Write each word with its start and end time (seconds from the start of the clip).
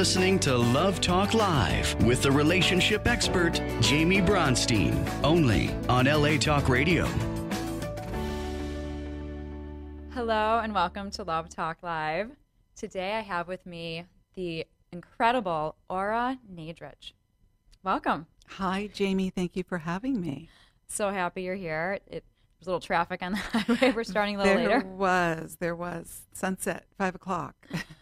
You're 0.00 0.06
listening 0.06 0.38
to 0.38 0.56
Love 0.56 1.02
Talk 1.02 1.34
Live 1.34 1.94
with 2.04 2.22
the 2.22 2.32
relationship 2.32 3.06
expert, 3.06 3.58
Jaime 3.84 4.22
Bronstein, 4.22 5.06
only 5.22 5.74
on 5.90 6.06
LA 6.06 6.38
Talk 6.38 6.70
Radio. 6.70 7.04
Hello 10.14 10.60
and 10.60 10.72
welcome 10.72 11.10
to 11.10 11.22
Love 11.22 11.50
Talk 11.50 11.82
Live. 11.82 12.30
Today 12.74 13.12
I 13.12 13.20
have 13.20 13.46
with 13.46 13.66
me 13.66 14.06
the 14.36 14.66
incredible 14.90 15.76
Ora 15.90 16.38
Nadrich. 16.50 17.12
Welcome. 17.82 18.26
Hi, 18.52 18.88
Jaime. 18.98 19.28
Thank 19.28 19.54
you 19.54 19.64
for 19.64 19.76
having 19.76 20.18
me. 20.18 20.48
So 20.88 21.10
happy 21.10 21.42
you're 21.42 21.56
here. 21.56 21.98
It, 22.06 22.24
there's 22.58 22.66
a 22.66 22.70
little 22.70 22.80
traffic 22.80 23.20
on 23.22 23.32
the 23.32 23.36
highway. 23.58 23.92
We're 23.92 24.04
starting 24.04 24.36
a 24.36 24.38
little 24.38 24.54
there 24.54 24.66
later. 24.66 24.80
There 24.80 24.96
was. 24.96 25.56
There 25.60 25.76
was. 25.76 26.22
Sunset, 26.32 26.86
5 26.96 27.16
o'clock. 27.16 27.54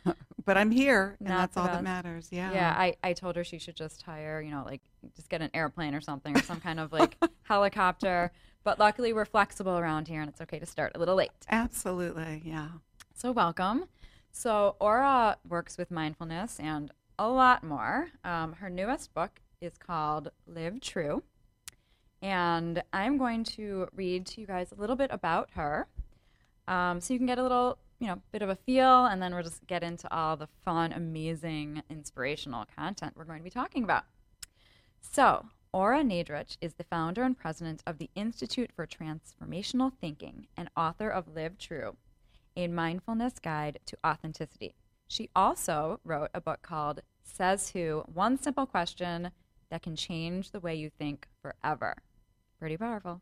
but 0.48 0.56
I'm 0.56 0.70
here, 0.70 1.14
and 1.20 1.28
Not 1.28 1.52
that's 1.52 1.56
all 1.58 1.66
that 1.66 1.82
matters. 1.84 2.28
Yeah. 2.30 2.50
Yeah, 2.50 2.74
I, 2.74 2.96
I 3.04 3.12
told 3.12 3.36
her 3.36 3.44
she 3.44 3.58
should 3.58 3.76
just 3.76 4.00
hire, 4.00 4.40
you 4.40 4.50
know, 4.50 4.62
like 4.64 4.80
just 5.14 5.28
get 5.28 5.42
an 5.42 5.50
airplane 5.52 5.94
or 5.94 6.00
something 6.00 6.34
or 6.34 6.40
some 6.40 6.58
kind 6.58 6.80
of 6.80 6.90
like 6.90 7.18
helicopter. 7.42 8.32
But 8.64 8.78
luckily 8.78 9.12
we're 9.12 9.26
flexible 9.26 9.76
around 9.76 10.08
here 10.08 10.22
and 10.22 10.30
it's 10.30 10.40
okay 10.40 10.58
to 10.58 10.64
start 10.64 10.92
a 10.94 10.98
little 10.98 11.16
late. 11.16 11.32
Absolutely. 11.50 12.40
Yeah. 12.46 12.68
So 13.12 13.30
welcome. 13.30 13.88
So 14.32 14.76
Ora 14.80 15.36
works 15.46 15.76
with 15.76 15.90
mindfulness 15.90 16.58
and 16.58 16.92
a 17.18 17.28
lot 17.28 17.62
more. 17.62 18.08
Um, 18.24 18.54
her 18.54 18.70
newest 18.70 19.12
book 19.12 19.42
is 19.60 19.76
called 19.76 20.30
Live 20.46 20.80
True. 20.80 21.24
And 22.22 22.82
I'm 22.94 23.18
going 23.18 23.44
to 23.44 23.88
read 23.94 24.24
to 24.28 24.40
you 24.40 24.46
guys 24.46 24.72
a 24.72 24.80
little 24.80 24.96
bit 24.96 25.10
about 25.12 25.50
her 25.56 25.88
um, 26.68 27.02
so 27.02 27.12
you 27.12 27.18
can 27.18 27.26
get 27.26 27.38
a 27.38 27.42
little, 27.42 27.76
you 27.98 28.06
know, 28.06 28.20
bit 28.32 28.42
of 28.42 28.48
a 28.48 28.56
feel, 28.56 29.06
and 29.06 29.20
then 29.20 29.34
we'll 29.34 29.42
just 29.42 29.66
get 29.66 29.82
into 29.82 30.12
all 30.14 30.36
the 30.36 30.48
fun, 30.64 30.92
amazing, 30.92 31.82
inspirational 31.90 32.64
content 32.76 33.14
we're 33.16 33.24
going 33.24 33.40
to 33.40 33.44
be 33.44 33.50
talking 33.50 33.82
about. 33.82 34.04
So, 35.00 35.46
Ora 35.72 36.02
Nadrich 36.02 36.56
is 36.60 36.74
the 36.74 36.84
founder 36.84 37.22
and 37.22 37.36
president 37.36 37.82
of 37.86 37.98
the 37.98 38.10
Institute 38.14 38.70
for 38.74 38.86
Transformational 38.86 39.92
Thinking 40.00 40.46
and 40.56 40.70
author 40.76 41.10
of 41.10 41.34
Live 41.34 41.58
True, 41.58 41.96
a 42.56 42.68
mindfulness 42.68 43.38
guide 43.38 43.80
to 43.86 43.96
authenticity. 44.06 44.74
She 45.08 45.30
also 45.34 46.00
wrote 46.04 46.30
a 46.34 46.40
book 46.40 46.62
called 46.62 47.00
Says 47.22 47.70
Who 47.70 48.04
One 48.06 48.38
Simple 48.38 48.66
Question 48.66 49.30
That 49.70 49.82
Can 49.82 49.96
Change 49.96 50.50
the 50.52 50.60
Way 50.60 50.74
You 50.76 50.90
Think 50.90 51.26
Forever. 51.42 51.96
Pretty 52.58 52.76
powerful. 52.76 53.20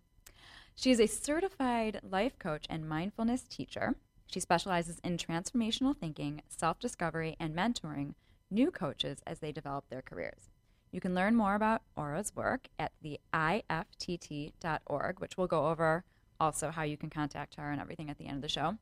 She 0.74 0.90
is 0.90 1.00
a 1.00 1.06
certified 1.06 2.00
life 2.02 2.38
coach 2.38 2.66
and 2.68 2.88
mindfulness 2.88 3.42
teacher. 3.42 3.96
She 4.26 4.40
specializes 4.40 4.98
in 5.04 5.16
transformational 5.16 5.96
thinking, 5.96 6.42
self 6.48 6.78
discovery, 6.78 7.36
and 7.38 7.54
mentoring 7.54 8.14
new 8.50 8.70
coaches 8.70 9.18
as 9.26 9.38
they 9.38 9.52
develop 9.52 9.88
their 9.88 10.02
careers. 10.02 10.50
You 10.90 11.00
can 11.00 11.14
learn 11.14 11.34
more 11.34 11.54
about 11.54 11.82
Ora's 11.96 12.34
work 12.34 12.68
at 12.78 12.92
the 13.02 13.20
IFTT.org, 13.34 15.20
which 15.20 15.36
we'll 15.36 15.46
go 15.46 15.68
over 15.68 16.04
also 16.38 16.70
how 16.70 16.82
you 16.82 16.96
can 16.96 17.10
contact 17.10 17.56
her 17.56 17.70
and 17.70 17.80
everything 17.80 18.10
at 18.10 18.18
the 18.18 18.26
end 18.26 18.36
of 18.36 18.42
the 18.42 18.48
show. 18.48 18.76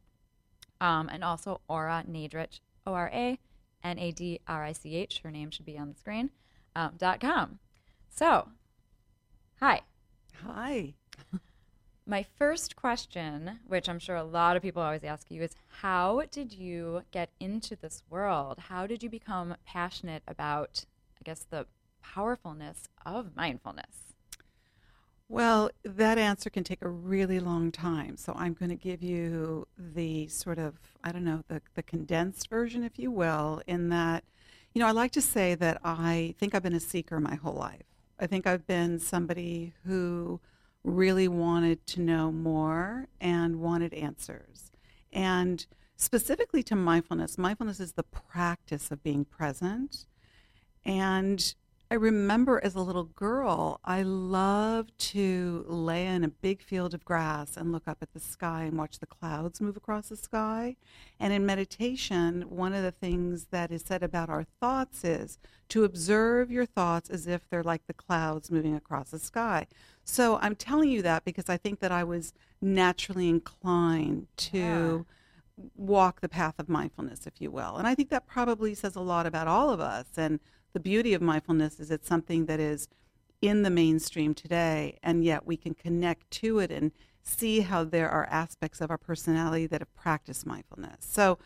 Um, 0.80 1.08
and 1.08 1.24
also 1.24 1.60
Aura 1.68 2.04
Nadrich, 2.08 2.60
O 2.86 2.94
R 2.94 3.10
A 3.12 3.38
N 3.82 3.98
A 3.98 4.12
D 4.12 4.40
R 4.46 4.64
I 4.64 4.72
C 4.72 4.96
H, 4.96 5.20
her 5.22 5.30
name 5.30 5.50
should 5.50 5.66
be 5.66 5.78
on 5.78 5.88
the 5.88 5.94
screen, 5.94 6.30
um, 6.74 6.94
dot 6.98 7.20
com. 7.20 7.58
So, 8.10 8.48
hi. 9.60 9.82
Hi. 10.44 10.94
My 12.06 12.22
first 12.36 12.76
question, 12.76 13.60
which 13.66 13.88
I'm 13.88 13.98
sure 13.98 14.16
a 14.16 14.24
lot 14.24 14.56
of 14.56 14.62
people 14.62 14.82
always 14.82 15.04
ask 15.04 15.30
you, 15.30 15.42
is 15.42 15.56
how 15.80 16.24
did 16.30 16.52
you 16.52 17.02
get 17.12 17.30
into 17.40 17.76
this 17.76 18.02
world? 18.10 18.58
How 18.68 18.86
did 18.86 19.02
you 19.02 19.08
become 19.08 19.56
passionate 19.64 20.22
about, 20.28 20.84
I 21.18 21.22
guess, 21.24 21.46
the 21.48 21.66
powerfulness 22.02 22.88
of 23.06 23.34
mindfulness? 23.34 24.14
Well, 25.30 25.70
that 25.82 26.18
answer 26.18 26.50
can 26.50 26.62
take 26.62 26.82
a 26.82 26.88
really 26.88 27.40
long 27.40 27.72
time. 27.72 28.18
So 28.18 28.34
I'm 28.36 28.52
going 28.52 28.68
to 28.68 28.76
give 28.76 29.02
you 29.02 29.66
the 29.78 30.28
sort 30.28 30.58
of, 30.58 30.74
I 31.02 31.10
don't 31.10 31.24
know, 31.24 31.42
the, 31.48 31.62
the 31.74 31.82
condensed 31.82 32.50
version, 32.50 32.84
if 32.84 32.98
you 32.98 33.10
will, 33.10 33.62
in 33.66 33.88
that, 33.88 34.24
you 34.74 34.80
know, 34.80 34.86
I 34.86 34.90
like 34.90 35.12
to 35.12 35.22
say 35.22 35.54
that 35.54 35.80
I 35.82 36.34
think 36.38 36.54
I've 36.54 36.62
been 36.62 36.74
a 36.74 36.80
seeker 36.80 37.18
my 37.18 37.36
whole 37.36 37.54
life. 37.54 37.86
I 38.20 38.26
think 38.26 38.46
I've 38.46 38.66
been 38.66 38.98
somebody 38.98 39.72
who 39.86 40.40
really 40.84 41.28
wanted 41.28 41.86
to 41.88 42.00
know 42.00 42.30
more 42.30 43.08
and 43.20 43.60
wanted 43.60 43.94
answers. 43.94 44.70
And 45.12 45.66
specifically 45.96 46.62
to 46.64 46.76
mindfulness, 46.76 47.38
mindfulness 47.38 47.80
is 47.80 47.92
the 47.92 48.02
practice 48.02 48.90
of 48.90 49.02
being 49.02 49.24
present. 49.24 50.06
And 50.84 51.54
I 51.94 51.96
remember 51.96 52.60
as 52.60 52.74
a 52.74 52.80
little 52.80 53.04
girl, 53.04 53.78
I 53.84 54.02
loved 54.02 54.98
to 55.12 55.64
lay 55.68 56.08
in 56.08 56.24
a 56.24 56.28
big 56.28 56.60
field 56.60 56.92
of 56.92 57.04
grass 57.04 57.56
and 57.56 57.70
look 57.70 57.86
up 57.86 57.98
at 58.02 58.12
the 58.12 58.18
sky 58.18 58.64
and 58.64 58.76
watch 58.76 58.98
the 58.98 59.06
clouds 59.06 59.60
move 59.60 59.76
across 59.76 60.08
the 60.08 60.16
sky. 60.16 60.74
And 61.20 61.32
in 61.32 61.46
meditation, 61.46 62.46
one 62.48 62.72
of 62.72 62.82
the 62.82 62.90
things 62.90 63.46
that 63.52 63.70
is 63.70 63.82
said 63.82 64.02
about 64.02 64.28
our 64.28 64.44
thoughts 64.60 65.04
is 65.04 65.38
to 65.68 65.84
observe 65.84 66.50
your 66.50 66.66
thoughts 66.66 67.10
as 67.10 67.28
if 67.28 67.48
they're 67.48 67.62
like 67.62 67.86
the 67.86 67.94
clouds 67.94 68.50
moving 68.50 68.74
across 68.74 69.10
the 69.10 69.20
sky. 69.20 69.68
So 70.02 70.40
I'm 70.42 70.56
telling 70.56 70.90
you 70.90 71.00
that 71.02 71.24
because 71.24 71.48
I 71.48 71.56
think 71.56 71.78
that 71.78 71.92
I 71.92 72.02
was 72.02 72.32
naturally 72.60 73.28
inclined 73.28 74.26
to 74.38 75.06
walk 75.76 76.22
the 76.22 76.28
path 76.28 76.54
of 76.58 76.68
mindfulness, 76.68 77.24
if 77.28 77.40
you 77.40 77.52
will. 77.52 77.76
And 77.76 77.86
I 77.86 77.94
think 77.94 78.10
that 78.10 78.26
probably 78.26 78.74
says 78.74 78.96
a 78.96 79.00
lot 79.00 79.26
about 79.26 79.46
all 79.46 79.70
of 79.70 79.78
us. 79.78 80.06
And 80.16 80.40
the 80.74 80.80
beauty 80.80 81.14
of 81.14 81.22
mindfulness 81.22 81.80
is 81.80 81.90
it's 81.90 82.06
something 82.06 82.46
that 82.46 82.60
is 82.60 82.88
in 83.40 83.62
the 83.62 83.70
mainstream 83.70 84.34
today, 84.34 84.98
and 85.02 85.24
yet 85.24 85.46
we 85.46 85.56
can 85.56 85.72
connect 85.72 86.30
to 86.30 86.58
it 86.58 86.70
and 86.70 86.92
see 87.22 87.60
how 87.60 87.84
there 87.84 88.10
are 88.10 88.26
aspects 88.26 88.80
of 88.80 88.90
our 88.90 88.98
personality 88.98 89.66
that 89.66 89.80
have 89.80 89.94
practiced 89.94 90.44
mindfulness. 90.44 90.98
So 91.00 91.38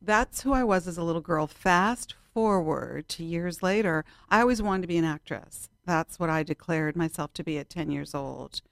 that's 0.00 0.42
who 0.42 0.52
I 0.52 0.64
was 0.64 0.86
as 0.86 0.96
a 0.96 1.02
little 1.02 1.20
girl. 1.20 1.46
Fast 1.46 2.14
forward 2.32 3.08
to 3.10 3.24
years 3.24 3.62
later, 3.62 4.04
I 4.30 4.40
always 4.40 4.62
wanted 4.62 4.82
to 4.82 4.88
be 4.88 4.96
an 4.96 5.04
actress. 5.04 5.68
That's 5.84 6.20
what 6.20 6.30
I 6.30 6.42
declared 6.42 6.96
myself 6.96 7.32
to 7.34 7.44
be 7.44 7.58
at 7.58 7.68
10 7.68 7.90
years 7.90 8.14
old. 8.14 8.62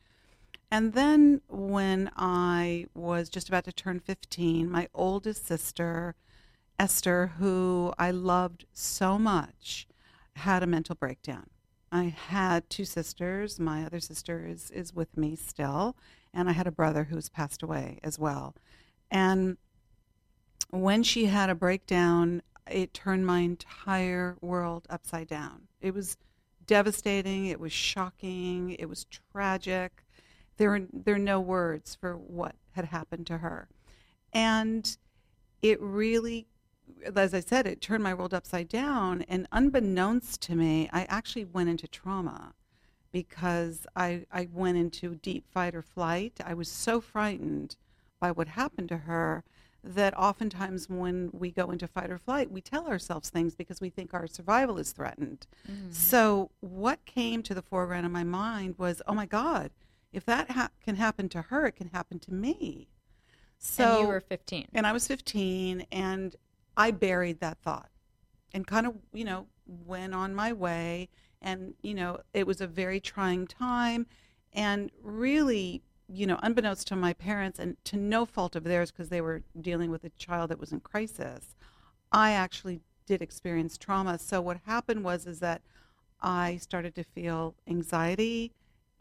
And 0.71 0.93
then 0.93 1.41
when 1.49 2.11
I 2.17 2.87
was 2.95 3.29
just 3.29 3.49
about 3.49 3.65
to 3.65 3.73
turn 3.73 4.01
15, 4.01 4.71
my 4.71 4.89
oldest 4.95 5.47
sister, 5.47 6.15
Esther, 6.79 7.33
who 7.39 7.93
I 7.99 8.11
loved 8.11 8.67
so 8.73 9.19
much, 9.19 9.89
had 10.37 10.63
a 10.63 10.67
mental 10.67 10.95
breakdown. 10.95 11.47
I 11.91 12.05
had 12.05 12.69
two 12.69 12.85
sisters. 12.85 13.59
My 13.59 13.85
other 13.85 14.01
sister 14.01 14.47
is, 14.47 14.71
is 14.71 14.95
with 14.95 15.17
me 15.17 15.35
still, 15.35 15.97
and 16.35 16.49
I 16.49 16.53
had 16.53 16.67
a 16.67 16.73
brother 16.73 17.05
who's 17.05 17.29
passed 17.29 17.63
away 17.63 17.99
as 18.03 18.19
well. 18.19 18.55
And 19.11 19.57
when 20.71 21.03
she 21.03 21.27
had 21.27 21.49
a 21.49 21.55
breakdown, 21.55 22.43
it 22.71 22.93
turned 22.93 23.25
my 23.25 23.41
entire 23.41 24.37
world 24.41 24.87
upside 24.91 25.29
down. 25.29 25.69
It 25.81 25.95
was 25.95 26.17
devastating, 26.67 27.47
it 27.47 27.61
was 27.61 27.73
shocking, 27.73 28.71
it 28.79 28.89
was 28.89 29.07
tragic. 29.33 30.05
There 30.59 30.75
are, 30.75 30.81
there 30.93 31.15
are 31.15 31.19
no 31.19 31.41
words 31.41 31.95
for 31.95 32.15
what 32.17 32.57
had 32.73 32.87
happened 32.87 33.27
to 33.29 33.39
her. 33.39 33.69
And 34.33 34.97
it 35.63 35.81
really 35.81 36.47
as 37.15 37.35
I 37.35 37.41
said, 37.41 37.67
it 37.67 37.81
turned 37.81 38.03
my 38.03 38.15
world 38.15 38.35
upside 38.35 38.69
down. 38.69 39.23
And 39.23 39.47
unbeknownst 39.53 40.41
to 40.43 40.55
me, 40.55 40.89
I 40.93 41.05
actually 41.05 41.45
went 41.45 41.69
into 41.69 41.89
trauma 41.89 42.55
because 43.13 43.87
I, 43.95 44.27
I 44.33 44.49
went 44.53 44.77
into 44.79 45.15
deep 45.15 45.47
fight 45.49 45.75
or 45.75 45.83
flight. 45.83 46.41
I 46.45 46.55
was 46.55 46.69
so 46.69 47.01
frightened 47.01 47.77
by 48.21 48.31
what 48.31 48.49
happened 48.49 48.89
to 48.91 48.99
her 48.99 49.45
that 49.83 50.17
oftentimes 50.19 50.89
when 50.89 51.31
we 51.33 51.51
go 51.51 51.71
into 51.71 51.87
fight 51.87 52.11
or 52.11 52.19
flight, 52.19 52.51
we 52.51 52.61
tell 52.61 52.89
ourselves 52.89 53.31
things 53.31 53.55
because 53.55 53.81
we 53.81 53.89
think 53.89 54.13
our 54.13 54.27
survival 54.27 54.79
is 54.79 54.93
threatened. 54.93 55.47
Mm-hmm. 55.71 55.93
So, 55.93 56.51
what 56.61 57.05
came 57.05 57.43
to 57.45 57.55
the 57.55 57.63
foreground 57.63 58.05
of 58.05 58.13
my 58.13 58.25
mind 58.25 58.75
was, 58.79 59.01
oh 59.07 59.15
my 59.15 59.27
God, 59.27 59.71
if 60.13 60.25
that 60.25 60.51
ha- 60.51 60.71
can 60.85 60.97
happen 60.97 61.29
to 61.31 61.43
her, 61.43 61.67
it 61.67 61.77
can 61.77 61.89
happen 61.89 62.19
to 62.21 62.33
me. 62.33 62.89
So, 63.59 63.85
and 63.85 64.01
you 64.01 64.07
were 64.09 64.21
15. 64.21 64.69
and 64.75 64.87
I 64.87 64.93
was 64.93 65.07
15, 65.07 65.87
and 65.93 66.35
I 66.77 66.91
buried 66.91 67.41
that 67.41 67.59
thought 67.59 67.91
and 68.53 68.67
kind 68.67 68.87
of, 68.87 68.95
you 69.13 69.25
know, 69.25 69.47
went 69.67 70.15
on 70.15 70.35
my 70.35 70.53
way. 70.53 71.09
And, 71.43 71.75
you 71.83 71.95
know, 71.95 72.21
it 72.35 72.47
was 72.47 72.61
a 72.61 72.67
very 72.67 73.01
trying 73.01 73.47
time. 73.47 74.07
And 74.53 74.91
really, 75.03 75.83
you 76.09 76.27
know, 76.27 76.39
unbeknownst 76.43 76.87
to 76.89 76.97
my 76.97 77.13
parents 77.13 77.59
and 77.59 77.77
to 77.85 77.97
no 77.97 78.25
fault 78.25 78.57
of 78.57 78.65
theirs 78.65 78.91
because 78.91 79.09
they 79.09 79.21
were 79.21 79.43
dealing 79.61 79.91
with 79.91 80.05
a 80.05 80.11
child 80.11 80.51
that 80.51 80.59
was 80.59 80.73
in 80.73 80.81
crisis, 80.81 81.55
I 82.13 82.33
actually 82.33 82.81
did 83.07 83.23
experience 83.23 83.77
trauma. 83.77 84.19
So 84.19 84.41
what 84.41 84.59
happened 84.67 85.05
was 85.05 85.27
is 85.27 85.41
that 85.41 85.63
I 86.21 86.57
started 86.57 86.95
to 86.95 87.05
feel 87.05 87.55
anxiety 87.69 88.53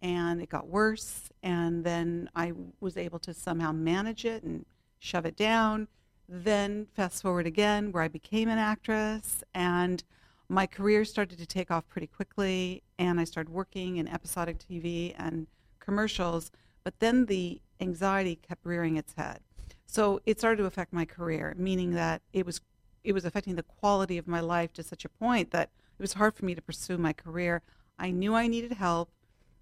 and 0.02 0.42
it 0.42 0.50
got 0.50 0.68
worse 0.68 1.30
and 1.42 1.84
then 1.84 2.30
I 2.36 2.54
was 2.80 2.98
able 2.98 3.20
to 3.20 3.34
somehow 3.34 3.72
manage 3.72 4.26
it 4.26 4.44
and 4.44 4.66
shove 5.00 5.26
it 5.26 5.38
down 5.38 5.88
Then 6.28 6.88
fast 6.94 7.22
forward 7.22 7.46
again, 7.46 7.92
where 7.92 8.04
I 8.04 8.08
became 8.08 8.50
an 8.50 8.58
actress, 8.58 9.44
and 9.54 10.04
my 10.50 10.66
career 10.66 11.06
started 11.06 11.38
to 11.38 11.46
take 11.46 11.72
off 11.72 11.88
pretty 11.88 12.08
quickly, 12.08 12.84
and 12.98 13.20
I 13.20 13.24
started 13.24 13.52
working 13.52 13.98
in 13.98 14.08
episodic 14.08 14.58
TV 14.60 15.14
and 15.18 15.48
commercials. 15.80 16.52
But 16.84 17.00
then 17.00 17.26
the 17.26 17.62
anxiety 17.80 18.36
kept 18.36 18.66
rearing 18.66 18.98
its 18.98 19.14
head, 19.14 19.40
so 19.86 20.20
it 20.26 20.40
started 20.40 20.58
to 20.58 20.66
affect 20.66 20.94
my 20.94 21.06
career, 21.06 21.54
meaning 21.58 21.92
that 21.92 22.22
it 22.34 22.46
was 22.46 22.62
it 23.04 23.14
was 23.14 23.26
affecting 23.26 23.56
the 23.56 23.64
quality 23.64 24.18
of 24.18 24.28
my 24.28 24.40
life 24.40 24.74
to 24.74 24.84
such 24.84 25.06
a 25.06 25.10
point 25.10 25.52
that 25.52 25.70
it 25.98 26.02
was 26.02 26.14
hard 26.14 26.34
for 26.34 26.46
me 26.46 26.56
to 26.56 26.62
pursue 26.62 26.98
my 26.98 27.14
career. 27.14 27.62
I 28.00 28.10
knew 28.10 28.34
I 28.34 28.48
needed 28.48 28.74
help. 28.74 29.12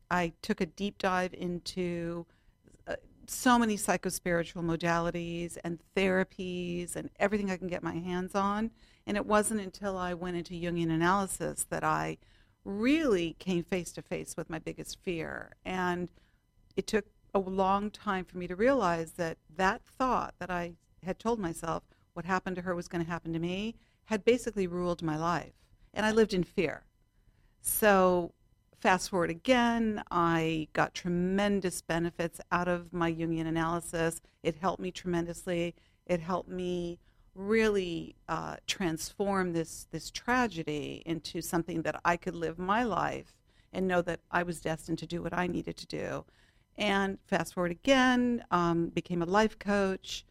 I 0.10 0.32
took 0.42 0.62
a 0.62 0.66
deep 0.66 0.98
dive 0.98 1.34
into 1.34 2.26
so 3.28 3.58
many 3.58 3.78
psychospiritual 3.78 4.64
modalities 4.64 5.58
and 5.64 5.80
therapies 5.96 6.96
and 6.96 7.10
everything 7.20 7.50
I 7.50 7.58
can 7.58 7.68
get 7.68 7.84
my 7.84 7.96
hands 7.96 8.36
on. 8.36 8.72
And 9.06 9.18
it 9.18 9.26
wasn't 9.26 9.62
until 9.62 9.98
I 9.98 10.14
went 10.14 10.38
into 10.38 10.54
Jungian 10.54 10.92
analysis 10.92 11.66
that 11.70 11.84
I 11.84 12.18
really 12.66 13.36
came 13.40 13.64
face 13.64 13.92
to 13.94 14.02
face 14.02 14.36
with 14.38 14.50
my 14.50 14.60
biggest 14.60 15.00
fear. 15.02 15.52
And 15.66 16.10
it 16.76 16.88
took 16.88 17.06
a 17.34 17.40
long 17.40 17.90
time 17.90 18.26
for 18.26 18.38
me 18.38 18.48
to 18.48 18.56
realize 18.56 19.14
that 19.14 19.38
that 19.56 19.82
thought 19.84 20.36
that 20.40 20.50
I 20.50 20.74
had 21.04 21.20
told 21.20 21.40
myself 21.40 21.84
what 22.14 22.26
happened 22.26 22.56
to 22.58 22.62
her 22.62 22.76
was 22.76 22.88
going 22.88 23.04
to 23.04 23.10
happen 23.10 23.34
to 23.34 23.40
me 23.40 23.76
had 24.06 24.24
basically 24.24 24.68
ruled 24.68 25.02
my 25.02 25.18
life. 25.18 25.54
And 25.94 26.06
I 26.06 26.12
lived 26.12 26.34
in 26.34 26.44
fear. 26.44 26.84
So, 27.62 28.34
fast 28.84 29.12
forward 29.12 29.30
again, 29.30 30.04
I 30.12 30.68
got 30.74 30.94
tremendous 30.94 31.82
benefits 31.82 32.42
out 32.52 32.68
of 32.68 32.92
my 32.92 33.14
Jungian 33.14 33.48
analysis. 33.48 34.20
It 34.44 34.58
helped 34.58 34.82
me 34.82 34.92
tremendously. 34.92 35.74
It 36.06 36.20
helped 36.20 36.50
me 36.50 37.00
really 37.34 38.18
uh, 38.28 38.58
transform 38.68 39.54
this, 39.54 39.88
this 39.92 40.12
tragedy 40.12 41.02
into 41.06 41.42
something 41.42 41.84
that 41.84 42.02
I 42.04 42.18
could 42.18 42.36
live 42.36 42.60
my 42.60 42.84
life 42.84 43.34
and 43.72 43.88
know 43.88 44.02
that 44.02 44.20
I 44.30 44.44
was 44.44 44.60
destined 44.60 45.00
to 45.00 45.08
do 45.08 45.24
what 45.24 45.34
I 45.34 45.48
needed 45.48 45.78
to 45.78 45.88
do. 45.88 46.26
And 46.78 47.20
fast 47.26 47.54
forward 47.54 47.72
again, 47.72 48.44
um, 48.52 48.88
became 48.88 49.22
a 49.22 49.26
life 49.26 49.58
coach, 49.60 50.26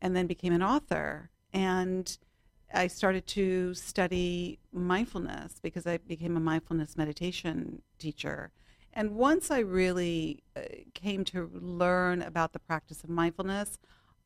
and 0.00 0.16
then 0.16 0.26
became 0.26 0.54
an 0.54 0.62
author. 0.62 1.28
And 1.52 2.16
I 2.72 2.86
started 2.86 3.26
to 3.28 3.72
study 3.74 4.58
mindfulness 4.72 5.58
because 5.62 5.86
I 5.86 5.98
became 5.98 6.36
a 6.36 6.40
mindfulness 6.40 6.96
meditation 6.96 7.82
teacher. 7.98 8.50
And 8.92 9.16
once 9.16 9.50
I 9.50 9.60
really 9.60 10.42
uh, 10.56 10.60
came 10.94 11.24
to 11.26 11.50
learn 11.54 12.20
about 12.20 12.52
the 12.52 12.58
practice 12.58 13.02
of 13.04 13.10
mindfulness, 13.10 13.78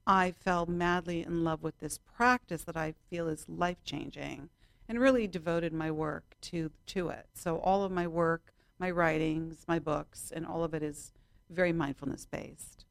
I 0.06 0.32
fell 0.32 0.66
madly 0.66 1.22
in 1.22 1.44
love 1.44 1.62
with 1.62 1.78
this 1.78 1.98
practice 1.98 2.64
that 2.64 2.76
I 2.76 2.94
feel 3.08 3.28
is 3.28 3.48
life 3.48 3.84
changing 3.84 4.48
and 4.88 4.98
really 4.98 5.28
devoted 5.28 5.72
my 5.72 5.90
work 5.90 6.34
to, 6.42 6.70
to 6.86 7.08
it. 7.10 7.26
So, 7.34 7.58
all 7.58 7.84
of 7.84 7.92
my 7.92 8.06
work, 8.08 8.52
my 8.78 8.90
writings, 8.90 9.64
my 9.68 9.78
books, 9.78 10.32
and 10.34 10.44
all 10.44 10.64
of 10.64 10.74
it 10.74 10.82
is 10.82 11.12
very 11.48 11.72
mindfulness 11.72 12.26
based. 12.26 12.84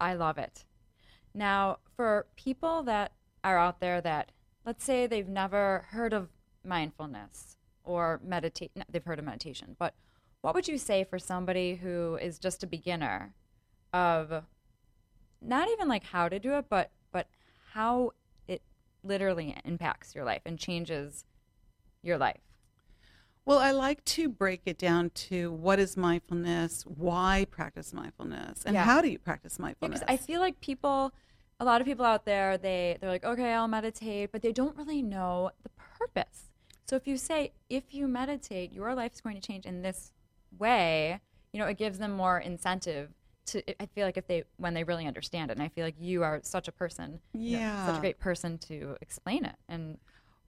I 0.00 0.14
love 0.14 0.38
it. 0.38 0.64
Now, 1.34 1.78
for 1.94 2.26
people 2.36 2.82
that 2.84 3.12
are 3.44 3.58
out 3.58 3.80
there 3.80 4.00
that, 4.00 4.32
let's 4.64 4.84
say 4.84 5.06
they've 5.06 5.28
never 5.28 5.86
heard 5.90 6.12
of 6.12 6.28
mindfulness 6.64 7.56
or 7.84 8.20
meditate, 8.24 8.70
they've 8.88 9.04
heard 9.04 9.18
of 9.18 9.24
meditation, 9.24 9.76
but 9.78 9.94
what 10.42 10.54
would 10.54 10.68
you 10.68 10.78
say 10.78 11.04
for 11.04 11.18
somebody 11.18 11.76
who 11.76 12.18
is 12.20 12.38
just 12.38 12.62
a 12.62 12.66
beginner 12.66 13.34
of 13.92 14.42
not 15.40 15.68
even 15.70 15.88
like 15.88 16.04
how 16.04 16.28
to 16.28 16.38
do 16.38 16.54
it, 16.54 16.66
but 16.68 16.90
but 17.12 17.28
how 17.72 18.12
it 18.48 18.62
literally 19.02 19.56
impacts 19.64 20.14
your 20.14 20.24
life 20.24 20.42
and 20.44 20.58
changes 20.58 21.24
your 22.02 22.18
life? 22.18 22.40
Well, 23.44 23.58
I 23.58 23.72
like 23.72 24.04
to 24.04 24.28
break 24.28 24.62
it 24.66 24.78
down 24.78 25.10
to 25.10 25.50
what 25.50 25.80
is 25.80 25.96
mindfulness, 25.96 26.84
why 26.86 27.46
practice 27.50 27.92
mindfulness, 27.92 28.64
and 28.64 28.74
yeah. 28.74 28.84
how 28.84 29.00
do 29.00 29.08
you 29.08 29.18
practice 29.18 29.58
mindfulness? 29.58 30.00
Yeah, 30.00 30.12
I 30.12 30.16
feel 30.16 30.40
like 30.40 30.60
people, 30.60 31.12
a 31.62 31.64
lot 31.64 31.80
of 31.80 31.86
people 31.86 32.04
out 32.04 32.24
there, 32.24 32.58
they 32.58 32.98
they're 33.00 33.08
like, 33.08 33.24
okay, 33.24 33.52
I'll 33.52 33.68
meditate, 33.68 34.32
but 34.32 34.42
they 34.42 34.52
don't 34.52 34.76
really 34.76 35.00
know 35.00 35.52
the 35.62 35.70
purpose. 35.98 36.50
So 36.86 36.96
if 36.96 37.06
you 37.06 37.16
say, 37.16 37.52
if 37.70 37.94
you 37.94 38.08
meditate, 38.08 38.72
your 38.72 38.94
life 38.94 39.12
is 39.14 39.20
going 39.20 39.36
to 39.36 39.40
change 39.40 39.64
in 39.64 39.80
this 39.80 40.12
way, 40.58 41.20
you 41.52 41.60
know, 41.60 41.66
it 41.66 41.78
gives 41.78 41.98
them 41.98 42.12
more 42.12 42.40
incentive 42.40 43.10
to. 43.46 43.62
I 43.80 43.86
feel 43.86 44.06
like 44.06 44.16
if 44.16 44.26
they 44.26 44.42
when 44.56 44.74
they 44.74 44.82
really 44.82 45.06
understand 45.06 45.52
it, 45.52 45.54
and 45.56 45.62
I 45.62 45.68
feel 45.68 45.84
like 45.84 45.94
you 46.00 46.24
are 46.24 46.40
such 46.42 46.66
a 46.66 46.72
person, 46.72 47.20
yeah, 47.32 47.58
you 47.58 47.78
know, 47.78 47.86
such 47.92 47.98
a 47.98 48.00
great 48.00 48.18
person 48.18 48.58
to 48.58 48.96
explain 49.00 49.44
it 49.44 49.56
and. 49.68 49.98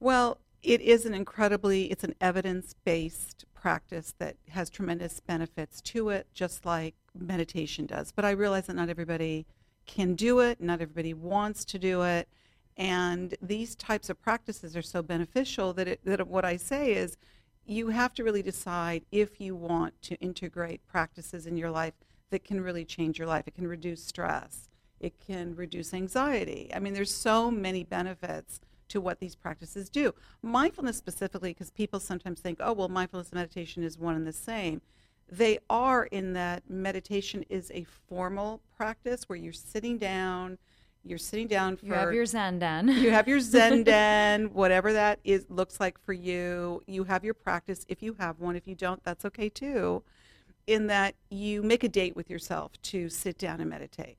Well, 0.01 0.39
it 0.63 0.81
is 0.81 1.07
an 1.07 1.15
incredibly 1.15 1.91
it's 1.93 2.05
an 2.05 2.15
evidence-based 2.21 3.45
practice 3.55 4.15
that 4.19 4.37
has 4.49 4.69
tremendous 4.69 5.21
benefits 5.21 5.81
to 5.81 6.09
it 6.09 6.27
just 6.35 6.67
like 6.67 6.95
meditation 7.19 7.87
does 7.87 8.13
but 8.13 8.25
i 8.25 8.31
realize 8.31 8.67
that 8.67 8.75
not 8.75 8.89
everybody 8.89 9.47
can 9.87 10.15
do 10.15 10.41
it 10.41 10.61
not 10.61 10.81
everybody 10.81 11.15
wants 11.15 11.65
to 11.65 11.79
do 11.79 12.03
it 12.03 12.29
and 12.77 13.37
these 13.41 13.75
types 13.77 14.11
of 14.11 14.21
practices 14.21 14.77
are 14.77 14.83
so 14.83 15.03
beneficial 15.03 15.73
that 15.73 15.89
it, 15.89 16.01
that 16.05 16.27
what 16.27 16.45
i 16.45 16.57
say 16.57 16.93
is 16.93 17.17
you 17.67 17.89
have 17.89 18.13
to 18.13 18.25
really 18.25 18.43
decide 18.43 19.05
if 19.11 19.41
you 19.41 19.55
want 19.55 20.01
to 20.03 20.15
integrate 20.17 20.87
practices 20.87 21.47
in 21.47 21.57
your 21.57 21.71
life 21.71 21.95
that 22.31 22.45
can 22.45 22.61
really 22.61 22.85
change 22.85 23.19
your 23.19 23.29
life 23.29 23.45
it 23.47 23.55
can 23.55 23.67
reduce 23.67 24.05
stress 24.05 24.69
it 25.01 25.15
can 25.25 25.55
reduce 25.55 25.95
anxiety 25.95 26.71
i 26.75 26.79
mean 26.79 26.95
there's 26.95 27.15
so 27.15 27.51
many 27.51 27.85
benefits 27.85 28.61
to 28.89 29.01
what 29.01 29.19
these 29.19 29.35
practices 29.35 29.89
do. 29.89 30.15
Mindfulness 30.43 30.97
specifically, 30.97 31.51
because 31.51 31.71
people 31.71 32.01
sometimes 32.01 32.41
think, 32.41 32.59
oh, 32.61 32.73
well, 32.73 32.89
mindfulness 32.89 33.31
and 33.31 33.39
meditation 33.39 33.83
is 33.83 33.99
one 33.99 34.15
and 34.15 34.27
the 34.27 34.33
same. 34.33 34.81
They 35.31 35.59
are 35.71 36.05
in 36.05 36.33
that 36.35 36.69
meditation 36.69 37.45
is 37.49 37.71
a 37.75 37.85
formal 38.09 38.61
practice 38.77 39.25
where 39.29 39.39
you're 39.39 39.53
sitting 39.53 39.99
down, 39.99 40.59
you're 41.03 41.19
sitting 41.19 41.49
down 41.49 41.77
for 41.77 41.87
you 41.87 41.93
have 41.95 42.15
your 42.15 42.27
zen 42.27 42.59
den. 42.59 42.89
You 42.89 43.11
have 43.11 43.27
your 43.29 43.41
zen 43.41 43.85
den 43.85 44.53
whatever 44.53 44.93
that 44.93 45.21
is 45.25 45.47
looks 45.49 45.81
like 45.81 45.99
for 45.99 46.13
you. 46.13 46.83
You 46.87 47.05
have 47.05 47.25
your 47.25 47.35
practice 47.35 47.85
if 47.89 48.03
you 48.03 48.17
have 48.19 48.39
one. 48.39 48.57
If 48.57 48.67
you 48.67 48.75
don't 48.75 49.03
that's 49.03 49.25
okay 49.25 49.49
too 49.49 50.03
in 50.67 50.87
that 50.87 51.15
you 51.31 51.63
make 51.63 51.85
a 51.85 51.89
date 51.89 52.17
with 52.17 52.31
yourself 52.31 52.81
to 52.83 53.09
sit 53.09 53.39
down 53.39 53.61
and 53.61 53.71
meditate. 53.71 54.17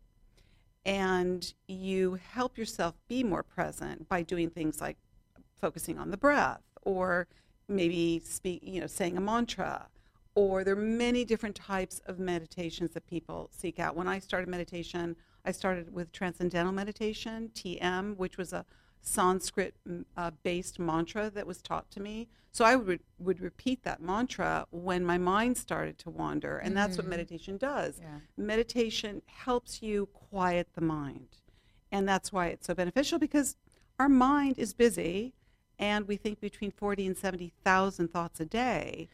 And 0.85 1.53
you 1.67 2.19
help 2.31 2.57
yourself 2.57 2.95
be 3.07 3.23
more 3.23 3.41
present 3.41 4.07
by 4.07 4.21
doing 4.21 4.49
things 4.49 4.79
like 4.79 4.97
focusing 5.59 5.97
on 5.97 6.11
the 6.11 6.17
breath 6.17 6.61
or 6.83 7.27
maybe 7.67 8.21
speak 8.23 8.61
you 8.63 8.79
know 8.79 8.85
saying 8.85 9.17
a 9.17 9.21
mantra 9.21 9.87
or 10.35 10.63
there 10.63 10.73
are 10.73 10.77
many 10.77 11.25
different 11.25 11.55
types 11.55 12.01
of 12.05 12.19
meditations 12.19 12.91
that 12.91 13.07
people 13.07 13.49
seek 13.51 13.79
out 13.79 13.95
when 13.95 14.07
i 14.07 14.19
started 14.19 14.47
meditation 14.47 15.15
i 15.45 15.51
started 15.51 15.93
with 15.93 16.11
transcendental 16.11 16.71
meditation 16.71 17.49
tm 17.55 18.15
which 18.17 18.37
was 18.37 18.53
a 18.53 18.65
Sanskrit 19.05 19.75
uh, 20.17 20.31
based 20.43 20.79
mantra 20.79 21.29
that 21.29 21.45
was 21.45 21.61
taught 21.61 21.89
to 21.91 22.01
me. 22.01 22.27
So 22.51 22.65
I 22.65 22.75
would, 22.75 23.01
would 23.19 23.39
repeat 23.39 23.83
that 23.83 24.01
mantra 24.01 24.65
when 24.71 25.05
my 25.05 25.17
mind 25.17 25.57
started 25.57 25.99
to 25.99 26.09
wander. 26.09 26.57
And 26.57 26.69
mm-hmm. 26.69 26.75
that's 26.75 26.97
what 26.97 27.03
mm-hmm. 27.03 27.11
meditation 27.11 27.57
does. 27.57 27.99
Yeah. 28.01 28.19
Meditation 28.35 29.21
helps 29.27 29.81
you 29.81 30.07
quiet 30.07 30.69
the 30.73 30.81
mind. 30.81 31.27
And 31.91 32.09
that's 32.09 32.33
why 32.33 32.47
it's 32.47 32.65
so 32.67 32.73
beneficial 32.73 33.19
because 33.19 33.57
our 33.99 34.09
mind 34.09 34.57
is 34.57 34.73
busy 34.73 35.33
and 35.77 36.07
we 36.07 36.15
think 36.15 36.39
between 36.39 36.71
40 36.71 37.05
and 37.05 37.17
70,000 37.17 38.07
thoughts 38.07 38.39
a 38.39 38.45
day 38.45 39.07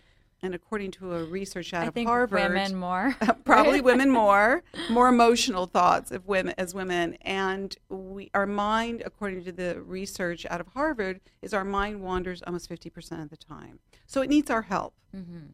and 0.43 0.55
according 0.55 0.91
to 0.91 1.13
a 1.13 1.23
research 1.23 1.73
out 1.73 1.83
I 1.83 1.87
of 1.87 1.93
think 1.93 2.07
Harvard, 2.07 2.51
women 2.51 2.75
more, 2.75 3.15
probably 3.45 3.81
women 3.91 4.09
more, 4.09 4.63
more 4.89 5.07
emotional 5.07 5.67
thoughts 5.67 6.11
of 6.11 6.27
women 6.27 6.55
as 6.57 6.73
women, 6.73 7.15
and 7.21 7.75
we, 7.89 8.31
our 8.33 8.47
mind, 8.47 9.03
according 9.05 9.43
to 9.45 9.51
the 9.51 9.81
research 9.81 10.45
out 10.49 10.59
of 10.59 10.67
Harvard, 10.69 11.21
is 11.41 11.53
our 11.53 11.65
mind 11.65 12.01
wanders 12.01 12.41
almost 12.45 12.67
fifty 12.67 12.89
percent 12.89 13.21
of 13.21 13.29
the 13.29 13.37
time. 13.37 13.79
So 14.07 14.21
it 14.21 14.29
needs 14.29 14.49
our 14.49 14.63
help. 14.63 14.93
Mm-hmm. 15.15 15.51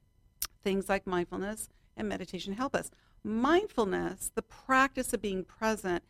Things 0.63 0.89
like 0.89 1.05
mindfulness 1.05 1.69
and 1.95 2.07
meditation 2.07 2.53
help 2.53 2.75
us. 2.75 2.91
Mindfulness, 3.23 4.31
the 4.35 4.41
practice 4.41 5.13
of 5.13 5.21
being 5.21 5.43
present, 5.43 6.03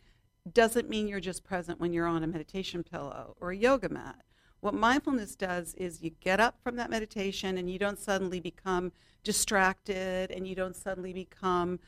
doesn't 0.52 0.88
mean 0.88 1.08
you're 1.08 1.20
just 1.20 1.44
present 1.44 1.80
when 1.80 1.92
you're 1.92 2.06
on 2.06 2.22
a 2.22 2.26
meditation 2.26 2.82
pillow 2.82 3.36
or 3.40 3.50
a 3.50 3.56
yoga 3.56 3.88
mat 3.88 4.22
what 4.60 4.74
mindfulness 4.74 5.36
does 5.36 5.74
is 5.74 6.02
you 6.02 6.10
get 6.20 6.40
up 6.40 6.56
from 6.62 6.76
that 6.76 6.90
meditation 6.90 7.58
and 7.58 7.70
you 7.70 7.78
don't 7.78 7.98
suddenly 7.98 8.40
become 8.40 8.92
distracted 9.22 10.30
and 10.30 10.46
you 10.46 10.54
don't 10.54 10.76
suddenly 10.76 11.12
become 11.12 11.78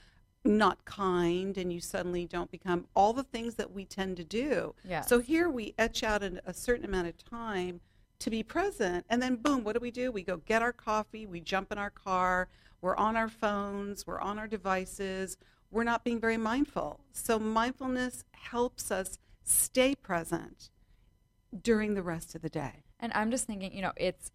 not 0.44 0.84
kind 0.84 1.58
and 1.58 1.72
you 1.72 1.80
suddenly 1.80 2.24
don't 2.24 2.50
become 2.50 2.86
all 2.94 3.12
the 3.12 3.24
things 3.24 3.56
that 3.56 3.72
we 3.72 3.84
tend 3.84 4.16
to 4.16 4.24
do. 4.24 4.74
Yeah. 4.84 5.02
So 5.02 5.18
here 5.18 5.50
we 5.50 5.74
etch 5.78 6.02
out 6.02 6.22
an, 6.22 6.40
a 6.46 6.54
certain 6.54 6.84
amount 6.84 7.08
of 7.08 7.16
time 7.18 7.80
to 8.20 8.30
be 8.30 8.42
present 8.42 9.04
and 9.08 9.20
then 9.22 9.36
boom, 9.36 9.64
what 9.64 9.74
do 9.74 9.80
we 9.80 9.90
do? 9.90 10.12
We 10.12 10.22
go 10.22 10.38
get 10.38 10.62
our 10.62 10.72
coffee, 10.72 11.26
we 11.26 11.40
jump 11.40 11.72
in 11.72 11.78
our 11.78 11.90
car, 11.90 12.48
we're 12.80 12.96
on 12.96 13.16
our 13.16 13.28
phones, 13.28 14.06
we're 14.06 14.20
on 14.20 14.38
our 14.38 14.46
devices, 14.46 15.36
we're 15.70 15.84
not 15.84 16.04
being 16.04 16.20
very 16.20 16.36
mindful. 16.36 17.00
So 17.12 17.38
mindfulness 17.38 18.24
helps 18.32 18.90
us 18.90 19.18
stay 19.42 19.94
present 19.94 20.70
during 21.62 21.94
the 21.94 22.02
rest 22.02 22.34
of 22.34 22.42
the 22.42 22.48
day. 22.48 22.84
And 22.98 23.12
I'm 23.14 23.30
just 23.30 23.46
thinking, 23.46 23.74
you 23.74 23.82
know, 23.82 23.92
it's 23.96 24.30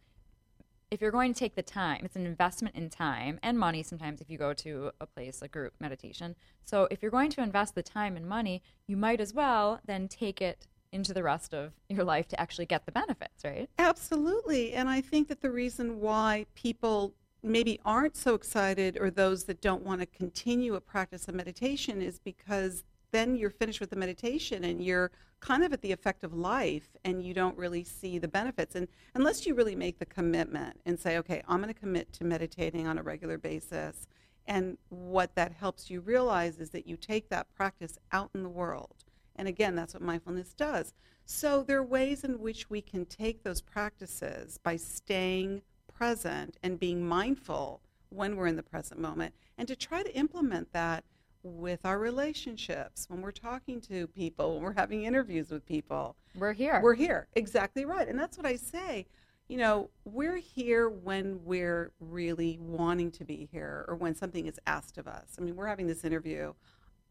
if 0.91 1.01
you're 1.01 1.11
going 1.11 1.33
to 1.33 1.39
take 1.39 1.55
the 1.55 1.63
time, 1.63 2.01
it's 2.05 2.15
an 2.15 2.25
investment 2.25 2.75
in 2.75 2.89
time 2.89 3.39
and 3.41 3.57
money 3.57 3.83
sometimes 3.83 4.21
if 4.21 4.29
you 4.29 4.37
go 4.37 4.53
to 4.53 4.91
a 5.01 5.05
place 5.05 5.41
like 5.41 5.51
group 5.51 5.73
meditation. 5.79 6.35
So 6.63 6.87
if 6.91 7.01
you're 7.01 7.11
going 7.11 7.31
to 7.31 7.41
invest 7.41 7.75
the 7.75 7.83
time 7.83 8.15
and 8.15 8.27
money, 8.27 8.61
you 8.87 8.95
might 8.95 9.19
as 9.19 9.33
well 9.33 9.79
then 9.85 10.07
take 10.07 10.41
it 10.41 10.67
into 10.91 11.13
the 11.13 11.23
rest 11.23 11.53
of 11.53 11.73
your 11.89 12.03
life 12.05 12.27
to 12.29 12.39
actually 12.39 12.65
get 12.65 12.85
the 12.85 12.91
benefits, 12.91 13.43
right? 13.43 13.69
Absolutely. 13.77 14.73
And 14.73 14.87
I 14.87 15.01
think 15.01 15.27
that 15.27 15.41
the 15.41 15.51
reason 15.51 15.99
why 15.99 16.45
people 16.55 17.13
maybe 17.43 17.79
aren't 17.83 18.15
so 18.15 18.33
excited 18.33 18.97
or 18.99 19.09
those 19.09 19.43
that 19.45 19.61
don't 19.61 19.83
want 19.83 20.01
to 20.01 20.05
continue 20.05 20.75
a 20.75 20.81
practice 20.81 21.27
of 21.27 21.35
meditation 21.35 22.01
is 22.01 22.19
because 22.19 22.83
then 23.15 23.37
you're 23.37 23.49
finished 23.49 23.79
with 23.79 23.89
the 23.89 23.95
meditation 23.95 24.65
and 24.65 24.83
you're 24.83 25.09
kind 25.39 25.63
of 25.63 25.71
at 25.71 25.81
the 25.81 25.91
effect 25.91 26.23
of 26.23 26.33
life 26.33 26.97
and 27.05 27.23
you 27.23 27.33
don't 27.33 27.57
really 27.57 27.83
see 27.83 28.17
the 28.19 28.27
benefits. 28.27 28.75
And 28.75 28.89
unless 29.13 29.45
you 29.45 29.55
really 29.55 29.75
make 29.75 29.99
the 29.99 30.05
commitment 30.05 30.81
and 30.85 30.99
say, 30.99 31.17
okay, 31.19 31.41
I'm 31.47 31.61
going 31.61 31.73
to 31.73 31.79
commit 31.79 32.11
to 32.13 32.25
meditating 32.25 32.87
on 32.87 32.97
a 32.97 33.03
regular 33.03 33.37
basis. 33.37 34.07
And 34.47 34.77
what 34.89 35.33
that 35.35 35.53
helps 35.53 35.89
you 35.89 36.01
realize 36.01 36.59
is 36.59 36.71
that 36.71 36.87
you 36.87 36.97
take 36.97 37.29
that 37.29 37.47
practice 37.55 37.97
out 38.11 38.31
in 38.35 38.43
the 38.43 38.49
world. 38.49 39.05
And 39.37 39.47
again, 39.47 39.75
that's 39.75 39.93
what 39.93 40.03
mindfulness 40.03 40.53
does. 40.53 40.93
So 41.25 41.63
there 41.63 41.79
are 41.79 41.83
ways 41.83 42.23
in 42.23 42.39
which 42.39 42.69
we 42.69 42.81
can 42.81 43.05
take 43.05 43.43
those 43.43 43.61
practices 43.61 44.59
by 44.61 44.75
staying 44.75 45.61
present 45.87 46.57
and 46.61 46.79
being 46.79 47.07
mindful 47.07 47.81
when 48.09 48.35
we're 48.35 48.47
in 48.47 48.57
the 48.57 48.63
present 48.63 48.99
moment 48.99 49.33
and 49.57 49.67
to 49.67 49.75
try 49.75 50.03
to 50.03 50.15
implement 50.15 50.73
that 50.73 51.03
with 51.45 51.85
our 51.85 51.99
relationships, 51.99 53.05
when 53.07 53.21
we're 53.21 53.31
talking 53.31 53.79
to 53.79 54.07
people, 54.07 54.55
when 54.55 54.63
we're 54.63 54.73
having 54.73 55.03
interviews 55.03 55.51
with 55.51 55.63
people. 55.65 56.15
We're 56.35 56.53
here. 56.53 56.81
We're 56.83 56.95
here. 56.95 57.27
Exactly 57.35 57.85
right. 57.85 58.07
And 58.07 58.17
that's 58.17 58.35
what 58.35 58.47
I 58.47 58.55
say. 58.55 59.05
You 59.47 59.57
know, 59.57 59.91
we're 60.05 60.37
here 60.37 60.89
when 60.89 61.39
we're 61.45 61.91
really 61.99 62.57
wanting 62.59 63.11
to 63.11 63.23
be 63.23 63.47
here 63.51 63.85
or 63.87 63.95
when 63.95 64.15
something 64.15 64.47
is 64.47 64.59
asked 64.65 64.97
of 64.97 65.07
us. 65.07 65.35
I 65.37 65.41
mean, 65.41 65.55
we're 65.55 65.67
having 65.67 65.85
this 65.85 66.03
interview. 66.03 66.53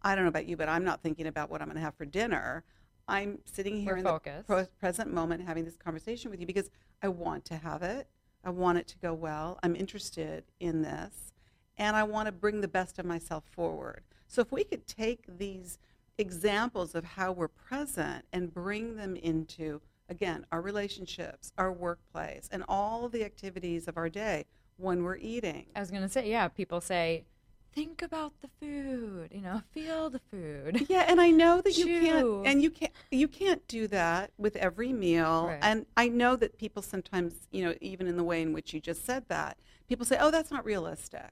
I 0.02 0.16
don't 0.16 0.24
know 0.24 0.30
about 0.30 0.46
you, 0.46 0.56
but 0.56 0.68
I'm 0.68 0.84
not 0.84 1.00
thinking 1.00 1.28
about 1.28 1.48
what 1.48 1.62
I'm 1.62 1.68
going 1.68 1.76
to 1.76 1.82
have 1.82 1.94
for 1.94 2.04
dinner. 2.04 2.64
I'm 3.06 3.38
sitting 3.44 3.76
here 3.82 3.92
We're 3.92 3.98
in 3.98 4.04
focused. 4.04 4.48
the 4.48 4.68
present 4.80 5.14
moment 5.14 5.46
having 5.46 5.64
this 5.64 5.76
conversation 5.76 6.32
with 6.32 6.40
you 6.40 6.46
because 6.46 6.70
I 7.02 7.08
want 7.08 7.44
to 7.46 7.56
have 7.56 7.82
it. 7.84 8.08
I 8.42 8.50
want 8.50 8.78
it 8.78 8.88
to 8.88 8.98
go 8.98 9.14
well. 9.14 9.60
I'm 9.62 9.76
interested 9.76 10.42
in 10.58 10.82
this. 10.82 11.32
And 11.78 11.96
I 11.96 12.02
want 12.02 12.26
to 12.26 12.32
bring 12.32 12.60
the 12.60 12.68
best 12.68 12.98
of 12.98 13.06
myself 13.06 13.44
forward. 13.50 14.02
So 14.34 14.42
if 14.42 14.50
we 14.50 14.64
could 14.64 14.88
take 14.88 15.38
these 15.38 15.78
examples 16.18 16.96
of 16.96 17.04
how 17.04 17.30
we're 17.30 17.46
present 17.46 18.24
and 18.32 18.52
bring 18.52 18.96
them 18.96 19.14
into, 19.14 19.80
again, 20.08 20.44
our 20.50 20.60
relationships, 20.60 21.52
our 21.56 21.72
workplace, 21.72 22.48
and 22.50 22.64
all 22.66 23.08
the 23.08 23.24
activities 23.24 23.86
of 23.86 23.96
our 23.96 24.08
day 24.08 24.46
when 24.76 25.04
we're 25.04 25.18
eating. 25.18 25.66
I 25.76 25.78
was 25.78 25.92
going 25.92 26.02
to 26.02 26.08
say, 26.08 26.28
yeah, 26.28 26.48
people 26.48 26.80
say, 26.80 27.22
think 27.72 28.02
about 28.02 28.32
the 28.40 28.48
food, 28.60 29.30
you 29.32 29.40
know, 29.40 29.62
feel 29.70 30.10
the 30.10 30.20
food. 30.32 30.86
Yeah, 30.88 31.04
and 31.06 31.20
I 31.20 31.30
know 31.30 31.60
that 31.60 31.78
you 31.78 31.86
can't, 31.86 32.44
and 32.44 32.60
you 32.60 32.70
can't, 32.70 32.92
you 33.12 33.28
can't 33.28 33.64
do 33.68 33.86
that 33.86 34.32
with 34.36 34.56
every 34.56 34.92
meal. 34.92 35.46
Right. 35.46 35.60
And 35.62 35.86
I 35.96 36.08
know 36.08 36.34
that 36.34 36.58
people 36.58 36.82
sometimes, 36.82 37.34
you 37.52 37.64
know, 37.64 37.74
even 37.80 38.08
in 38.08 38.16
the 38.16 38.24
way 38.24 38.42
in 38.42 38.52
which 38.52 38.74
you 38.74 38.80
just 38.80 39.06
said 39.06 39.26
that, 39.28 39.58
people 39.88 40.04
say, 40.04 40.16
"Oh, 40.20 40.32
that's 40.32 40.50
not 40.50 40.64
realistic." 40.64 41.30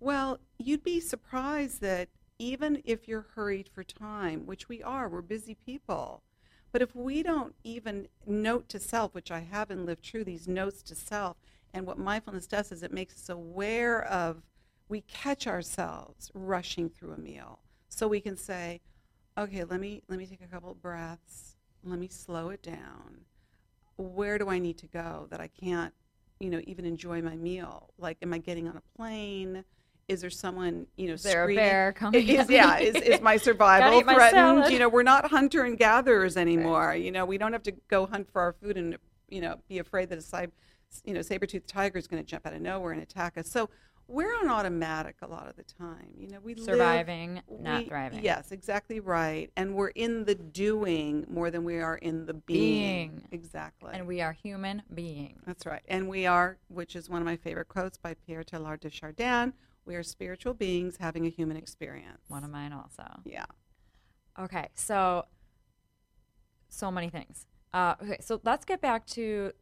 Well, 0.00 0.40
you'd 0.58 0.82
be 0.82 0.98
surprised 0.98 1.80
that 1.82 2.08
even 2.42 2.82
if 2.84 3.06
you're 3.06 3.28
hurried 3.36 3.68
for 3.72 3.84
time, 3.84 4.46
which 4.46 4.68
we 4.68 4.82
are, 4.82 5.08
we're 5.08 5.22
busy 5.22 5.54
people. 5.54 6.24
But 6.72 6.82
if 6.82 6.92
we 6.92 7.22
don't 7.22 7.54
even 7.62 8.08
note 8.26 8.68
to 8.70 8.80
self, 8.80 9.14
which 9.14 9.30
I 9.30 9.38
have 9.38 9.70
in 9.70 9.86
Live 9.86 10.02
True, 10.02 10.24
these 10.24 10.48
notes 10.48 10.82
to 10.84 10.96
self, 10.96 11.36
and 11.72 11.86
what 11.86 11.98
mindfulness 11.98 12.48
does 12.48 12.72
is 12.72 12.82
it 12.82 12.92
makes 12.92 13.14
us 13.14 13.28
aware 13.28 14.02
of, 14.02 14.42
we 14.88 15.02
catch 15.02 15.46
ourselves 15.46 16.32
rushing 16.34 16.90
through 16.90 17.12
a 17.12 17.16
meal. 17.16 17.60
So 17.88 18.08
we 18.08 18.20
can 18.20 18.36
say, 18.36 18.80
okay, 19.38 19.62
let 19.62 19.78
me, 19.78 20.02
let 20.08 20.18
me 20.18 20.26
take 20.26 20.42
a 20.42 20.48
couple 20.48 20.74
breaths. 20.74 21.54
Let 21.84 22.00
me 22.00 22.08
slow 22.08 22.48
it 22.48 22.62
down. 22.64 23.20
Where 23.98 24.36
do 24.38 24.48
I 24.48 24.58
need 24.58 24.78
to 24.78 24.88
go 24.88 25.28
that 25.30 25.40
I 25.40 25.46
can't, 25.46 25.94
you 26.40 26.50
know, 26.50 26.60
even 26.64 26.86
enjoy 26.86 27.22
my 27.22 27.36
meal? 27.36 27.90
Like, 27.98 28.16
am 28.20 28.32
I 28.32 28.38
getting 28.38 28.66
on 28.66 28.76
a 28.76 28.96
plane? 28.98 29.64
Is 30.12 30.20
there 30.20 30.30
someone, 30.30 30.86
you 30.96 31.08
know, 31.08 31.14
Is 31.14 31.22
there 31.22 31.42
a 31.42 31.46
screaming? 31.46 31.64
bear 31.64 31.92
coming 31.96 32.28
Is, 32.28 32.50
yeah, 32.50 32.78
is, 32.88 32.94
is 32.96 33.20
my 33.22 33.36
survival 33.38 34.02
my 34.02 34.14
threatened? 34.14 34.58
salad. 34.60 34.72
You 34.72 34.78
know, 34.78 34.88
we're 34.88 35.02
not 35.02 35.30
hunter 35.30 35.64
and 35.64 35.78
gatherers 35.78 36.36
anymore. 36.36 36.94
You 36.94 37.10
know, 37.10 37.24
we 37.24 37.38
don't 37.38 37.52
have 37.54 37.62
to 37.64 37.72
go 37.88 38.06
hunt 38.06 38.30
for 38.30 38.42
our 38.42 38.52
food 38.52 38.76
and 38.76 38.96
you 39.30 39.40
know 39.40 39.56
be 39.68 39.78
afraid 39.78 40.10
that 40.10 40.18
a 40.18 40.22
sab- 40.22 40.52
you 41.04 41.14
know 41.14 41.22
saber-toothed 41.22 41.66
tiger 41.66 41.98
is 41.98 42.06
going 42.06 42.22
to 42.22 42.28
jump 42.28 42.46
out 42.46 42.52
of 42.52 42.60
nowhere 42.60 42.92
and 42.92 43.02
attack 43.02 43.38
us. 43.38 43.50
So 43.50 43.70
we're 44.08 44.34
on 44.40 44.50
automatic 44.50 45.16
a 45.22 45.26
lot 45.26 45.48
of 45.48 45.56
the 45.56 45.62
time. 45.62 46.10
You 46.18 46.28
know, 46.28 46.38
we 46.42 46.54
live- 46.54 46.64
Surviving, 46.66 47.40
not 47.60 47.84
we- 47.84 47.88
thriving. 47.88 48.22
Yes, 48.22 48.52
exactly 48.52 49.00
right. 49.00 49.50
And 49.56 49.74
we're 49.74 49.88
in 49.88 50.24
the 50.26 50.34
doing 50.34 51.24
more 51.30 51.50
than 51.50 51.64
we 51.64 51.78
are 51.78 51.96
in 51.96 52.26
the 52.26 52.34
being. 52.34 53.08
Being. 53.12 53.22
Exactly. 53.30 53.90
And 53.94 54.06
we 54.06 54.20
are 54.20 54.32
human 54.32 54.82
beings. 54.92 55.40
That's 55.46 55.64
right. 55.64 55.80
And 55.88 56.08
we 56.10 56.26
are, 56.26 56.58
which 56.68 56.94
is 56.94 57.08
one 57.08 57.22
of 57.22 57.26
my 57.26 57.36
favorite 57.36 57.68
quotes 57.68 57.96
by 57.96 58.12
Pierre 58.26 58.42
Teilhard 58.44 58.80
de 58.80 58.90
Chardin, 58.90 59.54
we 59.84 59.96
are 59.96 60.02
spiritual 60.02 60.54
beings 60.54 60.96
having 60.98 61.26
a 61.26 61.28
human 61.28 61.56
experience. 61.56 62.22
One 62.28 62.44
of 62.44 62.50
mine 62.50 62.72
also. 62.72 63.04
Yeah. 63.24 63.46
Okay, 64.38 64.68
so 64.74 65.26
so 66.68 66.90
many 66.90 67.10
things. 67.10 67.46
Uh, 67.72 67.94
okay, 68.02 68.18
so 68.20 68.40
let's 68.44 68.64
get 68.64 68.80
back 68.80 69.06
to 69.06 69.52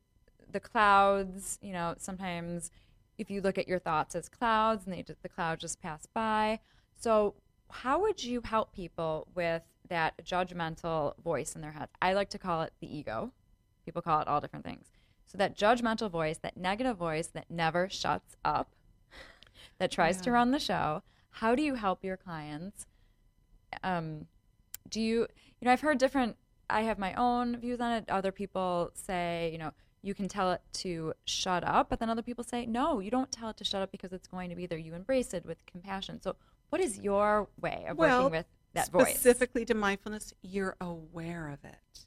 the 0.51 0.61
clouds. 0.61 1.59
You 1.61 1.73
know, 1.73 1.95
sometimes 1.99 2.71
if 3.19 3.31
you 3.31 3.41
look 3.41 3.59
at 3.59 3.69
your 3.69 3.79
thoughts 3.79 4.15
as 4.15 4.29
clouds 4.29 4.87
and 4.87 4.95
they 4.95 5.03
just, 5.03 5.23
the 5.23 5.29
clouds 5.29 5.61
just 5.61 5.81
pass 5.83 6.07
by. 6.07 6.61
So, 6.97 7.35
how 7.71 8.01
would 8.01 8.23
you 8.25 8.41
help 8.45 8.73
people 8.73 9.29
with 9.35 9.63
that 9.89 10.25
judgmental 10.25 11.15
voice 11.23 11.55
in 11.55 11.61
their 11.61 11.73
head? 11.73 11.89
I 12.03 12.15
like 12.15 12.31
to 12.31 12.39
call 12.39 12.63
it 12.63 12.73
the 12.81 12.97
ego. 12.97 13.33
People 13.85 14.03
call 14.03 14.21
it 14.21 14.29
all 14.29 14.41
different 14.41 14.65
things. 14.65 14.87
So 15.27 15.39
that 15.39 15.57
judgmental 15.57 16.11
voice, 16.11 16.39
that 16.39 16.57
negative 16.57 16.97
voice 16.97 17.29
that 17.29 17.49
never 17.49 17.89
shuts 17.89 18.37
up, 18.45 18.75
that 19.79 19.91
tries 19.91 20.21
to 20.23 20.31
run 20.31 20.51
the 20.51 20.59
show. 20.59 21.03
How 21.31 21.55
do 21.55 21.63
you 21.63 21.75
help 21.75 22.05
your 22.05 22.17
clients? 22.17 22.87
Um, 23.85 24.27
do 24.89 25.01
you, 25.01 25.21
you 25.61 25.65
know, 25.65 25.73
I've 25.73 25.81
heard 25.81 25.99
different, 25.99 26.37
I 26.69 26.83
have 26.83 26.99
my 26.99 27.15
own 27.15 27.59
views 27.59 27.81
on 27.81 27.93
it. 27.93 28.05
Other 28.09 28.33
people 28.33 28.91
say, 28.95 29.51
you 29.53 29.59
know, 29.59 29.73
you 30.03 30.15
can 30.15 30.29
tell 30.29 30.51
it 30.53 30.63
to 30.73 31.13
shut 31.25 31.63
up, 31.65 31.91
but 31.91 32.01
then 32.01 32.09
other 32.09 32.23
people 32.23 32.43
say, 32.43 32.67
no, 32.67 33.01
you 33.01 33.11
don't 33.11 33.31
tell 33.31 33.51
it 33.51 33.57
to 33.59 33.65
shut 33.65 33.83
up 33.83 33.93
because 33.93 34.13
it's 34.13 34.27
going 34.27 34.49
to 34.51 34.57
be 34.57 34.67
there. 34.67 34.79
You 34.79 34.95
embrace 34.95 35.35
it 35.35 35.45
with 35.45 35.65
compassion. 35.67 36.21
So, 36.23 36.37
what 36.71 36.81
is 36.81 36.99
your 36.99 37.49
way 37.61 37.85
of 37.89 37.99
Well, 37.99 38.25
working 38.25 38.39
with 38.39 38.47
that 38.75 38.91
voice? 38.91 39.11
Specifically 39.11 39.65
to 39.67 39.75
mindfulness, 39.75 40.33
you're 40.43 40.77
aware 40.81 41.49
of 41.49 41.65
it. 41.65 42.07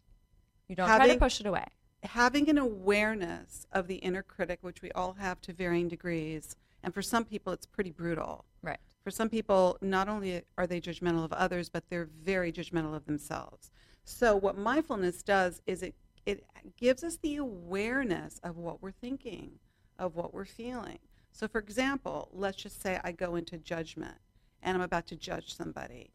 You 0.68 0.76
don't 0.76 0.88
try 0.88 1.08
to 1.08 1.18
push 1.18 1.40
it 1.40 1.46
away. 1.46 1.66
Having 2.04 2.50
an 2.50 2.58
awareness 2.58 3.68
of 3.72 3.88
the 3.88 3.96
inner 3.96 4.24
critic, 4.24 4.60
which 4.62 4.82
we 4.82 4.92
all 4.92 5.14
have 5.14 5.40
to 5.42 5.54
varying 5.54 5.88
degrees, 5.88 6.56
and 6.84 6.94
for 6.94 7.02
some 7.02 7.26
people 7.26 7.54
it's 7.54 7.66
pretty 7.66 7.92
brutal. 7.92 8.46
Right. 8.62 8.80
For 9.04 9.12
some 9.12 9.30
people, 9.30 9.78
not 9.82 10.08
only 10.08 10.44
are 10.58 10.66
they 10.68 10.80
judgmental 10.80 11.26
of 11.26 11.34
others, 11.34 11.68
but 11.68 11.84
they're 11.90 12.10
very 12.24 12.52
judgmental 12.52 12.96
of 12.96 13.06
themselves. 13.06 13.72
So 14.06 14.36
what 14.36 14.58
mindfulness 14.58 15.24
does 15.24 15.62
is 15.66 15.84
it 15.84 15.96
it 16.26 16.46
gives 16.78 17.04
us 17.04 17.18
the 17.18 17.36
awareness 17.36 18.40
of 18.44 18.58
what 18.58 18.82
we're 18.82 18.92
thinking, 18.92 19.60
of 20.00 20.16
what 20.16 20.34
we're 20.34 20.46
feeling. 20.46 21.00
So 21.34 21.48
for 21.48 21.60
example, 21.60 22.30
let's 22.32 22.58
just 22.58 22.82
say 22.82 23.00
I 23.04 23.12
go 23.12 23.36
into 23.36 23.58
judgment 23.58 24.16
and 24.62 24.78
I'm 24.78 24.84
about 24.84 25.08
to 25.08 25.16
judge 25.16 25.54
somebody. 25.54 26.12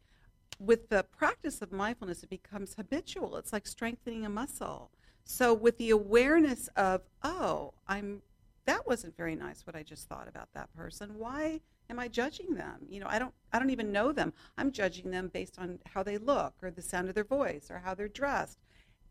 With 0.59 0.89
the 0.89 1.03
practice 1.03 1.61
of 1.61 1.71
mindfulness, 1.71 2.23
it 2.23 2.29
becomes 2.29 2.73
habitual. 2.73 3.37
It's 3.37 3.53
like 3.53 3.67
strengthening 3.67 4.25
a 4.25 4.29
muscle. 4.29 4.89
So 5.23 5.53
with 5.53 5.77
the 5.77 5.91
awareness 5.91 6.69
of, 6.75 7.01
oh, 7.23 7.73
I'm 7.87 8.23
that 8.69 8.85
wasn't 8.85 9.17
very 9.17 9.35
nice 9.35 9.65
what 9.65 9.75
I 9.75 9.81
just 9.81 10.07
thought 10.07 10.27
about 10.27 10.49
that 10.53 10.71
person. 10.75 11.17
Why 11.17 11.59
am 11.89 11.97
I 11.97 12.07
judging 12.07 12.53
them? 12.53 12.85
You 12.87 12.99
know, 12.99 13.07
I 13.09 13.17
don't 13.17 13.33
I 13.51 13.57
don't 13.57 13.71
even 13.71 13.91
know 13.91 14.11
them. 14.11 14.31
I'm 14.59 14.71
judging 14.71 15.09
them 15.09 15.29
based 15.33 15.57
on 15.57 15.79
how 15.87 16.03
they 16.03 16.19
look 16.19 16.53
or 16.61 16.69
the 16.69 16.83
sound 16.83 17.09
of 17.09 17.15
their 17.15 17.23
voice 17.23 17.71
or 17.71 17.79
how 17.79 17.95
they're 17.95 18.07
dressed. 18.07 18.59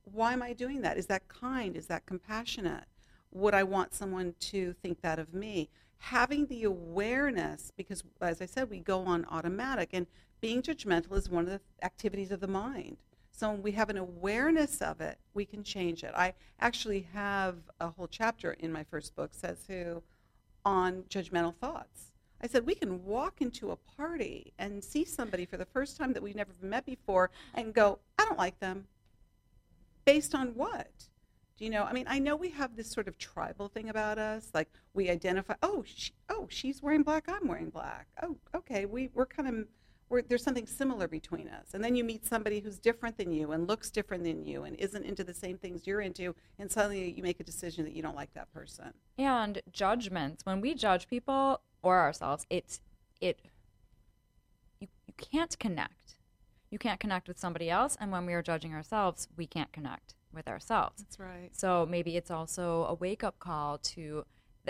Why 0.05 0.33
am 0.33 0.45
I 0.45 0.53
doing 0.53 0.81
that? 0.83 0.97
Is 0.97 1.07
that 1.07 1.27
kind? 1.27 1.77
Is 1.77 1.89
that 1.89 2.07
compassionate? 2.07 2.85
Would 3.33 3.53
I 3.53 3.65
want 3.65 3.95
someone 3.95 4.35
to 4.41 4.75
think 4.75 5.03
that 5.03 5.19
of 5.19 5.35
me? 5.35 5.69
Having 5.99 6.47
the 6.47 6.63
awareness, 6.63 7.73
because 7.77 8.05
as 8.21 8.41
I 8.41 8.47
said, 8.47 8.71
we 8.71 8.79
go 8.79 9.01
on 9.01 9.27
automatic, 9.29 9.91
and 9.93 10.07
being 10.41 10.63
judgmental 10.63 11.15
is 11.15 11.29
one 11.29 11.45
of 11.45 11.51
the 11.51 11.61
activities 11.83 12.31
of 12.31 12.39
the 12.39 12.47
mind. 12.47 12.99
So 13.39 13.51
when 13.53 13.63
we 13.63 13.71
have 13.73 13.89
an 13.89 13.99
awareness 13.99 14.83
of 14.83 15.01
it, 15.01 15.17
we 15.33 15.45
can 15.45 15.63
change 15.63 16.03
it. 16.03 16.13
I 16.17 16.35
actually 16.59 17.07
have 17.15 17.55
a 17.79 17.89
whole 17.89 18.09
chapter 18.09 18.55
in 18.55 18.73
my 18.73 18.83
first 18.83 19.15
book, 19.15 19.31
Says 19.33 19.59
Who, 19.69 20.03
on 20.65 21.05
judgmental 21.09 21.55
thoughts. 21.55 22.11
I 22.43 22.49
said 22.49 22.67
we 22.67 22.75
can 22.75 23.05
walk 23.05 23.41
into 23.41 23.71
a 23.71 23.77
party 23.77 24.53
and 24.59 24.83
see 24.83 25.05
somebody 25.05 25.47
for 25.47 25.57
the 25.57 25.65
first 25.67 25.97
time 25.97 26.13
that 26.15 26.23
we've 26.23 26.35
never 26.35 26.51
met 26.61 26.85
before 26.85 27.31
and 27.55 27.73
go, 27.73 28.01
I 28.19 28.25
don't 28.25 28.39
like 28.39 28.59
them. 28.59 28.89
based 30.05 30.35
on 30.35 30.49
what? 30.55 30.91
Do 31.59 31.65
you 31.65 31.71
know? 31.71 31.85
I 31.85 31.93
mean, 31.93 32.07
I 32.09 32.19
know 32.19 32.35
we 32.35 32.51
have 32.51 32.77
this 32.77 32.91
sort 32.91 33.09
of 33.09 33.19
tribal 33.19 33.69
thing 33.69 33.89
about 33.91 34.19
us. 34.19 34.51
Like 34.55 34.69
we 34.95 35.11
identify, 35.11 35.55
oh, 35.63 35.85
she, 35.87 36.13
oh, 36.29 36.47
she's 36.51 36.83
wearing 36.83 37.03
black, 37.03 37.29
I'm 37.29 37.47
wearing 37.47 37.71
black. 37.71 38.09
Oh, 38.23 38.37
okay, 38.55 38.87
we 38.87 39.11
we're 39.15 39.27
kind 39.27 39.49
of 39.49 39.67
we're, 40.09 40.23
there's 40.23 40.43
something 40.43 40.67
similar 40.67 41.09
between 41.09 41.49
us. 41.49 41.75
And 41.75 41.83
then 41.83 41.95
you 41.95 42.05
meet 42.05 42.27
somebody 42.27 42.61
who's 42.61 42.79
different 42.79 43.19
than 43.19 43.33
you 43.33 43.53
and 43.53 43.69
looks 43.69 43.91
different 43.91 44.25
than 44.25 44.45
you 44.45 44.65
and 44.65 44.77
isn't 44.77 45.05
into 45.05 45.25
the 45.25 45.35
same 45.35 45.59
things 45.59 45.87
you're 45.87 46.01
into, 46.01 46.35
and 46.59 46.71
suddenly 46.71 47.13
you 47.17 47.23
make 47.23 47.41
a 47.41 47.45
decision 47.45 47.85
that 47.85 47.95
you 47.95 48.03
don't 48.03 48.17
like 48.17 48.33
that 48.35 48.53
person. 48.53 48.93
And 49.17 49.61
judgments. 49.71 50.47
When 50.47 50.61
we 50.61 50.75
judge 50.75 51.09
people 51.09 51.61
or 51.83 51.99
ourselves, 52.01 52.47
it's 52.51 52.81
it. 53.21 53.41
You 54.81 54.89
you 55.07 55.15
can't 55.17 55.59
connect. 55.59 56.17
You 56.71 56.79
can't 56.79 57.01
connect 57.01 57.29
with 57.29 57.39
somebody 57.39 57.71
else, 57.71 57.97
and 57.99 58.13
when 58.13 58.27
we 58.27 58.35
are 58.35 58.43
judging 58.43 58.75
ourselves, 58.75 59.29
we 59.37 59.47
can't 59.47 59.73
connect 59.73 60.15
with 60.33 60.49
ourselves. 60.49 61.03
That's 61.03 61.19
right. 61.19 61.51
So 61.53 61.87
maybe 61.89 62.17
it's 62.17 62.31
also 62.31 62.85
a 62.85 62.95
wake 62.95 63.25
up 63.25 63.39
call 63.39 63.79
to 63.79 64.25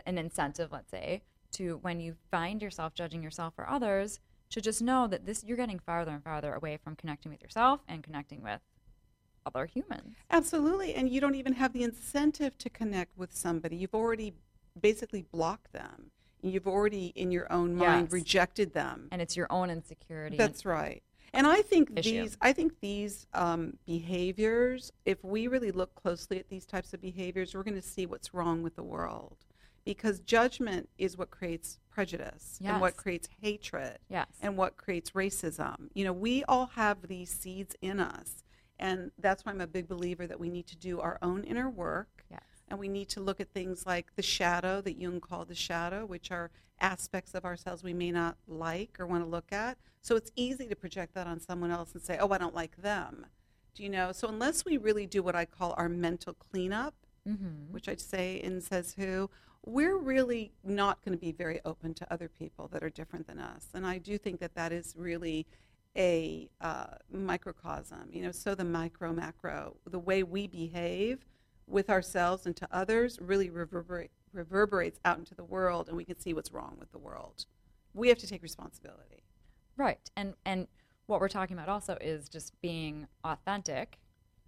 an 0.07 0.17
incentive, 0.17 0.71
let's 0.71 0.91
say, 0.91 1.23
to 1.53 1.79
when 1.83 1.99
you 1.99 2.15
find 2.31 2.63
yourself 2.63 2.95
judging 2.95 3.23
yourself 3.23 3.55
or 3.59 3.69
others, 3.69 4.21
to 4.51 4.61
just 4.61 4.81
know 4.83 5.07
that 5.07 5.27
this 5.27 5.45
you're 5.45 5.57
getting 5.57 5.79
farther 5.79 6.13
and 6.13 6.23
farther 6.25 6.55
away 6.55 6.79
from 6.83 6.97
connecting 6.97 7.31
with 7.31 7.43
yourself 7.43 7.81
and 7.89 8.03
connecting 8.03 8.43
with 8.43 8.61
other 9.47 9.67
humans. 9.67 10.15
Absolutely. 10.31 10.95
And 10.95 11.09
you 11.09 11.21
don't 11.21 11.35
even 11.35 11.55
have 11.55 11.73
the 11.73 11.83
incentive 11.83 12.59
to 12.59 12.71
connect 12.71 13.17
with 13.17 13.35
somebody. 13.35 13.77
You've 13.77 13.95
already 13.95 14.35
basically 14.79 15.23
blocked 15.23 15.73
them. 15.73 16.11
You've 16.43 16.69
already, 16.69 17.07
in 17.17 17.31
your 17.33 17.51
own 17.53 17.75
mind, 17.75 18.07
Yes. 18.07 18.13
rejected 18.13 18.73
them. 18.75 19.09
And 19.11 19.21
it's 19.21 19.37
your 19.37 19.49
own 19.51 19.71
insecurity. 19.71 20.37
That's 20.37 20.65
right. 20.65 21.03
And 21.35 21.47
I 21.47 21.63
think 21.63 21.91
Issue. 21.97 22.23
these, 22.23 22.39
I 22.41 22.53
think 22.53 22.81
these 22.81 23.27
um, 23.35 23.77
behaviors, 23.87 24.93
if 25.05 25.23
we 25.25 25.47
really 25.47 25.73
look 25.73 25.95
closely 25.95 26.39
at 26.39 26.49
these 26.49 26.65
types 26.65 26.95
of 26.95 27.01
behaviors, 27.03 27.55
we're 27.55 27.65
going 27.65 27.75
to 27.75 27.83
see 27.83 28.07
what's 28.07 28.33
wrong 28.33 28.63
with 28.63 28.77
the 28.77 28.83
world, 28.83 29.37
because 29.85 30.21
judgment 30.21 30.89
is 30.97 31.19
what 31.19 31.31
creates 31.31 31.79
prejudice 31.99 32.61
and 32.65 32.81
what 32.81 32.97
creates 32.97 33.29
hatred 33.43 33.99
yes. 34.09 34.29
and 34.41 34.57
what 34.57 34.77
creates 34.77 35.11
racism. 35.11 35.89
You 35.95 36.05
know, 36.05 36.13
we 36.13 36.45
all 36.45 36.67
have 36.77 37.09
these 37.09 37.29
seeds 37.29 37.75
in 37.83 37.99
us, 37.99 38.45
and 38.79 39.11
that's 39.19 39.45
why 39.45 39.51
I'm 39.51 39.61
a 39.61 39.67
big 39.67 39.89
believer 39.89 40.25
that 40.29 40.39
we 40.39 40.49
need 40.49 40.69
to 40.69 40.77
do 40.77 41.01
our 41.01 41.19
own 41.23 41.43
inner 41.43 41.69
work 41.69 42.25
yes. 42.31 42.41
and 42.69 42.79
we 42.79 42.87
need 42.87 43.09
to 43.09 43.21
look 43.21 43.41
at 43.41 43.53
things 43.53 43.85
like 43.85 44.15
the 44.15 44.23
shadow 44.23 44.81
that 44.83 45.01
Jung 45.01 45.19
called 45.19 45.49
the 45.49 45.57
shadow, 45.57 46.07
which 46.07 46.31
are 46.31 46.53
aspects 46.81 47.35
of 47.35 47.45
ourselves 47.45 47.83
we 47.83 47.93
may 47.93 48.13
not 48.13 48.37
like 48.47 49.01
or 49.01 49.07
want 49.09 49.25
to 49.25 49.29
look 49.29 49.53
at. 49.53 49.77
So 50.01 50.15
it's 50.15 50.31
easy 50.37 50.69
to 50.69 50.77
project 50.77 51.15
that 51.15 51.27
on 51.27 51.41
someone 51.41 51.73
else 51.73 51.95
and 51.95 52.01
say, 52.01 52.17
oh, 52.21 52.31
I 52.31 52.39
don't 52.39 52.55
like 52.55 52.77
them. 52.77 53.27
Do 53.75 53.83
you 53.83 53.89
know? 53.89 54.13
So 54.13 54.29
unless 54.29 54.65
we 54.65 54.77
really 54.77 55.07
do 55.07 55.21
what 55.21 55.35
I 55.35 55.47
call 55.47 55.75
our 55.77 55.89
mental 55.89 56.35
cleanup, 56.35 56.95
Mm-hmm. 57.29 57.73
which 57.73 57.89
I 57.89 57.97
say 57.97 58.37
in 58.37 58.61
Says 58.61 58.95
Who, 58.95 59.29
we're 59.67 59.99
really 59.99 60.53
not 60.65 61.05
going 61.05 61.17
to 61.17 61.21
be 61.21 61.33
very 61.33 61.61
open 61.65 61.93
to 61.95 62.13
other 62.13 62.29
people 62.29 62.69
that 62.69 62.83
are 62.83 62.89
different 62.89 63.27
than 63.27 63.39
us. 63.39 63.67
And 63.75 63.87
I 63.87 63.99
do 63.99 64.17
think 64.17 64.41
that 64.41 64.55
that 64.55 64.73
is 64.73 64.95
really 64.97 65.47
a 65.97 66.49
uh, 66.61 66.95
microcosm, 67.13 68.09
you 68.13 68.23
know, 68.23 68.33
so 68.33 68.55
the 68.55 68.65
micro, 68.65 69.13
macro, 69.13 69.77
the 69.85 69.99
way 69.99 70.23
we 70.23 70.47
behave 70.47 71.27
with 71.67 71.91
ourselves 71.91 72.47
and 72.47 72.57
to 72.57 72.69
others 72.71 73.19
really 73.21 73.51
reverberate, 73.51 74.11
reverberates 74.33 75.01
out 75.05 75.19
into 75.19 75.35
the 75.35 75.45
world, 75.45 75.89
and 75.89 75.97
we 75.97 76.05
can 76.05 76.19
see 76.19 76.33
what's 76.33 76.53
wrong 76.53 76.77
with 76.79 76.91
the 76.93 76.99
world. 76.99 77.45
We 77.95 78.09
have 78.09 78.19
to 78.19 78.27
take 78.27 78.43
responsibility. 78.43 79.25
Right. 79.77 80.11
And 80.17 80.35
and 80.45 80.67
what 81.07 81.21
we're 81.21 81.29
talking 81.29 81.57
about 81.57 81.69
also 81.69 81.97
is 82.01 82.29
just 82.29 82.61
being 82.61 83.07
authentic. 83.25 83.99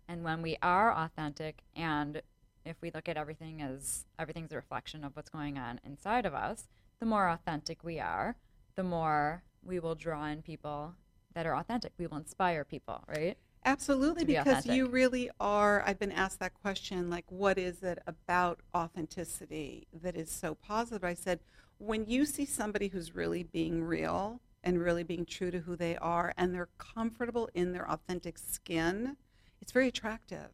And 0.09 0.24
when 0.24 0.42
we 0.42 0.57
are 0.62 0.92
authentic 0.92 1.62
and 1.74 2.20
if 2.64 2.77
we 2.81 2.90
look 2.90 3.09
at 3.09 3.16
everything 3.16 3.62
as 3.62 4.05
everything's 4.18 4.53
a 4.53 4.57
reflection 4.57 5.05
of 5.05 5.16
what's 5.16 5.31
going 5.31 5.59
on 5.59 5.81
inside 5.85 6.27
of 6.27 6.35
us, 6.35 6.68
the 6.99 7.07
more 7.07 7.29
authentic 7.29 7.83
we 7.83 7.99
are, 7.99 8.37
the 8.77 8.83
more 8.83 9.42
we 9.62 9.79
will 9.79 9.94
draw 9.94 10.27
in 10.27 10.42
people 10.42 10.94
that 11.35 11.46
are 11.46 11.57
authentic. 11.57 11.92
We 11.99 12.07
will 12.07 12.18
inspire 12.18 12.64
people, 12.64 13.05
right? 13.07 13.37
Absolutely, 13.64 14.25
be 14.25 14.37
because 14.37 14.66
you 14.66 14.87
really 14.87 15.31
are. 15.38 15.83
I've 15.87 15.99
been 15.99 16.12
asked 16.12 16.40
that 16.40 16.55
question, 16.55 17.11
like, 17.11 17.27
what 17.29 17.59
is 17.59 17.83
it 17.83 17.99
about 18.07 18.61
authenticity 18.75 19.87
that 20.03 20.16
is 20.16 20.31
so 20.31 20.55
positive? 20.55 21.05
I 21.05 21.14
said, 21.14 21.40
when 21.79 22.07
you 22.07 22.25
see 22.25 22.46
somebody 22.46 22.88
who's 22.88 23.14
really 23.14 23.42
being 23.42 23.85
real 23.85 24.40
and 24.64 24.81
really 24.81 25.03
being 25.03 25.27
true 25.27 25.51
to 25.51 25.61
who 25.61 25.77
they 25.77 25.96
are, 25.96 26.33
and 26.37 26.55
they're 26.55 26.68
comfortable 26.79 27.49
in 27.55 27.73
their 27.73 27.90
authentic 27.90 28.38
skin, 28.38 29.16
it's 29.61 29.73
very 29.73 29.88
attractive. 29.88 30.49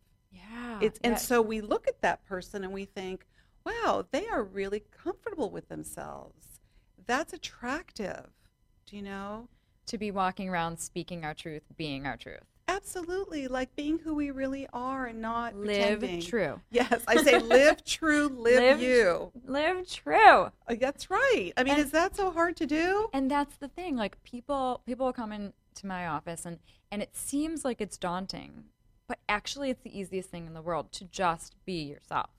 Yeah. 0.51 0.79
It's 0.81 0.99
and 1.03 1.18
so 1.18 1.40
we 1.42 1.61
look 1.61 1.88
at 1.88 2.01
that 2.03 2.25
person 2.27 2.64
and 2.64 2.72
we 2.72 2.85
think, 2.85 3.27
wow, 3.64 4.05
they 4.11 4.27
are 4.29 4.42
really 4.44 4.83
comfortable 5.03 5.51
with 5.51 5.68
themselves. 5.68 6.61
That's 7.07 7.33
attractive. 7.33 8.27
Do 8.87 8.96
you 8.96 9.03
know? 9.03 9.49
to 9.87 9.99
be 9.99 10.11
walking 10.11 10.49
around 10.49 10.79
speaking 10.81 11.25
our 11.25 11.33
truth, 11.33 11.62
being 11.77 12.07
our 12.07 12.16
truth. 12.16 12.40
Absolutely, 12.66 13.46
like 13.46 13.75
being 13.77 14.01
who 14.01 14.14
we 14.16 14.33
really 14.33 14.66
are 14.72 15.07
and 15.07 15.20
not 15.22 15.55
Live 15.55 16.01
pretending. 16.01 16.20
true. 16.22 16.61
Yes, 16.70 17.05
I 17.07 17.22
say 17.22 17.38
live 17.38 17.85
true, 17.96 18.27
live, 18.27 18.57
Live 18.57 18.81
you. 18.83 19.31
Live 19.44 19.88
true. 19.88 20.16
Uh, 20.16 20.51
That's 20.81 21.09
right. 21.09 21.53
I 21.57 21.62
mean, 21.62 21.75
And- 21.75 21.83
is 21.85 21.92
that 21.92 22.16
so 22.16 22.33
hard 22.33 22.57
to 22.57 22.66
do? 22.66 23.09
And 23.12 23.31
that's 23.31 23.57
the 23.59 23.68
thing. 23.68 23.94
Like 23.94 24.20
people 24.25 24.83
people 24.85 25.07
will 25.07 25.12
come 25.12 25.31
into 25.31 25.55
my 25.85 26.09
office 26.09 26.44
and 26.44 26.59
and 26.90 27.01
it 27.01 27.16
seems 27.16 27.64
like 27.64 27.81
it's 27.81 27.96
daunting, 27.96 28.64
but 29.09 29.19
actually 29.29 29.71
it's 29.71 29.83
the 29.83 29.99
easiest 29.99 30.31
thing 30.31 30.47
in 30.47 30.55
the 30.55 30.62
world 30.62 30.92
to 30.92 31.05
just 31.05 31.55
be 31.64 31.85
yourself. 31.85 32.31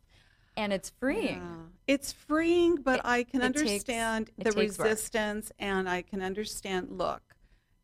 And 0.55 0.73
it's 0.73 0.89
freeing. 0.89 1.37
Yeah. 1.37 1.93
It's 1.95 2.11
freeing, 2.11 2.77
but 2.77 2.99
It- 2.99 3.05
I 3.05 3.23
can 3.23 3.41
it 3.41 3.53
takes- 3.55 3.59
understand 3.61 4.31
the 4.37 4.45
takes 4.45 4.55
work. 4.55 4.87
resistance 4.87 5.51
and 5.59 5.87
I 5.87 6.01
can 6.01 6.21
understand 6.21 6.97
look, 6.97 7.35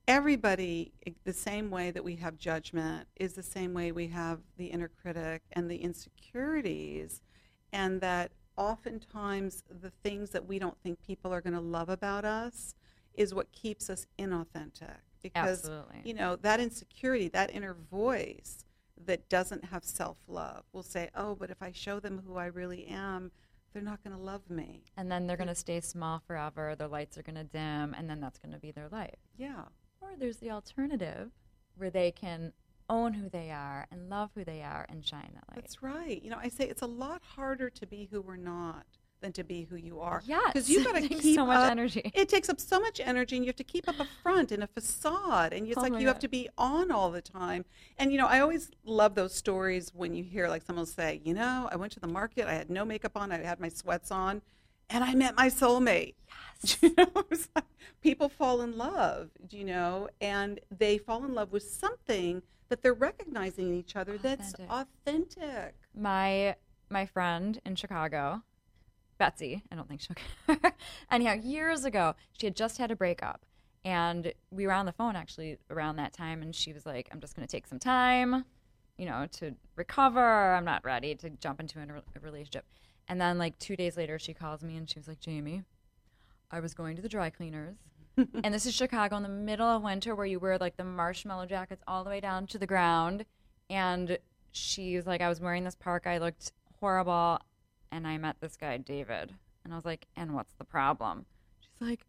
everybody 0.08 0.92
eh, 1.06 1.12
the 1.24 1.34
same 1.34 1.70
way 1.70 1.92
that 1.92 2.04
we 2.04 2.16
have 2.18 2.38
judgment 2.38 3.08
is 3.16 3.34
the 3.34 3.44
same 3.44 3.74
way 3.74 3.92
we 3.92 4.08
have 4.08 4.42
the 4.58 4.68
inner 4.68 4.90
critic 4.90 5.44
and 5.54 5.70
the 5.70 5.78
insecurities 5.78 7.22
and 7.72 8.02
that 8.02 8.32
oftentimes 8.58 9.64
the 9.70 9.90
things 9.90 10.32
that 10.32 10.46
we 10.46 10.60
don't 10.60 10.78
think 10.82 11.02
people 11.02 11.34
are 11.34 11.42
going 11.42 11.54
to 11.54 11.62
love 11.62 11.90
about 11.90 12.26
us 12.26 12.76
is 13.14 13.34
what 13.34 13.52
keeps 13.52 13.90
us 13.90 14.06
inauthentic 14.20 14.98
because 15.22 15.60
Absolutely. 15.60 16.02
you 16.04 16.14
know 16.14 16.36
that 16.36 16.60
insecurity 16.60 17.30
that 17.30 17.50
inner 17.54 17.74
voice 17.74 18.66
that 19.06 19.28
doesn't 19.30 19.66
have 19.66 19.84
self-love 19.84 20.64
will 20.72 20.84
say 20.84 21.10
oh 21.16 21.36
but 21.36 21.50
if 21.50 21.62
i 21.62 21.72
show 21.72 22.00
them 22.00 22.22
who 22.26 22.36
i 22.38 22.46
really 22.46 22.86
am 22.86 23.32
they're 23.74 23.82
not 23.82 24.04
going 24.04 24.16
to 24.16 24.22
love 24.22 24.50
me 24.52 24.84
And 24.96 25.12
then 25.12 25.26
they're 25.26 25.36
going 25.38 25.48
to 25.48 25.56
stay 25.56 25.82
small 25.82 26.22
forever. 26.28 26.76
Their 26.76 26.88
lights 26.88 27.18
are 27.18 27.24
going 27.24 27.38
to 27.38 27.44
dim 27.44 27.96
and 27.98 28.08
then 28.08 28.20
that's 28.22 28.38
going 28.38 28.54
to 28.54 28.60
be 28.60 28.70
their 28.72 28.88
life. 28.88 29.18
yeah 29.36 29.64
Or 30.00 30.10
there's 30.16 30.38
the 30.38 30.52
alternative 30.52 31.32
where 31.76 31.90
they 31.90 32.12
can 32.12 32.54
own 32.88 33.14
who 33.14 33.30
they 33.30 33.50
are 33.50 33.88
and 33.90 34.10
love 34.12 34.30
who 34.36 34.44
they 34.44 34.62
are 34.62 34.86
and 34.90 35.04
shine 35.04 35.32
that 35.34 35.46
light. 35.50 35.56
that's 35.56 35.82
right 35.82 36.22
you 36.22 36.30
know 36.30 36.38
i 36.40 36.50
say 36.50 36.66
it's 36.68 36.82
a 36.84 36.86
lot 36.88 37.22
harder 37.36 37.70
to 37.72 37.88
be 37.88 38.08
who 38.12 38.22
we're 38.22 38.36
not 38.36 38.86
than 39.24 39.32
to 39.32 39.44
be 39.44 39.64
who 39.64 39.78
you 39.78 40.02
are 40.02 40.22
Yeah, 40.26 40.42
because 40.48 40.70
you've 40.70 40.84
got 40.92 41.02
to 41.02 41.08
keep 41.08 41.34
so 41.36 41.46
much 41.46 41.58
up- 41.58 41.72
energy. 41.72 42.12
it 42.14 42.28
takes 42.30 42.50
up 42.50 42.60
so 42.60 42.80
much 42.80 43.00
energy 43.00 43.38
and 43.38 43.46
you 43.46 43.50
have 43.50 43.56
to 43.56 43.64
keep 43.64 43.88
up 43.88 44.00
a 44.00 44.06
front 44.22 44.52
and 44.52 44.62
a 44.62 44.68
facade 44.68 45.54
and 45.54 45.66
it's 45.68 45.78
Oh 45.78 45.82
like 45.82 46.00
you 46.00 46.08
have 46.08 46.20
to 46.20 46.28
be 46.28 46.50
on 46.58 46.92
all 46.92 47.10
the 47.10 47.22
time 47.22 47.64
and 47.98 48.12
you 48.12 48.18
know 48.18 48.28
i 48.28 48.40
always 48.42 48.70
love 48.84 49.16
those 49.16 49.34
stories 49.34 49.92
when 49.96 50.14
you 50.14 50.24
hear 50.24 50.48
like 50.50 50.62
someone 50.64 50.86
say 50.86 51.22
you 51.24 51.34
know 51.34 51.70
i 51.72 51.76
went 51.78 51.94
to 51.94 52.00
the 52.02 52.08
market 52.08 52.48
i 52.48 52.54
had 52.54 52.70
no 52.70 52.84
makeup 52.84 53.14
on 53.16 53.32
i 53.32 53.38
had 53.42 53.60
my 53.62 53.70
sweats 53.70 54.12
on 54.12 54.42
and 54.90 55.04
i 55.06 55.16
met 55.16 55.36
my 55.38 55.48
soulmate 55.48 56.16
Yes. 56.64 56.78
you 56.82 56.94
know 56.98 57.10
like 57.56 57.64
people 58.02 58.28
fall 58.28 58.60
in 58.62 58.78
love 58.78 59.30
you 59.50 59.64
know 59.64 60.10
and 60.20 60.60
they 60.78 60.98
fall 60.98 61.24
in 61.24 61.34
love 61.34 61.52
with 61.54 61.64
something 61.64 62.42
that 62.70 62.82
they're 62.82 62.94
recognizing 62.94 63.70
in 63.70 63.76
each 63.76 63.96
other 63.96 64.18
that's 64.18 64.54
Authentic. 64.56 64.70
authentic 65.08 65.76
my 65.96 66.56
my 66.90 67.06
friend 67.08 67.60
in 67.66 67.76
Chicago, 67.76 68.44
Betsy, 69.24 69.64
I 69.72 69.76
don't 69.76 69.88
think 69.88 70.02
she'll 70.02 70.58
Anyhow, 71.12 71.36
years 71.42 71.86
ago, 71.86 72.14
she 72.38 72.46
had 72.46 72.58
just 72.58 72.78
had 72.78 72.92
a 72.92 72.96
breakup. 72.96 73.46
And 73.86 74.34
we 74.52 74.68
were 74.68 74.74
on 74.74 74.86
the 74.86 74.92
phone 74.92 75.16
actually 75.16 75.60
around 75.70 75.96
that 75.96 76.12
time 76.12 76.42
and 76.42 76.54
she 76.54 76.74
was 76.74 76.86
like, 76.86 77.08
I'm 77.10 77.22
just 77.22 77.34
gonna 77.34 77.48
take 77.48 77.66
some 77.66 77.80
time, 77.80 78.44
you 78.98 79.06
know, 79.06 79.26
to 79.40 79.56
recover. 79.78 80.54
I'm 80.56 80.66
not 80.66 80.84
ready 80.84 81.16
to 81.16 81.30
jump 81.30 81.62
into 81.62 81.80
a, 81.80 81.84
a 81.84 82.20
relationship. 82.20 82.66
And 83.08 83.22
then 83.22 83.38
like 83.38 83.58
two 83.60 83.78
days 83.78 83.96
later 83.96 84.20
she 84.20 84.34
calls 84.34 84.62
me 84.62 84.76
and 84.76 84.90
she 84.90 85.00
was 85.00 85.08
like, 85.08 85.20
Jaime, 85.24 85.64
I 86.52 86.60
was 86.60 86.74
going 86.74 86.98
to 86.98 87.02
the 87.02 87.08
dry 87.08 87.30
cleaners. 87.30 87.78
and 88.18 88.54
this 88.54 88.66
is 88.66 88.74
Chicago 88.76 89.16
in 89.16 89.24
the 89.24 89.30
middle 89.30 89.68
of 89.68 89.84
winter 89.84 90.16
where 90.16 90.26
you 90.26 90.38
wear 90.38 90.58
like 90.58 90.76
the 90.76 90.84
marshmallow 90.84 91.46
jackets 91.46 91.82
all 91.88 92.04
the 92.04 92.10
way 92.10 92.20
down 92.20 92.46
to 92.48 92.58
the 92.58 92.68
ground. 92.68 93.24
And 93.70 94.18
she's 94.52 95.08
like, 95.08 95.22
I 95.22 95.30
was 95.30 95.40
wearing 95.40 95.64
this 95.64 95.76
park. 95.76 96.08
I 96.08 96.18
looked 96.18 96.52
horrible. 96.82 97.40
And 97.94 98.08
I 98.08 98.18
met 98.18 98.38
this 98.40 98.58
guy, 98.58 98.78
David. 98.78 99.36
And 99.64 99.72
I 99.72 99.76
was 99.76 99.86
like, 99.86 100.08
and 100.16 100.34
what's 100.34 100.54
the 100.56 100.64
problem? 100.64 101.26
She's 101.60 101.80
like, 101.80 102.00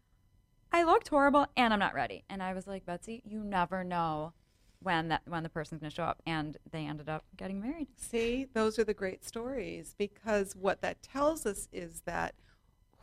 I 0.71 0.81
looked 0.83 1.09
horrible 1.09 1.45
and 1.55 1.71
I'm 1.71 1.79
not 1.79 1.93
ready. 1.93 2.23
And 2.27 2.41
I 2.41 2.53
was 2.53 2.65
like, 2.65 2.87
Betsy, 2.87 3.21
you 3.23 3.43
never 3.43 3.83
know 3.83 4.33
when 4.81 5.09
that 5.09 5.21
when 5.27 5.43
the 5.43 5.49
person's 5.49 5.81
going 5.81 5.89
to 5.91 5.95
show 5.95 6.03
up, 6.03 6.21
and 6.27 6.57
they 6.71 6.85
ended 6.85 7.07
up 7.07 7.23
getting 7.37 7.61
married. 7.61 7.87
See, 7.97 8.47
those 8.53 8.77
are 8.77 8.83
the 8.83 8.93
great 8.93 9.23
stories 9.23 9.95
because 9.97 10.55
what 10.55 10.81
that 10.81 11.01
tells 11.01 11.45
us 11.45 11.69
is 11.71 12.01
that 12.05 12.33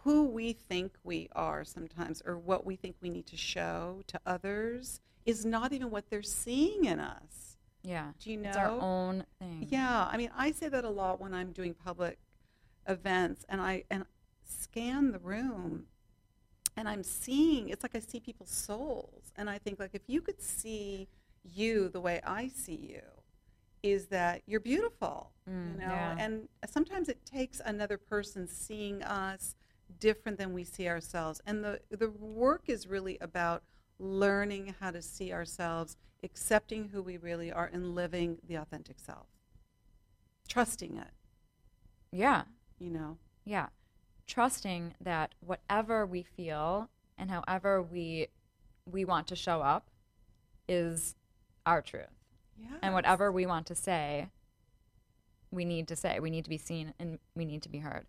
who 0.04 0.24
we 0.24 0.52
think 0.52 0.92
we 1.04 1.28
are 1.34 1.64
sometimes 1.64 2.20
or 2.26 2.36
what 2.36 2.66
we 2.66 2.74
think 2.76 2.96
we 3.00 3.10
need 3.10 3.26
to 3.26 3.36
show 3.36 4.02
to 4.08 4.20
others 4.26 5.00
is 5.24 5.44
not 5.44 5.72
even 5.72 5.90
what 5.90 6.10
they're 6.10 6.22
seeing 6.22 6.84
in 6.84 6.98
us. 6.98 7.56
Yeah, 7.84 8.10
Do 8.20 8.30
you 8.30 8.36
know? 8.36 8.48
it's 8.48 8.58
our 8.58 8.70
own 8.70 9.24
thing. 9.38 9.66
Yeah, 9.70 10.08
I 10.10 10.16
mean, 10.16 10.30
I 10.36 10.50
say 10.52 10.68
that 10.68 10.84
a 10.84 10.90
lot 10.90 11.20
when 11.20 11.32
I'm 11.32 11.52
doing 11.52 11.74
public 11.74 12.18
events, 12.88 13.44
and 13.48 13.60
I 13.60 13.84
and 13.90 14.04
scan 14.44 15.12
the 15.12 15.18
room, 15.18 15.86
and 16.76 16.88
I'm 16.88 17.02
seeing. 17.02 17.68
It's 17.68 17.82
like 17.84 17.94
I 17.94 18.00
see 18.00 18.20
people's 18.20 18.50
souls, 18.50 19.32
and 19.36 19.50
I 19.50 19.58
think 19.58 19.78
like 19.80 19.94
if 19.94 20.02
you 20.08 20.20
could 20.20 20.40
see 20.42 21.08
you 21.44 21.88
the 21.88 22.00
way 22.00 22.20
I 22.24 22.48
see 22.48 22.76
you, 22.92 23.02
is 23.82 24.06
that 24.06 24.42
you're 24.46 24.60
beautiful, 24.60 25.32
Mm, 25.48 25.76
you 25.78 25.86
know. 25.86 26.12
yeah. 26.14 26.16
And 26.16 26.48
sometimes 26.66 27.08
it 27.08 27.24
takes 27.26 27.60
another 27.64 27.98
person 27.98 28.46
seeing 28.46 29.02
us 29.02 29.54
different 30.00 30.38
than 30.38 30.52
we 30.52 30.64
see 30.64 30.88
ourselves, 30.88 31.40
and 31.46 31.64
the 31.64 31.80
the 31.90 32.10
work 32.10 32.64
is 32.68 32.86
really 32.86 33.18
about 33.20 33.62
learning 33.98 34.74
how 34.80 34.90
to 34.90 35.02
see 35.02 35.32
ourselves, 35.32 35.96
accepting 36.24 36.88
who 36.88 37.02
we 37.02 37.16
really 37.18 37.52
are, 37.52 37.70
and 37.72 37.94
living 37.94 38.38
the 38.48 38.56
authentic 38.56 38.98
self. 38.98 39.26
Trusting 40.48 40.96
it, 40.98 41.10
yeah, 42.12 42.44
you 42.82 42.90
know. 42.90 43.16
yeah. 43.44 43.68
Trusting 44.26 44.94
that 45.00 45.34
whatever 45.40 46.06
we 46.06 46.22
feel 46.22 46.88
and 47.18 47.30
however 47.30 47.82
we 47.82 48.28
we 48.90 49.04
want 49.04 49.26
to 49.28 49.36
show 49.36 49.60
up 49.60 49.90
is 50.68 51.14
our 51.66 51.82
truth. 51.82 52.06
Yeah. 52.58 52.76
and 52.82 52.94
whatever 52.94 53.30
we 53.32 53.44
want 53.46 53.66
to 53.66 53.74
say, 53.74 54.28
we 55.50 55.64
need 55.64 55.88
to 55.88 55.96
say. 55.96 56.18
We 56.20 56.30
need 56.30 56.44
to 56.44 56.50
be 56.50 56.58
seen 56.58 56.94
and 56.98 57.18
we 57.34 57.44
need 57.44 57.62
to 57.62 57.68
be 57.68 57.78
heard. 57.78 58.06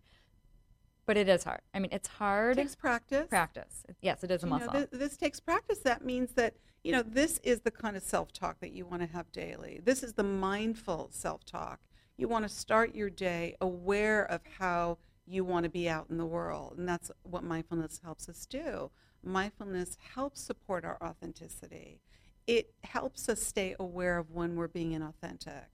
But 1.06 1.18
it 1.18 1.28
is 1.28 1.44
hard. 1.44 1.62
I 1.74 1.80
mean, 1.80 1.90
it's 1.92 2.08
hard. 2.08 2.56
takes 2.58 2.76
practice. 2.76 3.28
practice. 3.28 3.84
Yes, 4.02 4.24
it 4.24 4.32
is 4.32 4.44
a 4.44 4.48
You 4.48 4.52
know, 4.52 4.60
muscle. 4.60 4.86
this 4.92 5.18
takes 5.18 5.40
practice. 5.40 5.80
That 5.80 6.06
means 6.06 6.32
that 6.34 6.54
you 6.84 6.92
know 6.92 7.02
this 7.02 7.40
is 7.44 7.62
the 7.62 7.72
kind 7.72 7.98
of 7.98 8.04
self-talk 8.04 8.60
that 8.62 8.72
you 8.72 8.86
want 8.86 9.02
to 9.02 9.08
have 9.08 9.32
daily. 9.32 9.82
This 9.84 10.04
is 10.04 10.14
the 10.14 10.24
mindful 10.24 11.10
self-talk. 11.12 11.80
You 12.18 12.28
want 12.28 12.44
to 12.44 12.50
start 12.50 12.96
your 12.96 13.10
day 13.10 13.56
aware 13.60 14.24
of 14.24 14.42
how 14.60 15.00
you 15.26 15.44
want 15.44 15.64
to 15.64 15.70
be 15.70 15.90
out 15.90 16.08
in 16.10 16.18
the 16.18 16.26
world, 16.26 16.76
and 16.78 16.88
that's 16.88 17.12
what 17.24 17.44
mindfulness 17.44 18.02
helps 18.04 18.30
us 18.30 18.46
do. 18.46 18.92
Mindfulness 19.24 19.98
helps 20.16 20.42
support 20.42 20.86
our 20.86 20.98
authenticity. 21.02 22.02
It 22.46 22.74
helps 22.84 23.30
us 23.30 23.42
stay 23.42 23.76
aware 23.80 24.18
of 24.18 24.32
when 24.32 24.56
we're 24.56 24.68
being 24.68 24.92
inauthentic. 24.92 25.66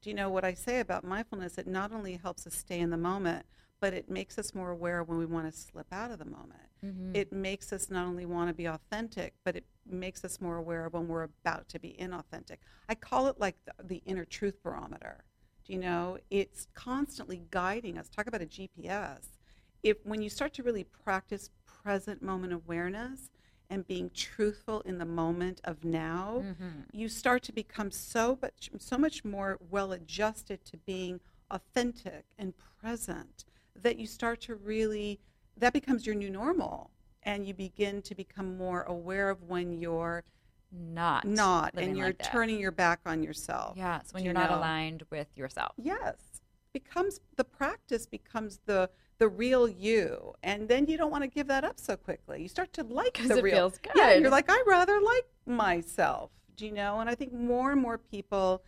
Do 0.00 0.10
you 0.10 0.14
know 0.14 0.30
what 0.30 0.44
I 0.44 0.54
say 0.54 0.80
about 0.80 1.04
mindfulness? 1.04 1.58
It 1.58 1.66
not 1.66 1.92
only 1.92 2.16
helps 2.16 2.46
us 2.46 2.54
stay 2.54 2.78
in 2.78 2.90
the 2.90 2.96
moment, 2.96 3.46
but 3.80 3.94
it 3.94 4.10
makes 4.10 4.38
us 4.38 4.54
more 4.54 4.70
aware 4.70 5.02
when 5.02 5.18
we 5.18 5.26
want 5.26 5.52
to 5.52 5.58
slip 5.58 5.86
out 5.92 6.10
of 6.10 6.18
the 6.18 6.24
moment. 6.24 6.68
Mm-hmm. 6.84 7.12
It 7.14 7.32
makes 7.32 7.72
us 7.72 7.90
not 7.90 8.06
only 8.06 8.26
want 8.26 8.48
to 8.48 8.54
be 8.54 8.66
authentic, 8.66 9.34
but 9.44 9.56
it 9.56 9.64
makes 9.88 10.24
us 10.24 10.40
more 10.40 10.56
aware 10.56 10.88
when 10.88 11.08
we're 11.08 11.24
about 11.24 11.68
to 11.70 11.78
be 11.78 11.96
inauthentic. 11.98 12.58
I 12.88 12.94
call 12.94 13.26
it 13.28 13.40
like 13.40 13.56
the, 13.64 13.72
the 13.82 14.02
inner 14.04 14.24
truth 14.24 14.62
barometer. 14.62 15.24
You 15.68 15.78
know? 15.78 16.18
It's 16.30 16.66
constantly 16.74 17.42
guiding 17.50 17.98
us. 17.98 18.08
Talk 18.08 18.26
about 18.26 18.42
a 18.42 18.46
GPS. 18.46 19.28
If 19.82 19.98
when 20.04 20.22
you 20.22 20.28
start 20.30 20.52
to 20.54 20.62
really 20.64 20.84
practice 20.84 21.50
present 21.66 22.20
moment 22.22 22.52
awareness 22.52 23.30
and 23.70 23.86
being 23.86 24.10
truthful 24.14 24.80
in 24.80 24.98
the 24.98 25.04
moment 25.04 25.60
of 25.64 25.84
now, 25.84 26.42
Mm-hmm. 26.44 26.80
you 26.92 27.08
start 27.08 27.42
to 27.44 27.52
become 27.52 27.90
so 27.90 28.38
much 28.42 28.70
so 28.78 28.96
much 28.98 29.24
more 29.24 29.58
well 29.70 29.92
adjusted 29.92 30.64
to 30.64 30.76
being 30.78 31.20
authentic 31.50 32.24
and 32.38 32.54
present 32.80 33.44
that 33.76 33.98
you 33.98 34.06
start 34.06 34.40
to 34.42 34.54
really 34.54 35.18
that 35.56 35.72
becomes 35.72 36.06
your 36.06 36.14
new 36.14 36.30
normal 36.30 36.90
and 37.24 37.46
you 37.46 37.52
begin 37.54 38.00
to 38.02 38.14
become 38.14 38.56
more 38.56 38.82
aware 38.82 39.28
of 39.30 39.42
when 39.44 39.72
you're 39.72 40.24
Not. 40.70 41.24
not 41.24 41.74
and 41.76 41.96
you're 41.96 42.08
like 42.08 42.22
turning 42.22 42.60
your 42.60 42.70
back 42.72 43.00
on 43.06 43.22
yourself. 43.22 43.76
Yes, 43.76 44.12
when 44.12 44.22
you're 44.24 44.32
you 44.34 44.38
not 44.38 44.50
know? 44.50 44.58
aligned 44.58 45.04
with 45.10 45.28
yourself. 45.36 45.72
Yes. 45.76 46.16
Becomes 46.72 47.20
the 47.36 47.44
practice 47.44 48.06
becomes 48.06 48.60
the 48.66 48.90
the 49.18 49.28
real 49.28 49.68
you. 49.68 50.34
And 50.42 50.68
then 50.68 50.86
you 50.86 50.96
don't 50.96 51.10
want 51.10 51.24
to 51.24 51.28
give 51.28 51.48
that 51.48 51.64
up 51.64 51.78
so 51.80 51.96
quickly. 51.96 52.42
You 52.42 52.48
start 52.48 52.72
to 52.74 52.84
like 52.84 53.14
the 53.14 53.38
it 53.38 53.42
real 53.42 53.70
feels 53.70 53.80
Yeah, 53.96 54.14
you're 54.14 54.30
like, 54.30 54.46
I 54.48 54.62
rather 54.66 55.00
like 55.00 55.26
myself. 55.46 56.30
Do 56.56 56.66
you 56.66 56.72
know? 56.72 57.00
And 57.00 57.10
I 57.10 57.14
think 57.14 57.32
more 57.32 57.72
and 57.72 57.80
more 57.80 57.98
people 57.98 58.62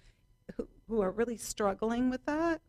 who, 0.57 0.67
who 0.89 1.01
are 1.03 1.11
really 1.11 1.37
struggling 1.37 2.11
with 2.11 2.25
that, 2.27 2.61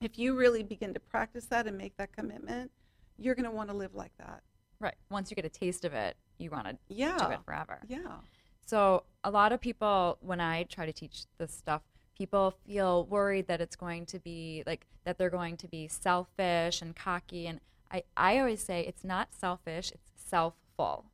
if 0.00 0.18
you 0.18 0.34
really 0.36 0.62
begin 0.62 0.92
to 0.94 1.00
practice 1.00 1.46
that 1.46 1.66
and 1.66 1.76
make 1.78 1.96
that 1.98 2.12
commitment, 2.12 2.70
you're 3.16 3.34
going 3.34 3.44
to 3.44 3.50
want 3.50 3.68
to 3.70 3.76
live 3.76 3.94
like 3.94 4.12
that. 4.18 4.42
Right. 4.80 4.94
Once 5.10 5.30
you 5.30 5.34
get 5.34 5.44
a 5.44 5.48
taste 5.48 5.84
of 5.84 5.92
it, 5.92 6.16
you 6.38 6.50
want 6.50 6.66
to 6.66 6.78
Yeah. 6.88 7.16
do 7.18 7.30
it 7.32 7.44
forever. 7.44 7.80
Yeah. 7.88 7.98
So 8.68 9.04
a 9.24 9.30
lot 9.30 9.52
of 9.52 9.62
people, 9.62 10.18
when 10.20 10.42
I 10.42 10.64
try 10.64 10.84
to 10.84 10.92
teach 10.92 11.22
this 11.38 11.52
stuff, 11.52 11.80
people 12.16 12.54
feel 12.66 13.06
worried 13.06 13.46
that 13.46 13.62
it's 13.62 13.76
going 13.76 14.04
to 14.06 14.18
be 14.18 14.62
like 14.66 14.84
that 15.04 15.16
they're 15.16 15.30
going 15.30 15.56
to 15.56 15.68
be 15.68 15.88
selfish 15.88 16.82
and 16.82 16.94
cocky. 16.94 17.46
And 17.46 17.60
I, 17.90 18.02
I 18.14 18.38
always 18.38 18.62
say 18.62 18.84
it's 18.86 19.04
not 19.04 19.28
selfish, 19.32 19.90
it's 19.90 20.10
self-full. 20.16 21.06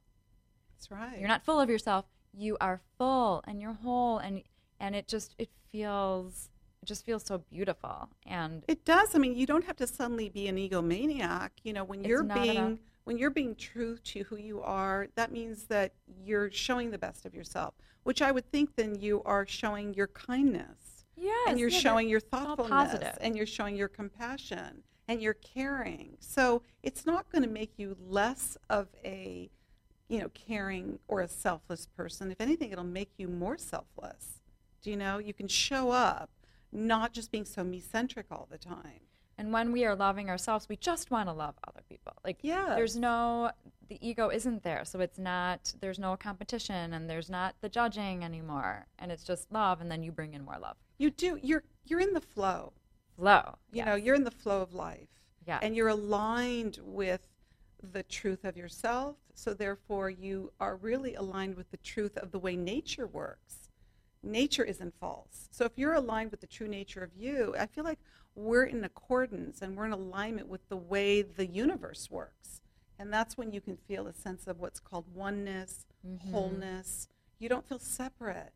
That's 0.72 0.90
right. 0.90 1.16
You're 1.16 1.28
not 1.28 1.44
full 1.44 1.60
of 1.60 1.70
yourself. 1.70 2.06
You 2.36 2.56
are 2.60 2.80
full 2.98 3.44
and 3.46 3.60
you're 3.60 3.74
whole 3.74 4.18
and 4.18 4.42
and 4.80 4.96
it 4.96 5.06
just 5.06 5.36
it 5.38 5.50
feels 5.70 6.50
it 6.82 6.86
just 6.86 7.06
feels 7.06 7.24
so 7.24 7.38
beautiful. 7.38 8.08
And 8.26 8.64
It 8.66 8.84
does. 8.84 9.14
I 9.14 9.18
mean, 9.18 9.36
you 9.36 9.46
don't 9.46 9.64
have 9.64 9.76
to 9.76 9.86
suddenly 9.86 10.28
be 10.28 10.48
an 10.48 10.56
egomaniac. 10.56 11.50
You 11.62 11.72
know, 11.72 11.84
when 11.84 12.02
you're 12.02 12.24
being 12.24 12.56
enough. 12.56 12.78
When 13.04 13.18
you're 13.18 13.30
being 13.30 13.54
true 13.54 13.98
to 13.98 14.24
who 14.24 14.36
you 14.36 14.60
are, 14.62 15.08
that 15.14 15.30
means 15.30 15.64
that 15.64 15.92
you're 16.06 16.50
showing 16.50 16.90
the 16.90 16.98
best 16.98 17.24
of 17.24 17.34
yourself. 17.34 17.74
Which 18.02 18.20
I 18.20 18.32
would 18.32 18.50
think 18.50 18.76
then 18.76 18.96
you 19.00 19.22
are 19.24 19.46
showing 19.46 19.94
your 19.94 20.08
kindness 20.08 21.06
yes, 21.16 21.46
and 21.48 21.58
you're 21.58 21.70
yeah, 21.70 21.78
showing 21.78 22.08
your 22.08 22.20
thoughtfulness 22.20 23.16
and 23.20 23.36
you're 23.36 23.46
showing 23.46 23.76
your 23.76 23.88
compassion 23.88 24.82
and 25.08 25.22
you're 25.22 25.34
caring. 25.34 26.16
So 26.20 26.62
it's 26.82 27.06
not 27.06 27.30
going 27.30 27.44
to 27.44 27.48
make 27.48 27.72
you 27.78 27.96
less 28.06 28.58
of 28.68 28.88
a 29.04 29.50
you 30.08 30.18
know 30.18 30.28
caring 30.34 30.98
or 31.08 31.20
a 31.20 31.28
selfless 31.28 31.86
person. 31.86 32.30
If 32.30 32.40
anything, 32.40 32.72
it'll 32.72 32.84
make 32.84 33.12
you 33.16 33.28
more 33.28 33.56
selfless. 33.56 34.40
Do 34.82 34.90
you 34.90 34.96
know? 34.96 35.18
You 35.18 35.32
can 35.32 35.48
show 35.48 35.90
up 35.90 36.30
not 36.70 37.12
just 37.12 37.30
being 37.30 37.44
so 37.44 37.64
me-centric 37.64 38.26
all 38.30 38.48
the 38.50 38.58
time. 38.58 39.00
And 39.38 39.52
when 39.52 39.72
we 39.72 39.84
are 39.84 39.96
loving 39.96 40.30
ourselves, 40.30 40.68
we 40.68 40.76
just 40.76 41.10
want 41.10 41.28
to 41.28 41.32
love 41.32 41.54
other 41.66 41.82
people. 41.88 42.12
Like 42.24 42.38
Yes. 42.42 42.68
there's 42.76 42.96
no 42.96 43.50
the 43.88 43.98
ego 44.06 44.30
isn't 44.30 44.62
there. 44.62 44.84
So 44.84 45.00
it's 45.00 45.18
not 45.18 45.72
there's 45.80 45.98
no 45.98 46.16
competition 46.16 46.94
and 46.94 47.08
there's 47.10 47.28
not 47.28 47.54
the 47.60 47.68
judging 47.68 48.24
anymore. 48.24 48.86
And 48.98 49.12
it's 49.12 49.24
just 49.24 49.50
love 49.52 49.80
and 49.80 49.90
then 49.90 50.02
you 50.02 50.12
bring 50.12 50.34
in 50.34 50.44
more 50.44 50.58
love. 50.58 50.76
You 50.98 51.10
do. 51.10 51.38
You're 51.42 51.64
you're 51.84 52.00
in 52.00 52.14
the 52.14 52.20
flow. 52.20 52.72
Flow. 53.16 53.56
You 53.72 53.84
know, 53.84 53.94
you're 53.94 54.14
in 54.14 54.24
the 54.24 54.30
flow 54.30 54.62
of 54.62 54.72
life. 54.72 55.08
Yeah. 55.46 55.58
And 55.62 55.76
you're 55.76 55.88
aligned 55.88 56.78
with 56.82 57.20
the 57.92 58.02
truth 58.02 58.44
of 58.44 58.56
yourself. 58.56 59.16
So 59.34 59.52
therefore 59.52 60.08
you 60.10 60.52
are 60.60 60.76
really 60.76 61.14
aligned 61.14 61.56
with 61.56 61.70
the 61.70 61.76
truth 61.78 62.16
of 62.16 62.30
the 62.30 62.38
way 62.38 62.56
nature 62.56 63.06
works. 63.06 63.63
Nature 64.24 64.64
isn't 64.64 64.94
false. 64.98 65.48
So 65.50 65.64
if 65.64 65.72
you're 65.76 65.94
aligned 65.94 66.30
with 66.30 66.40
the 66.40 66.46
true 66.46 66.68
nature 66.68 67.02
of 67.02 67.10
you, 67.16 67.54
I 67.58 67.66
feel 67.66 67.84
like 67.84 67.98
we're 68.34 68.64
in 68.64 68.84
accordance 68.84 69.62
and 69.62 69.76
we're 69.76 69.86
in 69.86 69.92
alignment 69.92 70.48
with 70.48 70.68
the 70.68 70.76
way 70.76 71.22
the 71.22 71.46
universe 71.46 72.10
works. 72.10 72.60
And 72.98 73.12
that's 73.12 73.36
when 73.36 73.52
you 73.52 73.60
can 73.60 73.76
feel 73.76 74.06
a 74.06 74.12
sense 74.12 74.46
of 74.46 74.60
what's 74.60 74.80
called 74.80 75.04
oneness, 75.14 75.86
wholeness. 76.30 77.08
You 77.38 77.48
don't 77.48 77.66
feel 77.68 77.78
separate. 77.78 78.52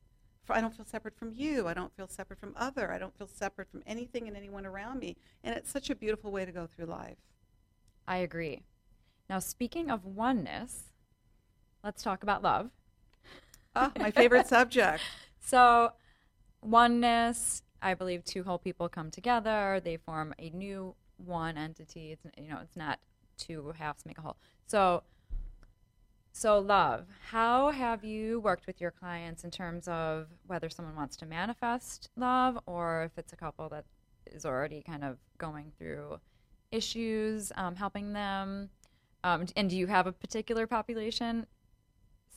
I 0.51 0.61
don't 0.63 0.75
feel 0.75 0.87
separate 0.87 1.15
from 1.15 1.33
you. 1.35 1.69
I 1.69 1.75
don't 1.75 1.95
feel 1.95 2.09
separate 2.09 2.41
from 2.41 2.55
other. 2.57 2.91
I 2.91 2.99
don't 2.99 3.17
feel 3.19 3.27
separate 3.27 3.71
from 3.71 3.83
anything 3.87 4.27
and 4.29 4.37
anyone 4.37 4.65
around 4.65 5.01
me. 5.01 5.17
And 5.45 5.55
it's 5.55 5.71
such 5.71 5.91
a 5.91 5.95
beautiful 5.95 6.31
way 6.31 6.47
to 6.47 6.53
go 6.53 6.67
through 6.67 6.87
life. 6.87 7.19
I 8.07 8.19
agree. 8.19 8.63
Now 9.29 9.41
speaking 9.41 9.91
of 9.91 10.07
oneness, 10.07 10.85
let's 11.85 12.03
talk 12.03 12.23
about 12.23 12.43
love. 12.43 12.71
Ah, 13.77 13.93
my 13.99 14.11
favorite 14.13 14.47
subject. 14.47 15.03
So, 15.49 15.93
oneness, 16.61 17.63
I 17.81 17.95
believe 17.95 18.23
two 18.23 18.45
whole 18.45 18.59
people 18.59 18.87
come 18.91 19.11
together, 19.11 19.81
they 19.83 19.97
form 19.97 20.35
a 20.39 20.51
new 20.51 20.95
one 21.17 21.57
entity. 21.57 22.13
It's 22.13 22.27
you 22.37 22.51
know, 22.51 22.59
it's 22.63 22.77
not 22.77 23.01
two 23.39 23.73
halves 23.79 24.05
make 24.05 24.19
a 24.19 24.21
whole. 24.21 24.37
So 24.67 25.05
so 26.33 26.59
love, 26.59 27.07
how 27.31 27.71
have 27.71 28.05
you 28.05 28.41
worked 28.41 28.67
with 28.67 28.79
your 28.79 28.91
clients 28.91 29.43
in 29.43 29.51
terms 29.51 29.89
of 29.89 30.27
whether 30.47 30.69
someone 30.69 30.95
wants 30.95 31.17
to 31.17 31.25
manifest 31.27 32.11
love 32.15 32.59
or 32.67 33.05
if 33.05 33.17
it's 33.17 33.33
a 33.33 33.37
couple 33.37 33.71
that 33.71 33.87
is 34.27 34.45
already 34.45 34.83
kind 34.83 35.03
of 35.03 35.17
going 35.39 35.73
through 35.79 36.21
issues, 36.71 37.53
um, 37.57 37.75
helping 37.75 38.13
them? 38.13 38.69
Um, 39.25 39.47
and 39.57 39.71
do 39.71 39.79
you 39.79 39.87
have 39.87 40.07
a 40.07 40.13
particular 40.13 40.67
population 40.67 41.47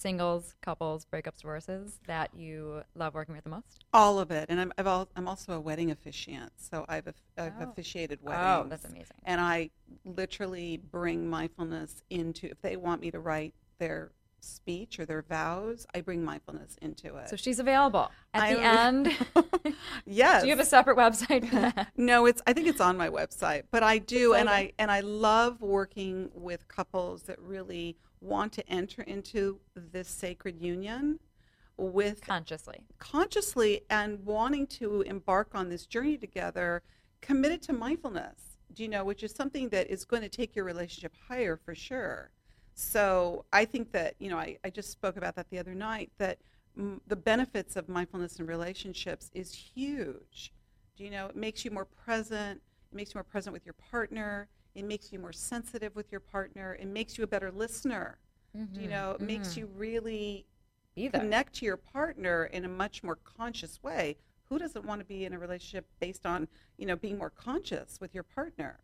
singles, 0.01 0.55
couples, 0.61 1.05
breakups, 1.05 1.37
divorces 1.41 1.99
that 2.07 2.29
you 2.35 2.83
love 2.95 3.13
working 3.13 3.35
with 3.35 3.43
the 3.43 3.49
most? 3.49 3.85
All 3.93 4.19
of 4.19 4.31
it, 4.31 4.47
and 4.49 4.59
I'm 4.59 4.73
I've 4.77 4.87
al- 4.87 5.09
I'm 5.15 5.27
also 5.27 5.53
a 5.53 5.59
wedding 5.59 5.91
officiant, 5.91 6.51
so 6.57 6.85
I've, 6.89 7.07
I've 7.37 7.53
Oh. 7.61 7.69
officiated 7.69 8.19
Oh, 8.25 8.29
weddings. 8.29 8.69
that's 8.69 8.85
amazing. 8.85 9.17
And 9.25 9.39
I 9.39 9.69
literally 10.05 10.77
bring 10.77 11.29
mindfulness 11.29 12.01
into 12.09 12.47
if 12.47 12.61
they 12.61 12.75
want 12.77 13.01
me 13.01 13.11
to 13.11 13.19
write 13.19 13.53
their 13.79 14.11
speech 14.41 14.99
or 14.99 15.05
their 15.05 15.21
vows, 15.21 15.85
I 15.93 16.01
bring 16.01 16.23
mindfulness 16.23 16.77
into 16.81 17.15
it. 17.17 17.29
So 17.29 17.35
she's 17.35 17.59
available 17.59 18.11
at 18.33 18.43
I- 18.43 18.53
the 18.53 18.61
end. 18.61 19.17
yes. 20.05 20.41
Do 20.41 20.47
you 20.47 20.55
have 20.55 20.59
a 20.59 20.69
separate 20.69 20.97
website 20.97 21.47
for 21.47 21.55
that? 21.55 21.91
no, 21.97 22.25
it's 22.25 22.41
I 22.45 22.53
think 22.53 22.67
it's 22.67 22.81
on 22.81 22.97
my 22.97 23.09
website, 23.09 23.63
but 23.71 23.83
I 23.83 23.97
do 23.97 24.33
and 24.33 24.49
I 24.49 24.73
and 24.77 24.91
I 24.91 25.01
love 25.01 25.61
working 25.61 26.29
with 26.33 26.67
couples 26.67 27.23
that 27.23 27.39
really 27.39 27.97
want 28.19 28.53
to 28.53 28.69
enter 28.69 29.01
into 29.01 29.59
this 29.75 30.07
sacred 30.07 30.59
union 30.61 31.19
with 31.77 32.21
Consciously. 32.21 32.83
consciously 32.99 33.81
and 33.89 34.23
wanting 34.23 34.67
to 34.67 35.01
embark 35.01 35.55
on 35.55 35.69
this 35.69 35.87
journey 35.87 36.17
together, 36.17 36.83
committed 37.21 37.61
to 37.63 37.73
mindfulness, 37.73 38.57
do 38.73 38.83
you 38.83 38.89
know, 38.89 39.03
which 39.03 39.23
is 39.23 39.31
something 39.31 39.69
that 39.69 39.89
is 39.89 40.05
going 40.05 40.21
to 40.21 40.29
take 40.29 40.55
your 40.55 40.65
relationship 40.65 41.13
higher 41.27 41.57
for 41.57 41.73
sure. 41.73 42.29
So 42.73 43.45
I 43.51 43.65
think 43.65 43.91
that, 43.91 44.15
you 44.19 44.29
know, 44.29 44.37
I, 44.37 44.57
I 44.63 44.69
just 44.69 44.91
spoke 44.91 45.17
about 45.17 45.35
that 45.35 45.49
the 45.49 45.59
other 45.59 45.75
night, 45.75 46.11
that 46.17 46.39
mm, 46.79 46.99
the 47.07 47.15
benefits 47.15 47.75
of 47.75 47.89
mindfulness 47.89 48.39
in 48.39 48.45
relationships 48.47 49.29
is 49.33 49.53
huge. 49.53 50.51
Do 50.95 51.03
you 51.03 51.11
know, 51.11 51.27
it 51.27 51.35
makes 51.35 51.63
you 51.65 51.71
more 51.71 51.85
present, 51.85 52.61
it 52.91 52.95
makes 52.95 53.13
you 53.13 53.17
more 53.17 53.23
present 53.23 53.53
with 53.53 53.65
your 53.65 53.73
partner, 53.73 54.47
it 54.75 54.85
makes 54.85 55.11
you 55.11 55.19
more 55.19 55.33
sensitive 55.33 55.95
with 55.95 56.11
your 56.11 56.21
partner, 56.21 56.77
it 56.79 56.87
makes 56.87 57.17
you 57.17 57.23
a 57.23 57.27
better 57.27 57.51
listener. 57.51 58.17
Do 58.73 58.81
you 58.81 58.89
know, 58.89 59.11
it 59.11 59.21
makes 59.21 59.55
you 59.55 59.67
really 59.77 60.45
Be 60.93 61.07
there. 61.07 61.21
connect 61.21 61.53
to 61.55 61.65
your 61.65 61.77
partner 61.77 62.45
in 62.45 62.65
a 62.65 62.67
much 62.67 63.01
more 63.01 63.17
conscious 63.23 63.81
way. 63.81 64.17
Who 64.49 64.59
doesn't 64.59 64.85
want 64.85 64.99
to 64.99 65.05
be 65.05 65.23
in 65.23 65.31
a 65.33 65.39
relationship 65.39 65.85
based 66.01 66.25
on, 66.25 66.49
you 66.77 66.85
know, 66.85 66.97
being 66.97 67.17
more 67.17 67.29
conscious 67.29 67.99
with 68.01 68.13
your 68.13 68.23
partner? 68.23 68.79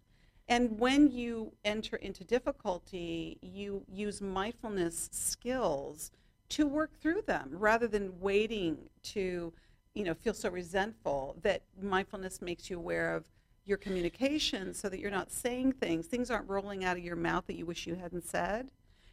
And 0.49 0.79
when 0.79 1.11
you 1.11 1.53
enter 1.65 1.97
into 1.97 2.23
difficulty, 2.23 3.37
you 3.41 3.83
use 3.87 4.21
mindfulness 4.21 5.09
skills 5.11 6.11
to 6.49 6.65
work 6.65 6.91
through 7.01 7.23
them 7.27 7.49
rather 7.51 7.87
than 7.87 8.19
waiting 8.21 8.89
to, 9.03 9.51
you 9.93 10.03
know, 10.03 10.13
feel 10.13 10.33
so 10.33 10.49
resentful 10.49 11.35
that 11.41 11.63
mindfulness 11.81 12.41
makes 12.41 12.69
you 12.69 12.77
aware 12.77 13.13
of 13.13 13.25
your 13.65 13.77
communication 13.77 14.73
so 14.73 14.87
that 14.87 14.99
you're 14.99 15.11
not 15.11 15.31
saying 15.31 15.73
things. 15.73 16.07
Things 16.07 16.31
aren't 16.31 16.47
rolling 16.49 16.85
out 16.85 16.95
of 16.95 17.03
your 17.03 17.17
mouth 17.17 17.45
that 17.47 17.57
you 17.57 17.65
wish 17.65 17.85
you 17.85 17.95
hadn't 17.95 18.25
said 18.25 18.71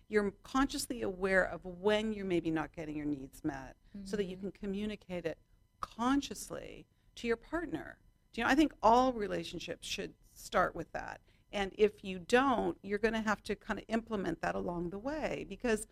you're 0.09 0.33
consciously 0.43 1.03
aware 1.03 1.45
of 1.45 1.65
when 1.65 2.13
you're 2.13 2.25
maybe 2.25 2.51
not 2.51 2.73
getting 2.73 2.97
your 2.97 3.07
needs 3.07 3.43
met 3.45 3.75
so 4.05 4.17
that 4.17 4.25
you 4.25 4.37
mm-hmm. 4.37 4.51
can 4.51 4.61
communicate 4.61 5.25
it 5.25 5.39
consciously 5.81 6.87
to 7.15 7.27
your 7.27 7.37
partner. 7.37 7.97
Do 8.33 8.41
you 8.41 8.47
know, 8.47 8.51
I 8.51 8.55
think 8.55 8.73
all 8.83 9.13
relationships 9.13 9.87
should 9.87 10.13
start 10.35 10.75
with 10.75 10.93
that. 10.93 11.21
And 11.53 11.73
if 11.79 12.03
you 12.03 12.19
don't, 12.19 12.77
you're 12.83 12.99
going 12.99 13.15
to 13.15 13.21
have 13.21 13.43
to 13.45 13.55
kind 13.55 13.79
of 13.79 13.85
implement 13.89 14.41
that 14.43 14.55
along 14.55 14.91
the 14.91 14.99
way 14.99 15.47
because 15.49 15.87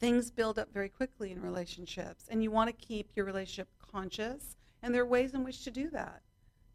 things 0.00 0.30
build 0.30 0.58
up 0.58 0.72
very 0.72 0.88
quickly 0.88 1.30
in 1.30 1.40
relationships 1.40 2.24
and 2.28 2.42
you 2.42 2.50
want 2.50 2.68
to 2.68 2.86
keep 2.86 3.10
your 3.14 3.26
relationship 3.26 3.68
conscious 3.92 4.56
and 4.82 4.94
there 4.94 5.02
are 5.02 5.06
ways 5.06 5.34
in 5.34 5.44
which 5.44 5.62
to 5.62 5.70
do 5.70 5.90
that 5.90 6.22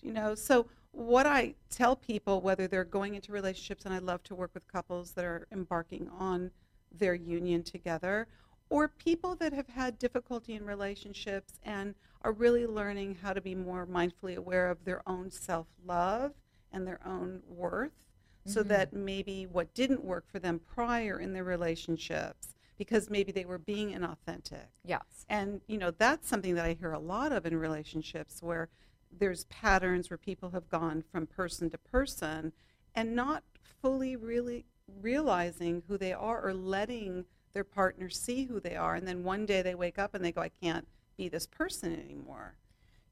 you 0.02 0.14
know 0.14 0.36
so 0.36 0.68
what 0.92 1.26
i 1.26 1.54
tell 1.70 1.96
people 1.96 2.40
whether 2.40 2.68
they're 2.68 2.84
going 2.84 3.16
into 3.16 3.32
relationships 3.32 3.84
and 3.84 3.94
i 3.94 3.98
love 3.98 4.22
to 4.24 4.36
work 4.36 4.52
with 4.54 4.72
couples 4.72 5.12
that 5.12 5.26
are 5.26 5.48
embarking 5.52 6.08
on 6.20 6.52
their 6.92 7.16
union 7.16 7.64
together 7.64 8.28
or 8.70 8.88
people 8.88 9.36
that 9.36 9.54
have 9.54 9.68
had 9.68 9.98
difficulty 9.98 10.54
in 10.54 10.66
relationships 10.66 11.60
and 11.64 11.96
are 12.22 12.32
really 12.32 12.66
learning 12.66 13.18
how 13.22 13.34
to 13.34 13.42
be 13.42 13.56
more 13.56 13.86
mindfully 13.86 14.36
aware 14.36 14.70
of 14.70 14.86
their 14.86 15.02
own 15.08 15.32
self-love 15.32 16.32
and 16.76 16.86
their 16.86 17.00
own 17.06 17.42
worth 17.48 18.06
so 18.46 18.60
mm-hmm. 18.60 18.70
that 18.70 18.94
maybe 18.94 19.48
what 19.52 19.74
didn't 19.74 20.04
work 20.04 20.26
for 20.32 20.38
them 20.38 20.60
prior 20.60 21.20
in 21.20 21.34
their 21.34 21.44
relationships 21.44 22.54
because 22.78 23.10
maybe 23.10 23.32
they 23.32 23.46
were 23.46 23.58
being 23.58 23.92
inauthentic 23.92 24.68
Yes. 24.84 25.26
and 25.30 25.62
you 25.68 25.78
know 25.78 25.92
that's 25.92 26.28
something 26.28 26.54
that 26.56 26.66
I 26.66 26.74
hear 26.74 26.92
a 26.92 27.00
lot 27.00 27.32
of 27.32 27.46
in 27.46 27.58
relationships 27.58 28.44
where 28.44 28.70
there's 29.18 29.46
patterns 29.46 30.10
where 30.10 30.18
people 30.18 30.50
have 30.52 30.70
gone 30.70 31.04
from 31.12 31.26
person 31.26 31.70
to 31.72 31.78
person 31.78 32.52
and 32.94 33.16
not 33.16 33.44
fully 33.82 34.16
really 34.16 34.66
realizing 35.02 35.82
who 35.88 35.98
they 35.98 36.14
are 36.14 36.46
or 36.46 36.54
letting 36.54 37.26
their 37.54 37.64
partner 37.64 38.10
see 38.10 38.46
who 38.46 38.60
they 38.60 38.76
are 38.76 38.96
and 38.96 39.08
then 39.08 39.24
one 39.24 39.46
day 39.46 39.62
they 39.62 39.76
wake 39.76 39.98
up 39.98 40.14
and 40.14 40.24
they 40.24 40.32
go 40.32 40.42
I 40.42 40.50
can't 40.50 40.86
be 41.16 41.30
this 41.30 41.48
person 41.48 41.98
anymore. 41.98 42.56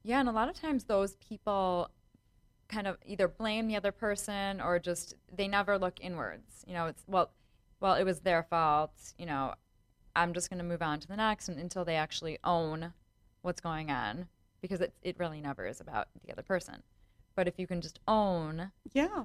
Yeah, 0.02 0.20
and 0.20 0.28
a 0.28 0.32
lot 0.32 0.48
of 0.50 0.60
times 0.60 0.84
those 0.84 1.16
people 1.16 1.90
kind 2.74 2.86
of 2.86 2.96
either 3.06 3.28
blame 3.28 3.68
the 3.68 3.76
other 3.76 3.92
person 3.92 4.60
or 4.60 4.78
just 4.78 5.14
they 5.32 5.46
never 5.48 5.78
look 5.78 6.00
inwards. 6.00 6.64
You 6.66 6.74
know, 6.74 6.86
it's 6.86 7.04
well, 7.06 7.30
well, 7.80 7.94
it 7.94 8.04
was 8.04 8.20
their 8.20 8.42
fault. 8.42 8.92
You 9.18 9.26
know, 9.26 9.54
I'm 10.16 10.32
just 10.32 10.50
going 10.50 10.58
to 10.58 10.64
move 10.64 10.82
on 10.82 11.00
to 11.00 11.08
the 11.08 11.16
next, 11.16 11.48
and 11.48 11.58
until 11.58 11.84
they 11.84 11.96
actually 11.96 12.38
own 12.44 12.92
what's 13.42 13.60
going 13.60 13.90
on, 13.90 14.26
because 14.60 14.80
it 14.80 14.94
it 15.02 15.16
really 15.18 15.40
never 15.40 15.66
is 15.66 15.80
about 15.80 16.08
the 16.24 16.32
other 16.32 16.42
person. 16.42 16.82
But 17.36 17.48
if 17.48 17.58
you 17.58 17.66
can 17.66 17.80
just 17.80 17.98
own 18.06 18.70
Yeah. 18.92 19.24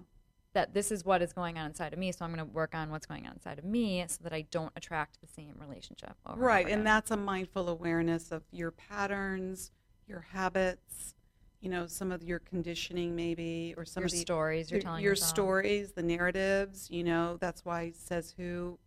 that 0.54 0.74
this 0.74 0.92
is 0.92 1.06
what 1.06 1.22
is 1.22 1.32
going 1.32 1.58
on 1.60 1.66
inside 1.68 1.94
of 1.94 2.00
me, 2.00 2.12
so 2.12 2.26
I'm 2.26 2.34
going 2.34 2.46
to 2.46 2.54
work 2.54 2.74
on 2.74 2.90
what's 2.90 3.06
going 3.06 3.26
on 3.28 3.34
inside 3.34 3.60
of 3.60 3.66
me, 3.66 4.04
so 4.08 4.24
that 4.24 4.34
I 4.34 4.42
don't 4.50 4.74
attract 4.76 5.22
the 5.22 5.28
same 5.28 5.54
relationship. 5.60 6.16
Over 6.26 6.42
Right, 6.42 6.66
and, 6.66 6.68
over 6.68 6.78
and 6.80 6.88
that's 6.88 7.12
a 7.12 7.18
mindful 7.18 7.70
awareness 7.70 8.32
of 8.32 8.42
your 8.52 8.72
patterns, 8.72 9.72
your 10.08 10.22
habits, 10.22 11.14
you 11.62 11.70
know, 11.70 11.88
some 11.88 12.12
of 12.12 12.24
your 12.24 12.40
conditioning 12.40 13.16
maybe, 13.16 13.74
or 13.78 13.86
some 13.86 14.02
your 14.02 14.06
of 14.06 14.12
the 14.12 14.18
stories 14.18 14.72
you're 14.72 14.78
your, 14.78 14.84
telling 14.84 15.04
your 15.04 15.12
yourself. 15.12 15.30
stories, 15.30 15.92
the 15.92 16.04
narratives. 16.04 16.90
You 16.90 17.04
know, 17.04 17.38
that's 17.40 17.66
why 17.66 17.92
Says 17.94 18.34
Who, 18.38 18.78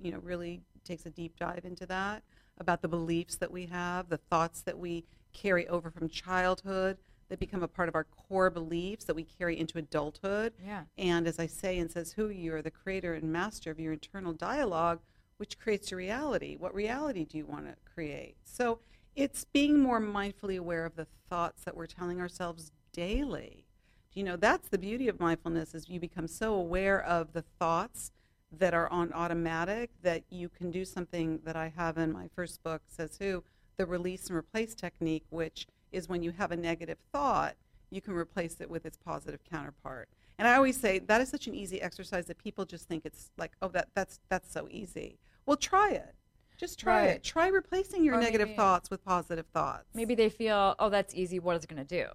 you 0.00 0.12
know, 0.12 0.18
really 0.18 0.60
takes 0.84 1.06
a 1.06 1.10
deep 1.10 1.36
dive 1.38 1.64
into 1.64 1.86
that 1.86 2.22
about 2.58 2.82
the 2.82 2.88
beliefs 2.88 3.36
that 3.36 3.50
we 3.50 3.66
have, 3.66 4.08
the 4.08 4.16
thoughts 4.16 4.62
that 4.62 4.78
we 4.78 5.04
carry 5.32 5.66
over 5.68 5.90
from 5.90 6.08
childhood 6.08 6.98
that 7.28 7.38
become 7.38 7.62
a 7.62 7.68
part 7.68 7.88
of 7.88 7.94
our 7.94 8.04
core 8.04 8.50
beliefs 8.50 9.04
that 9.04 9.14
we 9.14 9.22
carry 9.22 9.58
into 9.58 9.78
adulthood. 9.78 10.52
Yeah. 10.64 10.84
And 10.96 11.26
as 11.26 11.38
I 11.38 11.46
say 11.46 11.78
and 11.78 11.90
Says 11.90 12.12
Who, 12.12 12.28
you 12.28 12.54
are 12.54 12.62
the 12.62 12.70
creator 12.70 13.14
and 13.14 13.30
master 13.30 13.70
of 13.70 13.78
your 13.78 13.92
internal 13.92 14.32
dialogue, 14.32 15.00
which 15.36 15.58
creates 15.58 15.90
your 15.90 15.98
reality. 15.98 16.56
What 16.56 16.74
reality 16.74 17.24
do 17.24 17.38
you 17.38 17.46
want 17.46 17.66
to 17.66 17.74
create? 17.94 18.36
So 18.44 18.80
it's 19.18 19.44
being 19.46 19.80
more 19.80 20.00
mindfully 20.00 20.56
aware 20.56 20.84
of 20.84 20.94
the 20.94 21.08
thoughts 21.28 21.64
that 21.64 21.76
we're 21.76 21.86
telling 21.86 22.20
ourselves 22.20 22.70
daily. 22.92 23.64
You 24.12 24.22
know, 24.22 24.36
that's 24.36 24.68
the 24.68 24.78
beauty 24.78 25.08
of 25.08 25.18
mindfulness 25.18 25.74
is 25.74 25.88
you 25.88 25.98
become 25.98 26.28
so 26.28 26.54
aware 26.54 27.02
of 27.02 27.32
the 27.32 27.42
thoughts 27.58 28.12
that 28.56 28.74
are 28.74 28.88
on 28.90 29.12
automatic 29.12 29.90
that 30.02 30.22
you 30.30 30.48
can 30.48 30.70
do 30.70 30.84
something 30.84 31.40
that 31.42 31.56
I 31.56 31.72
have 31.76 31.98
in 31.98 32.12
my 32.12 32.28
first 32.36 32.62
book, 32.62 32.82
Says 32.86 33.18
Who, 33.18 33.42
the 33.76 33.86
release 33.86 34.28
and 34.28 34.36
replace 34.36 34.76
technique, 34.76 35.24
which 35.30 35.66
is 35.90 36.08
when 36.08 36.22
you 36.22 36.30
have 36.30 36.52
a 36.52 36.56
negative 36.56 36.98
thought, 37.12 37.56
you 37.90 38.00
can 38.00 38.14
replace 38.14 38.60
it 38.60 38.70
with 38.70 38.86
its 38.86 38.96
positive 38.96 39.40
counterpart. 39.42 40.08
And 40.38 40.46
I 40.46 40.54
always 40.54 40.78
say 40.78 41.00
that 41.00 41.20
is 41.20 41.28
such 41.28 41.48
an 41.48 41.56
easy 41.56 41.82
exercise 41.82 42.26
that 42.26 42.38
people 42.38 42.64
just 42.64 42.86
think 42.86 43.04
it's 43.04 43.32
like, 43.36 43.50
oh, 43.60 43.68
that 43.68 43.88
that's 43.94 44.20
that's 44.28 44.52
so 44.52 44.68
easy. 44.70 45.18
Well, 45.44 45.56
try 45.56 45.90
it. 45.90 46.14
Just 46.58 46.78
try 46.78 47.06
Right. 47.06 47.10
it. 47.16 47.24
Try 47.24 47.46
replacing 47.48 48.04
your 48.04 48.16
Or 48.16 48.20
negative 48.20 48.48
maybe- 48.48 48.56
thoughts 48.56 48.90
with 48.90 49.02
positive 49.04 49.46
thoughts. 49.46 49.86
maybe 49.94 50.14
they 50.14 50.28
feel, 50.28 50.74
oh, 50.78 50.90
that's 50.90 51.14
easy. 51.14 51.38
What 51.38 51.56
is 51.56 51.64
it 51.64 51.68
going 51.70 51.84
to 51.86 52.04
do? 52.04 52.08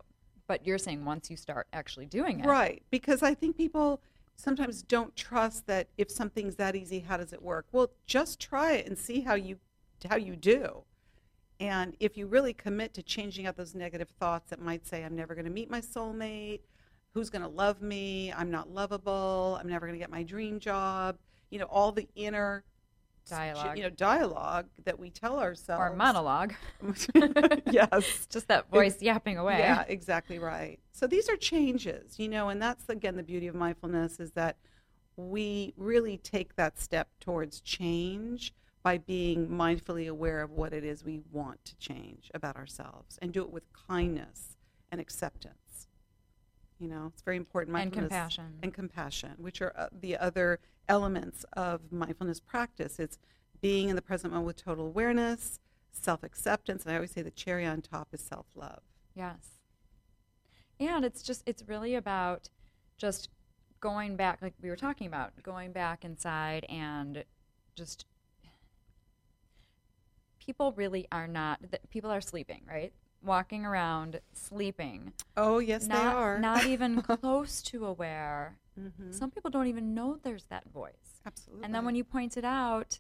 But 0.45 0.67
you're 0.67 0.77
saying 0.77 1.06
once 1.06 1.29
you 1.32 1.38
start 1.38 1.67
actually 1.73 2.06
doing 2.06 2.41
it, 2.41 2.45
Right, 2.45 2.84
because 2.91 3.23
I 3.23 3.34
think 3.34 3.56
people 3.58 4.01
sometimes 4.36 4.84
don't 4.84 5.15
trust 5.15 5.65
that 5.67 5.88
if 5.97 6.12
something's 6.12 6.58
that 6.58 6.75
easy, 6.75 6.99
how 6.99 7.15
does 7.17 7.32
it 7.34 7.41
work? 7.41 7.65
Well, 7.71 7.91
just 8.06 8.39
try 8.41 8.73
it 8.73 8.86
and 8.86 8.97
see 8.97 9.21
how 9.21 9.36
you 9.36 9.60
how 10.10 10.17
you 10.17 10.36
do. 10.36 10.84
And 11.62 11.95
if 12.01 12.17
you 12.17 12.27
really 12.27 12.53
commit 12.53 12.93
to 12.95 13.03
changing 13.03 13.45
out 13.47 13.56
those 13.56 13.73
negative 13.73 14.10
thoughts 14.19 14.49
that 14.49 14.60
might 14.60 14.86
say, 14.86 15.06
I'm 15.06 15.15
never 15.15 15.34
going 15.34 15.45
to 15.45 15.51
meet 15.51 15.69
my 15.69 15.79
soulmate, 15.79 16.60
who's 17.13 17.29
going 17.29 17.41
to 17.43 17.47
love 17.47 17.82
me, 17.82 18.34
I'm 18.34 18.51
not 18.51 18.69
lovable, 18.69 19.58
I'm 19.62 19.69
never 19.69 19.86
going 19.88 19.97
to 19.97 20.03
get 20.03 20.10
my 20.10 20.23
dream 20.23 20.60
job, 20.60 21.17
you 21.51 21.60
know, 21.60 21.65
all 21.67 21.93
the 21.93 22.10
inner 22.15 22.65
Dialogue. 23.29 23.77
you 23.77 23.83
know, 23.83 23.89
dialogue 23.89 24.67
that 24.86 24.99
we 24.99 25.09
tell 25.09 25.39
ourselves. 25.39 25.79
or 25.79 25.95
monologue, 25.95 26.53
yes. 27.71 28.27
just 28.29 28.47
that 28.47 28.69
voice 28.69 29.01
yapping 29.01 29.38
away. 29.38 29.59
Yeah, 29.59 29.83
exactly 29.88 30.39
right. 30.39 30.79
So 30.91 31.07
these 31.07 31.29
are 31.29 31.38
changes, 31.38 32.19
you 32.19 32.29
know, 32.29 32.49
and 32.49 32.62
that's 32.62 32.89
again 32.89 33.15
the 33.15 33.23
beauty 33.23 33.47
of 33.47 33.55
mindfulness 33.55 34.19
is 34.19 34.31
that 34.31 34.57
we 35.15 35.73
really 35.77 36.17
take 36.17 36.55
that 36.55 36.79
step 36.79 37.07
towards 37.19 37.62
change 37.62 38.53
by 38.83 38.97
being 38.97 39.47
mindfully 39.47 40.09
aware 40.09 40.41
of 40.41 40.51
what 40.51 40.73
it 40.73 40.83
is 40.83 41.03
we 41.03 41.21
want 41.31 41.63
to 41.63 41.75
change 41.77 42.29
about 42.33 42.57
ourselves 42.57 43.17
and 43.21 43.31
do 43.31 43.41
it 43.41 43.51
with 43.51 43.63
kindness 43.88 44.57
and 44.91 44.99
acceptance. 44.99 45.62
You 46.84 46.89
know, 46.89 47.12
it's 47.13 47.22
very 47.22 47.38
important. 47.38 47.78
And 47.78 47.93
compassion. 47.93 48.60
And 48.62 48.74
compassion, 48.74 49.36
which 49.38 49.62
are 49.62 49.72
uh, 49.78 49.88
the 49.98 50.17
other 50.17 50.60
elements 50.89 51.46
of 51.54 51.93
mindfulness 51.93 52.41
practice. 52.41 53.00
It's 53.00 53.17
being 53.62 53.88
in 53.88 53.96
the 53.96 54.02
present 54.02 54.34
moment 54.34 54.48
with 54.48 54.58
total 54.58 54.88
awareness, 54.88 55.62
self 55.93 56.24
acceptance, 56.24 56.84
and 56.84 56.91
I 56.91 56.96
always 56.96 57.12
say 57.12 57.22
the 57.22 57.32
cherry 57.32 57.65
on 57.65 57.82
top 57.82 58.10
is 58.12 58.19
self 58.19 58.48
love. 58.54 58.82
Yes. 59.15 59.60
And 60.78 61.06
it's 61.06 61.24
just, 61.24 61.41
it's 61.46 61.63
really 61.69 61.96
about 61.96 62.50
just 62.98 63.30
going 63.80 64.17
back, 64.17 64.41
like 64.41 64.54
we 64.62 64.67
were 64.69 64.76
talking 64.76 65.08
about, 65.08 65.32
going 65.41 65.72
back 65.72 66.04
inside 66.04 66.65
and 66.67 67.24
just. 67.78 68.06
People 70.38 70.74
really 70.74 71.08
are 71.10 71.28
not, 71.28 71.62
people 71.89 72.12
are 72.12 72.19
sleeping, 72.19 72.63
right? 72.67 72.91
Walking 73.23 73.65
around, 73.65 74.19
sleeping. 74.33 75.13
Oh, 75.38 75.59
yes, 75.59 75.88
not, 75.88 75.95
they 75.97 76.03
are. 76.07 76.39
Not 76.39 76.65
even 76.65 77.01
close 77.01 77.62
to 77.63 77.86
aware. 77.86 78.57
Mhm. 78.79 79.13
Some 79.13 79.31
people 79.31 79.49
don't 79.49 79.67
even 79.67 79.93
know 79.93 80.17
there's 80.21 80.45
that 80.45 80.65
voice. 80.71 81.21
Absolutely. 81.25 81.63
And 81.63 81.73
then 81.73 81.86
when 81.86 81.95
you 81.95 82.03
point 82.03 82.36
it 82.38 82.43
out, 82.43 82.99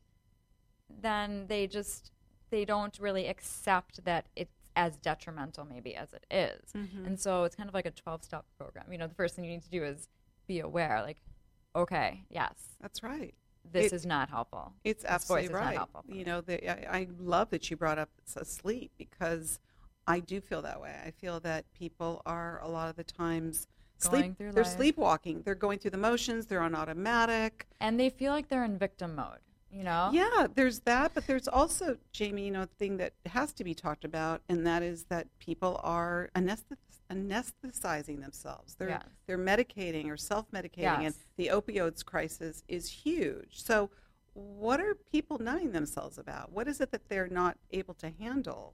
then 0.89 1.45
they 1.47 1.67
just 1.67 2.11
they 2.51 2.65
don't 2.65 2.97
really 2.99 3.27
accept 3.27 4.05
that 4.05 4.27
it's 4.35 4.53
as 4.75 4.95
detrimental 4.97 5.65
maybe 5.65 5.95
as 5.95 6.13
it 6.13 6.25
is. 6.31 6.71
Mhm. 6.73 7.05
And 7.05 7.19
so 7.19 7.43
it's 7.43 7.55
kind 7.55 7.67
of 7.67 7.73
like 7.73 7.85
a 7.85 7.91
12 7.91 8.23
step 8.23 8.45
program. 8.57 8.91
You 8.91 8.97
know, 8.99 9.07
the 9.07 9.15
first 9.15 9.35
thing 9.35 9.43
you 9.45 9.51
need 9.51 9.63
to 9.63 9.69
do 9.69 9.83
is 9.83 10.07
be 10.47 10.59
aware 10.59 11.01
like 11.01 11.17
okay, 11.75 12.23
yes, 12.29 12.53
That's 12.79 13.01
right. 13.01 13.33
this 13.65 13.87
It- 13.87 13.93
is 13.95 14.05
not 14.05 14.29
helpful. 14.29 14.73
It's 14.83 15.03
absolutely 15.03 15.47
right. 15.49 15.75
helpful 15.75 16.03
You 16.07 16.23
know, 16.23 16.39
the, 16.41 16.69
I, 16.93 16.97
I 16.99 17.07
love 17.19 17.49
that 17.49 17.71
you 17.71 17.77
brought 17.77 17.97
up 17.97 18.09
sleep 18.25 18.91
because 18.97 19.59
I 20.07 20.19
do 20.19 20.41
feel 20.41 20.61
that 20.63 20.81
way. 20.81 20.93
I 21.05 21.11
feel 21.11 21.39
that 21.41 21.65
people 21.73 22.21
are 22.25 22.59
a 22.61 22.67
lot 22.69 22.89
of 22.89 22.95
the 22.95 23.03
times 23.03 23.67
sleep. 23.97 24.37
through 24.37 24.51
They're 24.51 24.63
life. 24.63 24.73
sleepwalking. 24.75 25.43
They're 25.43 25.55
going 25.55 25.79
through 25.79 25.91
the 25.91 25.97
motions. 25.97 26.45
They're 26.45 26.61
on 26.61 26.75
automatic. 26.75 27.67
And 27.79 27.99
they 27.99 28.09
feel 28.09 28.33
like 28.33 28.49
they're 28.49 28.65
in 28.65 28.77
victim 28.77 29.15
mode, 29.15 29.39
you 29.71 29.83
know? 29.83 30.09
Yeah, 30.11 30.47
there's 30.53 30.81
that, 30.81 31.13
but 31.13 31.25
there's 31.25 31.47
also 31.47 31.97
Jaime, 32.17 32.45
you 32.45 32.51
know, 32.51 32.63
a 32.63 32.65
thing 32.65 32.97
that 32.97 33.13
has 33.27 33.53
to 33.53 33.63
be 33.63 33.73
talked 33.73 34.03
about, 34.03 34.41
and 34.49 34.67
that 34.67 34.83
is 34.83 35.05
that 35.05 35.27
people 35.39 35.79
are 35.83 36.29
anesthet- 36.35 36.77
anesthetizing 37.09 38.21
themselves. 38.21 38.75
They're 38.75 38.89
Yes. 38.89 39.03
they're 39.25 39.37
medicating 39.37 40.09
or 40.09 40.17
self-medicating, 40.17 41.05
and 41.05 41.15
the 41.37 41.47
opioids 41.47 42.03
crisis 42.03 42.63
is 42.67 42.89
huge. 42.89 43.63
So, 43.63 43.89
what 44.33 44.79
are 44.79 44.95
people 44.95 45.37
numbing 45.39 45.71
themselves 45.71 46.17
about? 46.17 46.51
What 46.51 46.67
is 46.67 46.81
it 46.81 46.91
that 46.91 47.07
they're 47.07 47.27
not 47.27 47.57
able 47.71 47.93
to 47.95 48.09
handle? 48.09 48.73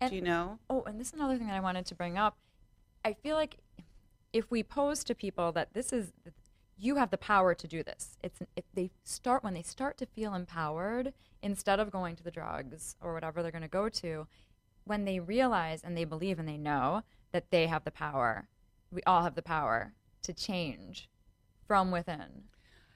And- 0.00 0.10
Do 0.10 0.16
you 0.16 0.22
know? 0.22 0.58
Oh, 0.68 0.82
and 0.82 1.00
this 1.00 1.08
is 1.08 1.14
another 1.14 1.36
thing 1.38 1.46
that 1.46 1.56
I 1.56 1.60
wanted 1.60 1.86
to 1.86 1.94
bring 1.94 2.18
up. 2.18 2.36
I 3.04 3.14
feel 3.14 3.36
like 3.36 3.58
if 4.32 4.50
we 4.50 4.62
pose 4.62 5.04
to 5.04 5.14
people 5.14 5.52
that 5.52 5.72
this 5.72 5.92
is 5.92 6.12
you 6.78 6.96
have 6.96 7.10
the 7.10 7.18
power 7.18 7.54
to 7.54 7.66
do 7.66 7.82
this. 7.82 8.18
It's 8.22 8.40
if 8.54 8.64
they 8.74 8.90
start 9.02 9.42
when 9.42 9.54
they 9.54 9.62
start 9.62 9.96
to 9.98 10.06
feel 10.06 10.34
empowered 10.34 11.14
instead 11.42 11.80
of 11.80 11.90
going 11.90 12.16
to 12.16 12.22
the 12.22 12.30
drugs 12.30 12.96
or 13.00 13.14
whatever 13.14 13.42
they're 13.42 13.50
going 13.50 13.62
to 13.62 13.68
go 13.68 13.88
to, 13.88 14.26
when 14.84 15.04
they 15.04 15.18
realize 15.18 15.82
and 15.82 15.96
they 15.96 16.04
believe 16.04 16.38
and 16.38 16.48
they 16.48 16.58
know 16.58 17.02
that 17.32 17.50
they 17.50 17.66
have 17.66 17.84
the 17.84 17.90
power. 17.90 18.48
We 18.90 19.02
all 19.06 19.22
have 19.22 19.34
the 19.34 19.42
power 19.42 19.94
to 20.22 20.32
change 20.32 21.08
from 21.66 21.90
within 21.90 22.44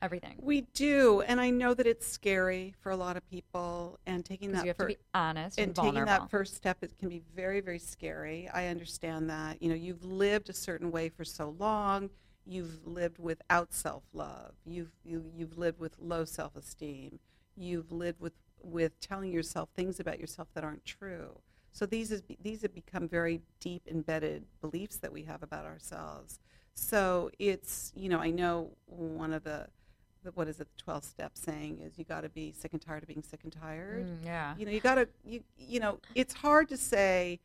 everything. 0.02 0.36
We 0.40 0.62
do, 0.74 1.22
and 1.22 1.40
I 1.40 1.50
know 1.50 1.74
that 1.74 1.86
it's 1.86 2.06
scary 2.06 2.74
for 2.80 2.90
a 2.90 2.96
lot 2.96 3.16
of 3.16 3.28
people, 3.28 3.98
and 4.06 4.24
taking 4.24 4.52
that 4.52 4.64
you 4.64 4.68
have 4.68 4.76
fir- 4.76 4.88
to 4.88 4.94
be 4.94 4.98
honest 5.14 5.58
and, 5.58 5.68
and 5.68 5.76
taking 5.76 6.04
that 6.04 6.30
first 6.30 6.56
step 6.56 6.78
it 6.82 6.96
can 6.98 7.08
be 7.08 7.22
very 7.34 7.60
very 7.60 7.78
scary. 7.78 8.48
I 8.52 8.66
understand 8.68 9.30
that. 9.30 9.62
You 9.62 9.68
know 9.68 9.74
you've 9.74 10.04
lived 10.04 10.48
a 10.48 10.54
certain 10.54 10.90
way 10.90 11.08
for 11.08 11.24
so 11.24 11.54
long. 11.58 12.10
You've 12.46 12.86
lived 12.86 13.18
without 13.18 13.72
self-love. 13.72 14.54
You've 14.64 14.92
you, 15.04 15.24
you've 15.36 15.58
lived 15.58 15.78
with 15.78 15.96
low 15.98 16.24
self-esteem. 16.24 17.18
You've 17.56 17.92
lived 17.92 18.20
with 18.20 18.32
with 18.62 18.98
telling 19.00 19.32
yourself 19.32 19.70
things 19.74 20.00
about 20.00 20.18
yourself 20.18 20.48
that 20.54 20.64
aren't 20.64 20.84
true. 20.84 21.40
So 21.72 21.86
these 21.86 22.10
is 22.10 22.22
these 22.42 22.62
have 22.62 22.74
become 22.74 23.08
very 23.08 23.42
deep 23.60 23.86
embedded 23.88 24.44
beliefs 24.60 24.96
that 24.98 25.12
we 25.12 25.22
have 25.24 25.42
about 25.42 25.64
ourselves. 25.64 26.40
So 26.74 27.30
it's 27.38 27.92
you 27.94 28.08
know 28.08 28.18
i 28.18 28.30
know 28.30 28.70
one 28.86 29.32
of 29.32 29.44
the, 29.44 29.66
the 30.24 30.30
what 30.32 30.48
is 30.48 30.60
it 30.60 30.68
the 30.76 30.82
12 30.82 31.04
step 31.04 31.32
saying 31.34 31.80
is 31.80 31.98
you 31.98 32.04
got 32.04 32.22
to 32.22 32.28
be 32.28 32.52
sick 32.52 32.72
and 32.72 32.82
tired 32.82 33.02
of 33.02 33.08
being 33.08 33.22
sick 33.22 33.40
and 33.44 33.52
tired 33.52 34.06
Mm, 34.06 34.24
yeah. 34.24 34.54
you 34.58 34.64
know 34.66 34.72
you 34.72 34.80
gotta 34.80 35.08
you 35.24 35.42
you 35.58 35.80
know 35.80 35.98
it's 36.14 36.34
hard 36.34 36.68
to 36.68 36.76
say 36.76 37.40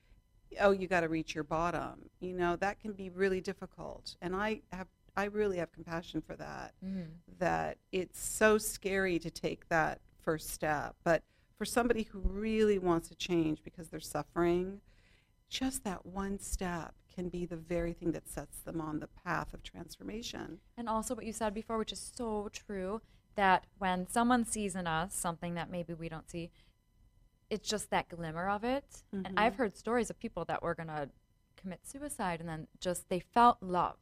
oh 0.59 0.71
you 0.71 0.88
gotta 0.88 1.07
reach 1.09 1.33
your 1.35 1.43
bottom 1.43 2.09
you 2.19 2.33
know 2.33 2.55
that 2.57 2.79
can 2.79 2.93
be 2.93 3.09
really 3.09 3.41
difficult 3.41 4.15
and 4.21 4.35
i 4.35 4.61
have 4.71 4.88
i 5.15 5.25
really 5.25 5.57
have 5.57 5.71
compassion 5.71 6.21
for 6.21 6.35
that 6.35 6.73
Mhm. 6.85 7.07
that 7.39 7.77
it's 7.91 8.19
so 8.19 8.57
scary 8.57 9.19
to 9.19 9.29
take 9.29 9.67
that 9.69 9.99
first 10.21 10.49
step 10.49 10.95
but 11.03 11.23
for 11.57 11.65
somebody 11.65 12.03
who 12.03 12.19
really 12.19 12.77
wants 12.77 13.07
to 13.09 13.15
change 13.15 13.63
because 13.63 13.89
they're 13.89 13.99
suffering 13.99 14.81
just 15.49 15.83
that 15.83 16.05
one 16.05 16.39
step 16.39 16.93
can 17.15 17.30
be 17.30 17.45
the 17.45 17.56
very 17.56 17.93
thing 17.93 18.12
that 18.12 18.28
sets 18.28 18.60
them 18.60 18.82
on 18.82 18.99
the 18.99 19.08
path 19.08 19.54
of 19.54 19.63
transformation 19.63 20.60
And 20.78 20.89
also 20.89 21.15
what 21.15 21.25
you 21.25 21.34
said 21.34 21.54
before, 21.54 21.78
which 21.78 21.93
is 21.93 22.12
so 22.15 22.49
true, 22.51 23.01
that 23.36 23.65
when 23.78 24.08
someone 24.08 24.45
sees 24.45 24.75
in 24.75 24.88
us 24.88 25.15
something 25.15 25.56
that 25.56 25.71
maybe 25.71 25.93
we 25.93 26.10
don't 26.10 26.30
see, 26.30 26.51
it's 27.49 27.67
just 27.67 27.89
that 27.89 28.10
glimmer 28.10 28.49
of 28.49 28.63
it. 28.63 29.04
And 29.12 29.25
mm-hmm. 29.25 29.39
I've 29.39 29.56
heard 29.56 29.78
stories 29.78 30.10
of 30.10 30.19
people 30.19 30.45
that 30.45 30.62
were 30.62 30.75
going 30.75 30.88
to 30.88 31.10
commit 31.58 31.82
suicide 31.84 32.39
and 32.39 32.49
then 32.49 32.67
just 32.80 33.10
they 33.10 33.19
felt 33.19 33.58
love 33.62 33.97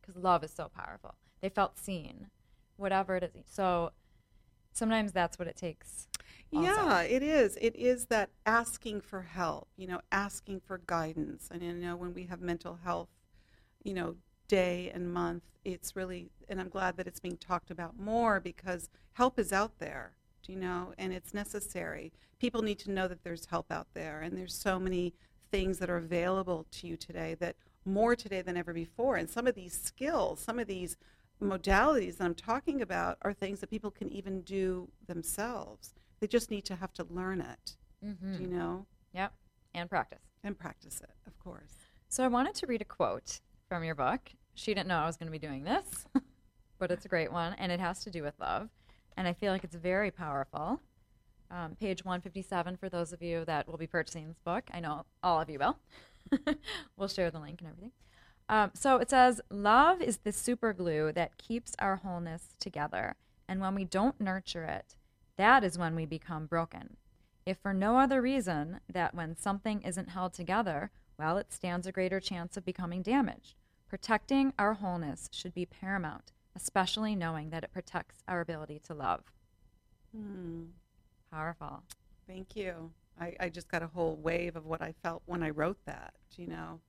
because 0.00 0.20
love 0.20 0.44
is 0.44 0.52
so 0.52 0.68
powerful. 0.68 1.14
They 1.40 1.48
felt 1.48 1.78
seen, 1.78 2.28
whatever 2.76 3.16
it 3.16 3.24
is. 3.34 3.44
So 3.46 3.92
sometimes 4.76 5.12
that's 5.12 5.38
what 5.38 5.48
it 5.48 5.56
takes. 5.56 6.08
also. 6.54 6.66
Yeah, 6.66 7.00
it 7.02 7.22
is. 7.22 7.56
It 7.60 7.74
is 7.76 8.06
that 8.06 8.30
asking 8.44 9.00
for 9.00 9.22
help, 9.22 9.68
you 9.76 9.86
know, 9.86 10.00
asking 10.12 10.60
for 10.60 10.80
guidance. 10.86 11.48
And 11.50 11.62
I 11.62 11.72
know 11.72 11.96
when 11.96 12.14
we 12.14 12.24
have 12.24 12.40
mental 12.40 12.78
health, 12.84 13.08
you 13.82 13.94
know, 13.94 14.16
day 14.48 14.90
and 14.94 15.12
month, 15.12 15.42
it's 15.64 15.96
really, 15.96 16.30
and 16.48 16.60
I'm 16.60 16.68
glad 16.68 16.96
that 16.96 17.06
it's 17.06 17.20
being 17.20 17.36
talked 17.36 17.70
about 17.70 17.98
more 17.98 18.38
because 18.38 18.88
help 19.14 19.38
is 19.38 19.52
out 19.52 19.78
there, 19.78 20.12
you 20.46 20.56
know, 20.56 20.92
and 20.98 21.12
it's 21.12 21.34
necessary. 21.34 22.12
People 22.38 22.62
need 22.62 22.78
to 22.80 22.90
know 22.90 23.08
that 23.08 23.24
there's 23.24 23.46
help 23.46 23.72
out 23.72 23.88
there, 23.94 24.20
and 24.20 24.36
there's 24.36 24.54
so 24.54 24.78
many 24.78 25.14
things 25.50 25.78
that 25.78 25.90
are 25.90 25.96
available 25.96 26.66
to 26.70 26.86
you 26.86 26.96
today 26.96 27.34
that 27.40 27.56
more 27.84 28.14
today 28.14 28.42
than 28.42 28.56
ever 28.56 28.72
before. 28.72 29.16
And 29.16 29.28
some 29.28 29.46
of 29.46 29.54
these 29.54 29.72
skills, 29.72 30.40
some 30.40 30.58
of 30.58 30.66
these 30.66 30.96
modalities 31.42 32.16
that 32.18 32.24
I'm 32.24 32.34
talking 32.34 32.80
about 32.80 33.18
are 33.22 33.32
things 33.32 33.60
that 33.60 33.70
people 33.70 33.90
can 33.90 34.10
even 34.12 34.42
do 34.42 34.88
themselves. 35.06 35.94
They 36.20 36.26
just 36.26 36.50
need 36.50 36.64
to 36.66 36.76
have 36.76 36.92
to 36.94 37.04
learn 37.10 37.40
it, 37.40 37.76
Mm-hmm. 38.04 38.36
do 38.36 38.42
you 38.42 38.48
know, 38.48 38.86
Yep. 39.14 39.32
And 39.74 39.88
practice. 39.90 40.20
and 40.44 40.58
practice 40.58 41.00
it, 41.00 41.10
of 41.26 41.38
course. 41.38 41.72
So 42.08 42.22
I 42.24 42.28
wanted 42.28 42.54
to 42.56 42.66
read 42.66 42.80
a 42.82 42.84
quote 42.84 43.40
from 43.68 43.82
your 43.84 43.94
book. 43.94 44.30
She 44.54 44.72
didn't 44.74 44.88
know 44.88 44.98
I 44.98 45.06
was 45.06 45.16
going 45.16 45.26
to 45.26 45.32
be 45.32 45.44
doing 45.44 45.64
this, 45.64 46.06
but 46.78 46.90
it's 46.90 47.04
a 47.04 47.08
great 47.08 47.32
one, 47.32 47.54
and 47.54 47.70
it 47.72 47.80
has 47.80 48.02
to 48.04 48.10
do 48.10 48.22
with 48.22 48.34
love. 48.38 48.68
And 49.16 49.26
I 49.26 49.32
feel 49.32 49.52
like 49.52 49.64
it's 49.64 49.74
very 49.76 50.10
powerful. 50.10 50.80
Um, 51.50 51.74
page 51.78 52.04
157 52.04 52.76
for 52.76 52.88
those 52.88 53.12
of 53.12 53.22
you 53.22 53.44
that 53.46 53.66
will 53.68 53.78
be 53.78 53.86
purchasing 53.86 54.28
this 54.28 54.38
book. 54.44 54.64
I 54.72 54.80
know 54.80 55.04
all 55.22 55.40
of 55.40 55.48
you 55.50 55.58
will. 55.58 55.78
we'll 56.96 57.08
share 57.08 57.30
the 57.30 57.38
link 57.40 57.60
and 57.60 57.68
everything. 57.70 57.92
Um, 58.48 58.70
so 58.74 58.98
it 58.98 59.10
says, 59.10 59.40
Love 59.50 60.00
is 60.00 60.18
the 60.18 60.32
super 60.32 60.72
glue 60.72 61.12
that 61.12 61.38
keeps 61.38 61.74
our 61.78 61.96
wholeness 61.96 62.54
together. 62.60 63.16
And 63.48 63.60
when 63.60 63.74
we 63.74 63.84
don't 63.84 64.20
nurture 64.20 64.64
it, 64.64 64.96
that 65.36 65.64
is 65.64 65.78
when 65.78 65.94
we 65.94 66.06
become 66.06 66.46
broken. 66.46 66.96
If 67.44 67.58
for 67.58 67.72
no 67.72 67.98
other 67.98 68.20
reason 68.20 68.80
that 68.92 69.14
when 69.14 69.36
something 69.36 69.82
isn't 69.82 70.10
held 70.10 70.32
together, 70.32 70.90
well, 71.18 71.38
it 71.38 71.52
stands 71.52 71.86
a 71.86 71.92
greater 71.92 72.20
chance 72.20 72.56
of 72.56 72.64
becoming 72.64 73.02
damaged. 73.02 73.54
Protecting 73.88 74.52
our 74.58 74.74
wholeness 74.74 75.28
should 75.32 75.54
be 75.54 75.64
paramount, 75.64 76.32
especially 76.56 77.14
knowing 77.14 77.50
that 77.50 77.62
it 77.62 77.72
protects 77.72 78.22
our 78.26 78.40
ability 78.40 78.80
to 78.84 78.94
love. 78.94 79.22
Hmm. 80.14 80.64
Powerful. 81.30 81.82
Thank 82.26 82.56
you. 82.56 82.90
I, 83.20 83.34
I 83.38 83.48
just 83.48 83.68
got 83.68 83.82
a 83.82 83.86
whole 83.86 84.16
wave 84.16 84.56
of 84.56 84.66
what 84.66 84.82
I 84.82 84.94
felt 85.02 85.22
when 85.26 85.42
I 85.42 85.50
wrote 85.50 85.78
that, 85.86 86.14
you 86.36 86.46
know. 86.46 86.80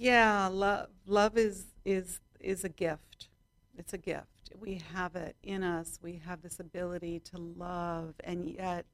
Yeah, 0.00 0.46
love 0.46 0.88
love 1.06 1.36
is 1.36 1.66
is 1.84 2.20
is 2.40 2.64
a 2.64 2.70
gift. 2.70 3.28
It's 3.76 3.92
a 3.92 3.98
gift. 3.98 4.50
We 4.58 4.80
have 4.94 5.14
it 5.14 5.36
in 5.42 5.62
us. 5.62 5.98
We 6.02 6.22
have 6.24 6.40
this 6.40 6.58
ability 6.58 7.20
to 7.20 7.36
love 7.38 8.14
and 8.24 8.48
yet 8.48 8.86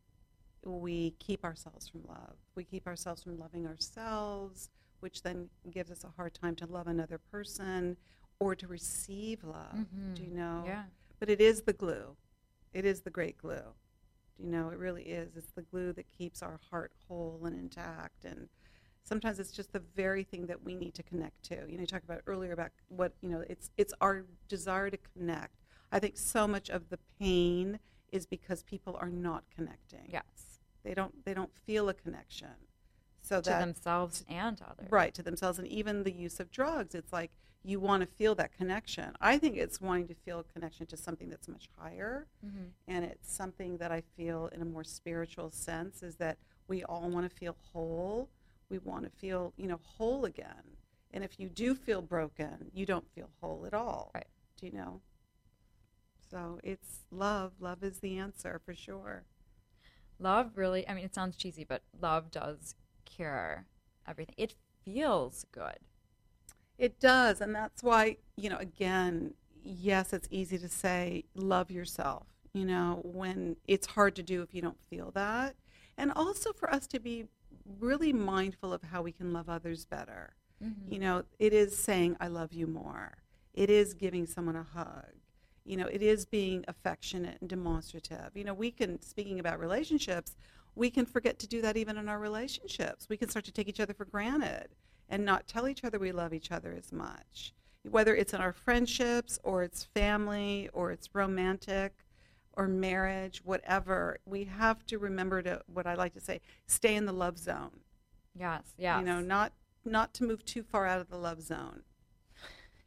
we 0.65 1.13
keep 1.21 1.45
ourselves 1.45 1.89
from 1.89 2.03
love. 2.09 2.35
We 2.57 2.65
keep 2.65 2.89
ourselves 2.89 3.23
from 3.23 3.39
loving 3.39 3.69
ourselves, 3.69 4.69
which 4.99 5.23
then 5.23 5.49
gives 5.71 5.93
us 5.93 6.03
a 6.03 6.09
hard 6.17 6.35
time 6.35 6.57
to 6.57 6.67
love 6.67 6.89
another 6.89 7.19
person 7.19 7.97
or 8.41 8.57
to 8.57 8.67
receive 8.67 9.45
love. 9.45 9.77
Mm-hmm. 9.77 10.15
Do 10.15 10.23
you 10.25 10.35
know? 10.35 10.65
Yeah. 10.67 10.83
But 11.21 11.31
it 11.31 11.41
is 11.41 11.63
the 11.63 11.73
glue. 11.73 12.17
It 12.75 12.85
is 12.85 13.03
the 13.03 13.11
great 13.11 13.39
glue. 13.39 13.75
Do 14.37 14.43
you 14.43 14.51
know? 14.51 14.71
It 14.71 14.79
really 14.79 15.05
is. 15.05 15.37
It's 15.37 15.53
the 15.53 15.63
glue 15.63 15.93
that 15.93 16.11
keeps 16.11 16.43
our 16.43 16.59
heart 16.69 16.91
whole 17.07 17.43
and 17.45 17.57
intact. 17.57 18.25
And 18.25 18.49
sometimes 19.07 19.39
it's 19.39 19.53
just 19.53 19.73
the 19.73 19.83
very 19.95 20.25
thing 20.25 20.47
that 20.47 20.63
we 20.65 20.75
need 20.75 20.95
to 20.95 21.03
connect 21.03 21.43
to. 21.45 21.55
You 21.69 21.77
know, 21.77 21.81
you 21.83 21.87
talked 21.87 22.05
about 22.05 22.23
earlier 22.27 22.53
about 22.53 22.71
what 22.89 23.13
you 23.23 23.29
know. 23.31 23.43
It's 23.49 23.71
it's 23.77 23.95
our 24.01 24.25
desire 24.49 24.91
to 24.91 24.99
connect. 25.15 25.55
I 25.93 25.99
think 25.99 26.17
so 26.17 26.47
much 26.49 26.69
of 26.69 26.89
the 26.91 26.99
pain 27.19 27.79
is 28.13 28.27
because 28.27 28.63
people 28.65 28.97
are 29.01 29.09
not 29.11 29.45
connecting. 29.55 30.09
Yes. 30.09 30.59
They 30.83 30.95
don't 30.95 31.25
they 31.25 31.35
don't 31.35 31.55
feel 31.67 31.89
a 31.89 31.95
connection. 31.95 32.49
So 33.23 33.41
To 33.41 33.51
that 33.51 33.61
themselves 33.61 34.25
and 34.29 34.61
others. 34.63 34.91
right 34.91 35.13
to 35.15 35.23
themselves 35.23 35.59
and 35.59 35.67
even 35.67 36.05
the 36.05 36.13
use 36.13 36.39
of 36.39 36.49
drugs 36.53 36.95
it's 36.95 37.13
like 37.13 37.33
you 37.65 37.81
want 37.81 38.01
to 38.03 38.07
feel 38.07 38.37
that 38.37 38.53
connection 38.57 39.17
i 39.21 39.37
think 39.37 39.57
it's 39.57 39.81
wanting 39.81 40.07
to 40.07 40.15
feel 40.15 40.39
a 40.39 40.45
connection 40.45 40.87
to 40.87 40.97
something 40.97 41.29
that's 41.29 41.49
much 41.49 41.69
higher 41.77 42.29
Mhm. 42.47 42.71
and 42.87 43.05
it's 43.05 43.29
something 43.35 43.79
that 43.79 43.91
i 43.91 44.01
feel 44.17 44.47
in 44.55 44.63
a 44.63 44.65
more 44.65 44.85
spiritual 44.85 45.51
sense 45.51 46.05
is 46.05 46.15
that 46.19 46.39
we 46.69 46.85
all 46.85 47.09
want 47.11 47.29
to 47.29 47.37
feel 47.37 47.57
whole 47.73 48.29
we 48.71 48.79
want 48.79 49.05
to 49.05 49.11
feel 49.11 49.53
you 49.57 49.67
know 49.67 49.81
whole 49.83 50.25
again 50.25 50.77
and 51.13 51.25
if 51.25 51.39
you 51.39 51.49
do 51.49 51.75
feel 51.75 52.03
broken 52.03 52.71
you 52.73 52.87
don't 52.87 53.11
feel 53.15 53.31
whole 53.41 53.65
at 53.67 53.75
all 53.75 54.11
Right. 54.15 54.27
do 54.59 54.67
you 54.67 54.73
know 54.73 55.01
so 56.31 56.61
it's 56.63 57.01
love 57.11 57.53
love 57.61 57.83
is 57.83 57.99
the 58.01 58.19
answer 58.19 58.61
for 58.65 58.75
sure 58.75 59.25
Love 60.19 60.53
really, 60.57 60.89
I 60.89 60.95
mean, 60.95 61.05
it 61.05 61.15
sounds 61.15 61.37
cheesy, 61.37 61.65
but 61.65 61.83
love 62.01 62.31
does 62.31 62.75
cure 63.05 63.67
everything. 64.09 64.35
It 64.39 64.55
feels 64.85 65.45
good. 65.53 65.79
It 66.79 67.01
does. 67.01 67.41
And 67.41 67.55
that's 67.55 67.83
why, 67.83 68.19
you 68.37 68.51
know, 68.51 68.59
again, 68.59 69.35
yes, 69.63 70.13
it's 70.13 70.29
easy 70.31 70.59
to 70.59 70.69
say, 70.69 71.25
love 71.35 71.71
yourself, 71.71 72.27
you 72.53 72.65
know, 72.65 73.01
when 73.05 73.57
it's 73.67 73.87
hard 73.89 74.17
to 74.17 74.23
do 74.23 74.43
if 74.43 74.55
you 74.55 74.63
don't 74.63 74.81
feel 74.91 75.11
that. 75.13 75.57
And 75.99 76.13
also 76.15 76.53
for 76.53 76.73
us 76.73 76.87
to 76.89 77.01
be 77.01 77.27
really 77.79 78.13
mindful 78.13 78.73
of 78.73 78.83
how 78.83 79.03
we 79.03 79.13
can 79.13 79.33
love 79.33 79.49
others 79.49 79.85
better. 79.85 80.35
Mm-hmm. 80.63 80.93
You 80.93 80.99
know, 81.01 81.25
it 81.39 81.53
is 81.53 81.77
saying, 81.77 82.17
I 82.21 82.29
love 82.29 82.53
you 82.53 82.67
more. 82.67 83.19
It 83.55 83.71
is 83.71 83.95
giving 83.95 84.27
someone 84.27 84.57
a 84.57 84.63
hug. 84.63 85.13
You 85.65 85.77
know, 85.77 85.87
it 85.87 86.03
is 86.03 86.25
being 86.25 86.65
affectionate 86.69 87.39
and 87.41 87.51
demonstrative. 87.51 88.31
You 88.35 88.45
know, 88.45 88.55
we 88.55 88.71
can, 88.71 89.03
speaking 89.03 89.41
about 89.41 89.59
relationships, 89.59 90.37
we 90.75 90.91
can 90.91 91.07
forget 91.07 91.39
to 91.41 91.49
do 91.49 91.61
that 91.63 91.77
even 91.77 91.97
in 91.97 92.09
our 92.09 92.19
relationships. 92.19 93.09
We 93.09 93.17
can 93.17 93.29
start 93.29 93.45
to 93.47 93.53
take 93.53 93.69
each 93.69 93.81
other 93.81 93.95
for 93.95 94.05
granted 94.05 94.69
and 95.09 95.25
not 95.25 95.49
tell 95.49 95.67
each 95.67 95.85
other 95.85 95.99
we 95.99 96.13
love 96.13 96.33
each 96.33 96.53
other 96.53 96.75
as 96.77 96.93
much. 96.93 97.53
Whether 97.83 98.15
it's 98.15 98.35
in 98.35 98.41
our 98.41 98.53
friendships 98.53 99.39
or 99.43 99.63
it's 99.63 99.85
family 99.85 100.69
or 100.73 100.91
it's 100.91 101.09
romantic 101.15 101.93
or 102.57 102.67
marriage, 102.69 103.43
whatever, 103.45 104.19
we 104.25 104.45
have 104.45 104.85
to 104.87 104.99
remember 104.99 105.43
to, 105.43 105.61
what 105.67 105.87
I 105.87 105.95
like 105.95 106.15
to 106.15 106.21
say, 106.21 106.41
stay 106.67 106.95
in 106.97 107.05
the 107.07 107.13
love 107.13 107.39
zone. 107.39 107.81
Yes, 108.39 108.63
yes. 108.79 108.99
You 109.01 109.05
know, 109.07 109.21
not 109.21 109.53
not 109.85 110.13
to 110.15 110.25
move 110.25 110.45
too 110.45 110.63
far 110.63 110.85
out 110.87 111.01
of 111.01 111.09
the 111.11 111.17
love 111.19 111.43
zone. 111.43 111.83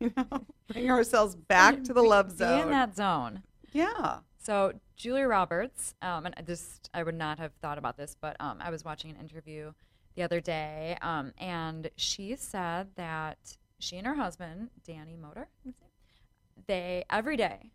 You 0.01 0.13
know, 0.15 0.45
bring 0.71 0.89
ourselves 0.89 1.35
back 1.35 1.83
to 1.83 1.93
the 1.93 2.01
Be- 2.01 2.07
love 2.07 2.29
Be 2.29 2.35
zone. 2.37 2.61
in 2.61 2.69
that 2.71 2.95
zone. 2.95 3.43
yeah. 3.73 4.19
So 4.41 4.73
Julia 4.95 5.27
Roberts, 5.27 5.93
um, 6.01 6.25
and 6.25 6.33
I 6.37 6.41
just 6.41 6.89
I 6.93 7.03
would 7.03 7.15
not 7.15 7.37
have 7.39 7.51
thought 7.61 7.77
about 7.77 7.97
this, 7.97 8.15
but 8.19 8.37
um, 8.39 8.59
I 8.61 8.69
was 8.69 8.85
watching 8.85 9.11
an 9.11 9.17
interview 9.17 9.73
the 10.15 10.23
other 10.23 10.39
day, 10.39 10.97
um, 11.01 11.33
and 11.37 11.89
she 11.97 12.35
said 12.37 12.87
that 12.95 13.57
she 13.79 13.97
and 13.97 14.07
her 14.07 14.15
husband, 14.15 14.69
Danny 14.85 15.17
Moder, 15.17 15.49
is 15.65 15.73
his 15.73 15.81
name? 15.81 16.63
they 16.67 17.03
every 17.09 17.35
day 17.35 17.71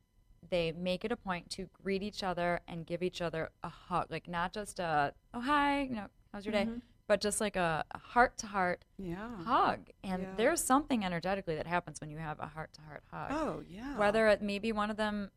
they 0.51 0.73
make 0.73 1.05
it 1.05 1.13
a 1.13 1.17
point 1.17 1.51
to 1.51 1.69
greet 1.83 2.03
each 2.03 2.23
other 2.23 2.61
and 2.69 2.87
give 2.87 3.03
each 3.03 3.21
other 3.21 3.51
a 3.63 3.69
hug, 3.69 4.11
like 4.11 4.29
not 4.29 4.53
just 4.53 4.79
a 4.79 5.13
oh 5.33 5.41
hi, 5.41 5.83
you 5.83 5.95
know, 5.97 6.07
how's 6.33 6.45
your 6.47 6.53
day, 6.53 6.69
but 7.07 7.21
just 7.21 7.41
like 7.41 7.57
a 7.57 7.85
heart 7.95 8.37
to 8.39 8.47
heart 8.47 8.85
hug. 9.45 9.89
And 10.03 10.23
Yeah. 10.23 10.35
there's 10.37 10.63
something 10.65 11.05
energetically 11.05 11.55
that 11.57 11.67
happens 11.67 12.01
when 12.01 12.11
you 12.11 12.19
have 12.19 12.39
a 12.41 12.47
heart 12.47 12.73
to 12.75 12.81
heart 12.83 13.03
hug 13.11 13.31
Oh, 13.33 13.63
yeah. 13.69 13.97
whether 13.99 14.29
it 14.29 14.41
maybe 14.43 14.73
one 14.73 14.91
of 14.91 14.97
them 14.97 15.31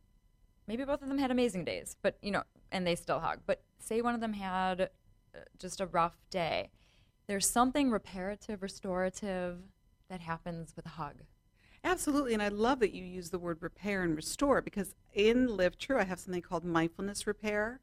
maybe 0.68 0.84
both 0.84 1.01
of 1.01 1.08
them 1.08 1.18
had 1.18 1.32
amazing 1.32 1.64
days 1.66 1.95
but 2.01 2.18
you 2.22 2.32
know 2.32 2.43
and 2.72 2.86
they 2.86 2.95
still 2.95 3.20
hug 3.20 3.39
but 3.45 3.62
say 3.80 4.01
one 4.01 4.14
of 4.16 4.22
them 4.22 4.34
had 4.34 4.82
uh, 4.82 5.39
just 5.58 5.80
a 5.80 5.86
rough 5.86 6.18
day 6.30 6.70
there's 7.28 7.49
something 7.49 7.89
reparative 7.91 8.62
restorative 8.62 9.60
that 10.10 10.20
happens 10.22 10.74
with 10.76 10.86
a 10.86 10.89
hug 10.89 11.22
Absolutely, 11.88 12.34
and 12.34 12.44
I 12.44 12.50
love 12.50 12.82
that 12.82 12.94
you 12.94 13.06
use 13.06 13.30
the 13.30 13.40
word 13.40 13.60
repair 13.62 14.04
and 14.04 14.14
restore 14.14 14.62
because 14.62 14.94
in 15.14 15.48
Live 15.48 15.78
True 15.78 15.98
I 15.98 16.04
have 16.04 16.20
something 16.20 16.42
called 16.42 16.66
mindfulness 16.66 17.26
repair, 17.26 17.80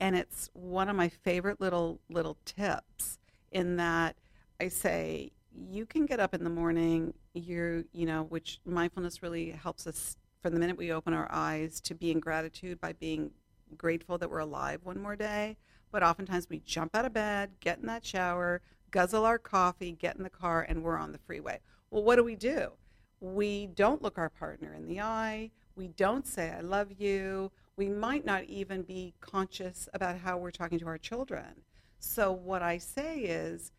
and 0.00 0.16
it's 0.16 0.50
one 0.54 0.88
of 0.88 0.96
my 0.96 1.08
favorite 1.08 1.60
little 1.60 2.00
little 2.10 2.36
tips. 2.44 3.20
In 3.52 3.76
that 3.76 4.16
I 4.60 4.66
say 4.66 5.30
you 5.52 5.86
can 5.86 6.04
get 6.04 6.18
up 6.18 6.34
in 6.34 6.42
the 6.42 6.50
morning, 6.50 7.14
you 7.32 7.84
you 7.92 8.06
know, 8.06 8.24
which 8.24 8.58
mindfulness 8.64 9.22
really 9.22 9.52
helps 9.52 9.86
us 9.86 10.16
from 10.42 10.52
the 10.52 10.58
minute 10.58 10.76
we 10.76 10.90
open 10.90 11.14
our 11.14 11.28
eyes 11.30 11.80
to 11.82 11.94
be 11.94 12.10
in 12.10 12.18
gratitude 12.18 12.80
by 12.80 12.92
being 12.92 13.30
grateful 13.76 14.18
that 14.18 14.28
we're 14.28 14.40
alive 14.40 14.80
one 14.82 15.00
more 15.00 15.14
day. 15.14 15.56
But 15.92 16.02
oftentimes 16.02 16.48
we 16.50 16.58
jump 16.66 16.96
out 16.96 17.04
of 17.04 17.12
bed, 17.12 17.52
get 17.60 17.78
in 17.78 17.86
that 17.86 18.04
shower, 18.04 18.62
guzzle 18.90 19.24
our 19.24 19.38
coffee, 19.38 19.92
get 19.92 20.16
in 20.16 20.24
the 20.24 20.28
car, 20.28 20.66
and 20.68 20.82
we're 20.82 20.98
on 20.98 21.12
the 21.12 21.18
freeway. 21.18 21.60
Well, 21.92 22.02
what 22.02 22.16
do 22.16 22.24
we 22.24 22.34
do? 22.34 22.72
We 23.20 23.66
don't 23.66 24.02
look 24.02 24.18
our 24.18 24.28
partner 24.28 24.74
in 24.74 24.86
the 24.86 25.00
eye. 25.00 25.50
We 25.76 25.88
don't 25.88 26.26
say, 26.26 26.50
I 26.50 26.60
love 26.60 26.92
you. 26.98 27.50
We 27.76 27.88
might 27.88 28.24
not 28.24 28.44
even 28.44 28.82
be 28.82 29.14
conscious 29.20 29.88
about 29.94 30.18
how 30.18 30.38
we're 30.38 30.50
talking 30.50 30.78
to 30.80 30.86
our 30.86 30.98
children. 30.98 31.62
So, 32.00 32.32
what 32.32 32.62
I 32.62 32.78
say 32.78 33.20
is, 33.20 33.72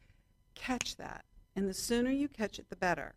catch 0.56 0.98
that. 0.98 1.26
And 1.56 1.70
the 1.70 1.74
sooner 1.74 2.12
you 2.12 2.28
catch 2.28 2.60
it, 2.60 2.70
the 2.70 2.76
better. 2.76 3.16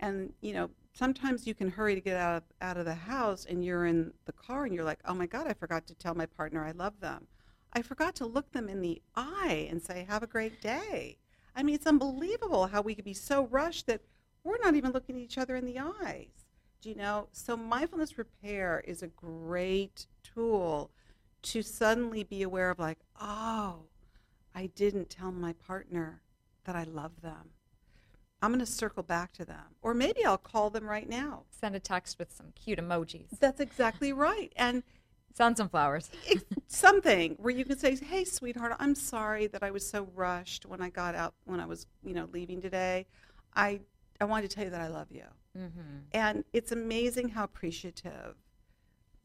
And, 0.00 0.32
you 0.40 0.52
know, 0.52 0.70
sometimes 0.92 1.46
you 1.46 1.54
can 1.54 1.70
hurry 1.70 1.94
to 1.94 2.00
get 2.00 2.16
out 2.16 2.36
of, 2.38 2.42
out 2.60 2.76
of 2.76 2.84
the 2.84 2.94
house 2.94 3.46
and 3.48 3.64
you're 3.64 3.86
in 3.86 4.12
the 4.24 4.32
car 4.32 4.64
and 4.64 4.74
you're 4.74 4.84
like, 4.84 5.00
oh 5.04 5.14
my 5.14 5.26
God, 5.26 5.46
I 5.46 5.54
forgot 5.54 5.86
to 5.86 5.94
tell 5.94 6.14
my 6.14 6.26
partner 6.26 6.64
I 6.64 6.72
love 6.72 7.00
them. 7.00 7.26
I 7.72 7.82
forgot 7.82 8.14
to 8.16 8.26
look 8.26 8.52
them 8.52 8.68
in 8.68 8.80
the 8.80 9.00
eye 9.16 9.68
and 9.70 9.80
say, 9.80 10.06
have 10.08 10.22
a 10.22 10.26
great 10.26 10.60
day. 10.60 11.16
I 11.54 11.62
mean, 11.62 11.74
it's 11.74 11.86
unbelievable 11.86 12.66
how 12.66 12.82
we 12.82 12.94
could 12.94 13.04
be 13.04 13.14
so 13.14 13.46
rushed 13.46 13.86
that 13.86 14.02
we're 14.44 14.58
not 14.58 14.74
even 14.74 14.92
looking 14.92 15.16
at 15.16 15.22
each 15.22 15.38
other 15.38 15.56
in 15.56 15.66
the 15.66 15.78
eyes. 15.78 16.46
Do 16.80 16.88
you 16.88 16.94
know? 16.94 17.28
So 17.32 17.56
mindfulness 17.56 18.18
repair 18.18 18.82
is 18.86 19.02
a 19.02 19.08
great 19.08 20.06
tool 20.22 20.90
to 21.42 21.62
suddenly 21.62 22.24
be 22.24 22.42
aware 22.42 22.70
of 22.70 22.78
like, 22.78 22.98
oh, 23.20 23.84
I 24.54 24.66
didn't 24.66 25.10
tell 25.10 25.32
my 25.32 25.52
partner 25.52 26.22
that 26.64 26.76
I 26.76 26.84
love 26.84 27.22
them. 27.22 27.50
I'm 28.40 28.50
going 28.50 28.58
to 28.58 28.66
circle 28.66 29.04
back 29.04 29.32
to 29.34 29.44
them. 29.44 29.76
Or 29.80 29.94
maybe 29.94 30.24
I'll 30.24 30.36
call 30.36 30.70
them 30.70 30.86
right 30.88 31.08
now. 31.08 31.44
send 31.50 31.76
a 31.76 31.80
text 31.80 32.18
with 32.18 32.32
some 32.32 32.46
cute 32.54 32.80
emojis 32.80 33.38
That's 33.38 33.60
exactly 33.60 34.12
right. 34.12 34.52
And 34.56 34.82
send 35.34 35.56
some 35.56 35.68
flowers 35.68 36.10
something 36.66 37.36
where 37.38 37.54
you 37.54 37.64
can 37.64 37.78
say, 37.78 37.96
"Hey, 37.96 38.24
sweetheart, 38.24 38.76
I'm 38.78 38.94
sorry 38.94 39.46
that 39.46 39.62
I 39.62 39.70
was 39.70 39.88
so 39.88 40.08
rushed 40.14 40.66
when 40.66 40.82
I 40.82 40.90
got 40.90 41.14
out 41.14 41.34
when 41.44 41.60
I 41.60 41.66
was, 41.66 41.86
you 42.04 42.12
know, 42.14 42.28
leaving 42.32 42.60
today. 42.60 43.06
I 43.54 43.80
I 44.22 44.24
wanted 44.24 44.48
to 44.48 44.54
tell 44.54 44.64
you 44.64 44.70
that 44.70 44.80
I 44.80 44.88
love 44.88 45.08
you." 45.10 45.26
mm-hmm. 45.56 45.98
And 46.12 46.44
it's 46.52 46.72
amazing 46.72 47.30
how 47.30 47.44
appreciative 47.44 48.36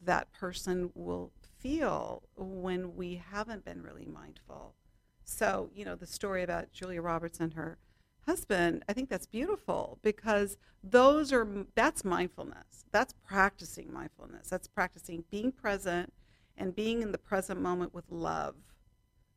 that 0.04 0.32
person 0.32 0.92
will 0.94 1.32
feel 1.60 2.24
when 2.36 2.96
we 2.96 3.22
haven't 3.32 3.66
been 3.66 3.82
really 3.82 4.06
mindful. 4.06 4.76
So, 5.24 5.70
you 5.74 5.84
know, 5.84 5.96
the 5.96 6.08
story 6.08 6.44
about 6.44 6.72
Julia 6.72 7.02
Roberts 7.02 7.40
and 7.40 7.54
her 7.54 7.78
husband, 8.26 8.84
I 8.88 8.94
think 8.94 9.10
that's 9.10 9.26
beautiful 9.26 10.00
because 10.02 10.58
those 10.84 11.34
are 11.34 11.48
that's 11.76 12.06
mindfulness. 12.06 12.86
That's 12.92 13.14
practicing 13.26 13.92
mindfulness. 13.92 14.50
That's 14.50 14.68
practicing 14.68 15.24
being 15.30 15.52
present 15.52 16.14
and 16.56 16.76
being 16.76 17.02
in 17.02 17.12
the 17.12 17.18
present 17.18 17.60
moment 17.62 17.94
with 17.94 18.06
love. 18.10 18.56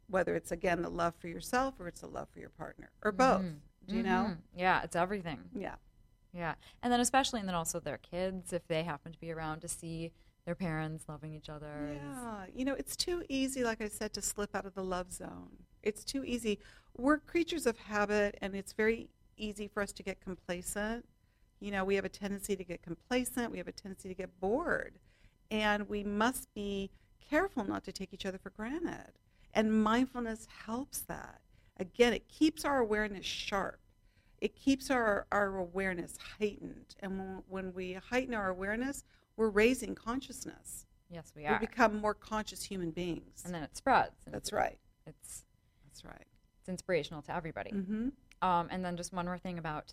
Whether 0.09 0.35
it's 0.35 0.51
again 0.51 0.83
the 0.83 0.91
love 0.91 1.15
for 1.15 1.29
yourself 1.29 1.75
or 1.79 1.87
it's 1.87 2.01
the 2.01 2.09
love 2.09 2.29
for 2.33 2.41
your 2.41 2.51
partner 2.51 2.91
or 3.03 3.13
both. 3.13 3.43
Do 3.89 3.97
you 3.97 4.03
know? 4.03 4.27
Mhm. 4.31 4.39
yeah 4.57 4.83
it's 4.83 4.95
everything 4.97 5.41
Yeah. 5.55 5.75
yeah 6.33 6.55
and 6.83 6.93
then 6.93 7.01
especially 7.01 7.41
and 7.41 7.49
then 7.49 7.55
also 7.57 7.81
their 7.81 7.99
kids 7.99 8.53
if 8.53 8.67
they 8.69 8.83
happen 8.85 9.13
to 9.13 9.19
be 9.19 9.33
around 9.33 9.61
to 9.61 9.69
see 9.69 10.13
their 10.45 10.55
parents 10.55 11.05
loving 11.09 11.33
each 11.35 11.49
other 11.49 11.93
Yeah, 11.95 12.47
you 12.55 12.65
know, 12.65 12.75
it's 12.75 12.97
too 12.97 13.23
easy, 13.29 13.63
like 13.63 13.81
I 13.83 13.89
said, 13.89 14.13
to 14.15 14.23
slip 14.23 14.55
out 14.57 14.65
of 14.67 14.75
the 14.75 14.83
love 14.83 15.13
zone. 15.13 15.65
It's 15.83 16.03
too 16.03 16.25
easy. 16.25 16.59
We're 16.97 17.19
creatures 17.19 17.67
of 17.67 17.77
habit, 17.79 18.37
and 18.41 18.55
it's 18.55 18.73
very 18.73 19.11
easy 19.37 19.69
for 19.69 19.83
us 19.83 19.93
to 19.93 20.03
get 20.03 20.21
complacent. 20.21 21.07
You 21.61 21.71
know, 21.73 21.85
we 21.85 21.95
have 21.97 22.07
a 22.07 22.09
tendency 22.09 22.57
to 22.57 22.65
get 22.65 22.83
complacent, 22.83 23.51
we 23.53 23.59
have 23.59 23.69
a 23.69 23.73
tendency 23.73 24.09
to 24.09 24.15
get 24.15 24.41
bored, 24.41 24.99
and 25.51 25.89
we 25.91 26.03
must 26.05 26.53
be 26.55 26.91
careful 27.29 27.65
not 27.65 27.85
to 27.85 27.93
take 27.93 28.13
each 28.15 28.25
other 28.27 28.39
for 28.39 28.51
granted. 28.51 29.13
And 29.53 29.83
mindfulness 29.85 30.49
helps 30.67 31.01
that. 31.03 31.41
Again, 31.81 32.13
it 32.13 32.29
keeps 32.29 32.65
our 32.65 32.79
awareness 32.79 33.27
sharp. 33.27 33.81
It 34.41 34.55
keeps 34.55 34.91
our, 34.91 35.27
our 35.33 35.57
awareness 35.57 36.17
heightened. 36.39 36.95
And 37.01 37.19
when, 37.19 37.43
when 37.49 37.75
we 37.75 37.95
heighten 37.95 38.35
our 38.35 38.49
awareness, 38.49 39.03
we're 39.37 39.49
raising 39.51 39.95
consciousness 39.95 40.87
yes 41.13 41.33
we 41.35 41.45
are. 41.45 41.55
we 41.61 41.67
become 41.67 42.01
more 42.01 42.15
conscious 42.15 42.63
human 42.63 42.91
beings. 42.93 43.43
and 43.45 43.53
then 43.53 43.63
it 43.65 43.77
spreads 43.77 44.13
That's 44.31 44.53
right. 44.53 44.79
it's 45.07 45.45
That's 45.87 46.05
right. 46.05 46.27
it's 46.61 46.69
inspirational 46.69 47.23
to 47.23 47.35
everybody 47.35 47.71
Mm-hmm. 47.73 48.09
Um, 48.47 48.69
and 48.71 48.85
then 48.85 48.97
just 48.97 49.13
one 49.13 49.25
more 49.27 49.37
thing 49.39 49.59
about 49.59 49.93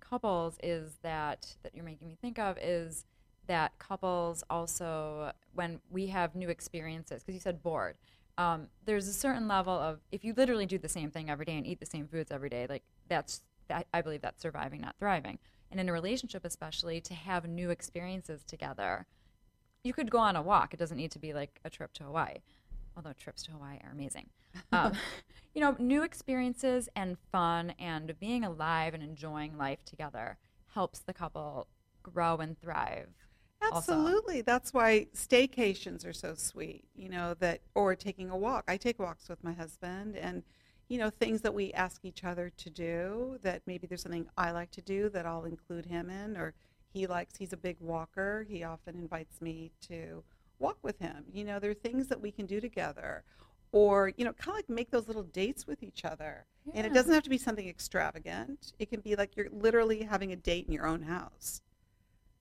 couples 0.00 0.58
is 0.62 0.98
that 1.02 1.56
that 1.62 1.74
you're 1.74 1.84
making 1.84 2.08
me 2.08 2.16
think 2.20 2.38
of 2.38 2.58
is 2.60 3.04
that 3.46 3.76
couples 3.78 4.44
also, 4.50 5.32
when 5.54 5.80
we 5.90 6.06
have 6.08 6.34
new 6.36 6.48
experiences, 6.50 7.22
because 7.22 7.34
you 7.34 7.40
said 7.40 7.62
bored, 7.62 7.96
um, 8.40 8.68
there's 8.86 9.06
a 9.06 9.12
certain 9.12 9.46
level 9.46 9.74
of 9.74 10.00
if 10.10 10.24
you 10.24 10.32
literally 10.34 10.64
do 10.64 10.78
the 10.78 10.88
same 10.88 11.10
thing 11.10 11.28
every 11.28 11.44
day 11.44 11.58
and 11.58 11.66
eat 11.66 11.78
the 11.78 11.84
same 11.84 12.08
foods 12.08 12.30
every 12.30 12.48
day, 12.48 12.66
like 12.66 12.82
that's 13.06 13.42
that, 13.68 13.86
I 13.92 14.00
believe 14.00 14.22
that's 14.22 14.40
surviving, 14.40 14.80
not 14.80 14.96
thriving. 14.98 15.38
And 15.70 15.78
in 15.78 15.90
a 15.90 15.92
relationship, 15.92 16.46
especially, 16.46 17.02
to 17.02 17.12
have 17.12 17.46
new 17.46 17.68
experiences 17.68 18.42
together, 18.42 19.06
you 19.84 19.92
could 19.92 20.10
go 20.10 20.18
on 20.18 20.36
a 20.36 20.42
walk. 20.42 20.72
It 20.72 20.78
doesn't 20.78 20.96
need 20.96 21.10
to 21.12 21.18
be 21.18 21.34
like 21.34 21.60
a 21.66 21.70
trip 21.70 21.92
to 21.94 22.04
Hawaii, 22.04 22.38
although 22.96 23.12
trips 23.12 23.42
to 23.42 23.52
Hawaii 23.52 23.78
are 23.84 23.92
amazing. 23.92 24.30
Um, 24.72 24.94
you 25.54 25.60
know, 25.60 25.76
new 25.78 26.02
experiences 26.02 26.88
and 26.96 27.16
fun 27.30 27.74
and 27.78 28.18
being 28.18 28.42
alive 28.42 28.94
and 28.94 29.02
enjoying 29.02 29.56
life 29.56 29.84
together 29.84 30.38
helps 30.74 30.98
the 30.98 31.12
couple 31.12 31.68
grow 32.02 32.38
and 32.38 32.60
thrive. 32.60 33.10
Also. 33.62 33.92
Absolutely. 33.92 34.40
That's 34.42 34.72
why 34.72 35.06
staycations 35.14 36.06
are 36.06 36.12
so 36.12 36.34
sweet, 36.34 36.84
you 36.94 37.08
know, 37.08 37.34
that 37.40 37.60
or 37.74 37.94
taking 37.94 38.30
a 38.30 38.36
walk. 38.36 38.64
I 38.68 38.76
take 38.76 38.98
walks 38.98 39.28
with 39.28 39.42
my 39.42 39.52
husband 39.52 40.16
and 40.16 40.42
you 40.88 40.98
know, 40.98 41.08
things 41.08 41.40
that 41.42 41.54
we 41.54 41.72
ask 41.72 42.04
each 42.04 42.24
other 42.24 42.50
to 42.56 42.68
do 42.68 43.38
that 43.42 43.62
maybe 43.64 43.86
there's 43.86 44.02
something 44.02 44.26
I 44.36 44.50
like 44.50 44.72
to 44.72 44.82
do 44.82 45.08
that 45.10 45.24
I'll 45.24 45.44
include 45.44 45.86
him 45.86 46.10
in 46.10 46.36
or 46.36 46.52
he 46.92 47.06
likes 47.06 47.36
he's 47.36 47.52
a 47.52 47.56
big 47.56 47.76
walker. 47.80 48.44
He 48.48 48.64
often 48.64 48.96
invites 48.96 49.40
me 49.40 49.70
to 49.82 50.24
walk 50.58 50.78
with 50.82 50.98
him. 50.98 51.26
You 51.32 51.44
know, 51.44 51.60
there 51.60 51.70
are 51.70 51.74
things 51.74 52.08
that 52.08 52.20
we 52.20 52.32
can 52.32 52.44
do 52.44 52.60
together 52.60 53.22
or, 53.70 54.12
you 54.16 54.24
know, 54.24 54.32
kind 54.32 54.48
of 54.48 54.54
like 54.56 54.68
make 54.68 54.90
those 54.90 55.06
little 55.06 55.22
dates 55.22 55.64
with 55.64 55.84
each 55.84 56.04
other. 56.04 56.44
And 56.74 56.84
it 56.84 56.92
doesn't 56.92 57.14
have 57.14 57.22
to 57.22 57.30
be 57.30 57.38
something 57.38 57.68
extravagant. 57.68 58.72
It 58.80 58.90
can 58.90 59.00
be 59.00 59.14
like 59.14 59.36
you're 59.36 59.48
literally 59.52 60.02
having 60.02 60.32
a 60.32 60.36
date 60.36 60.66
in 60.66 60.72
your 60.72 60.86
own 60.88 61.02
house. 61.02 61.62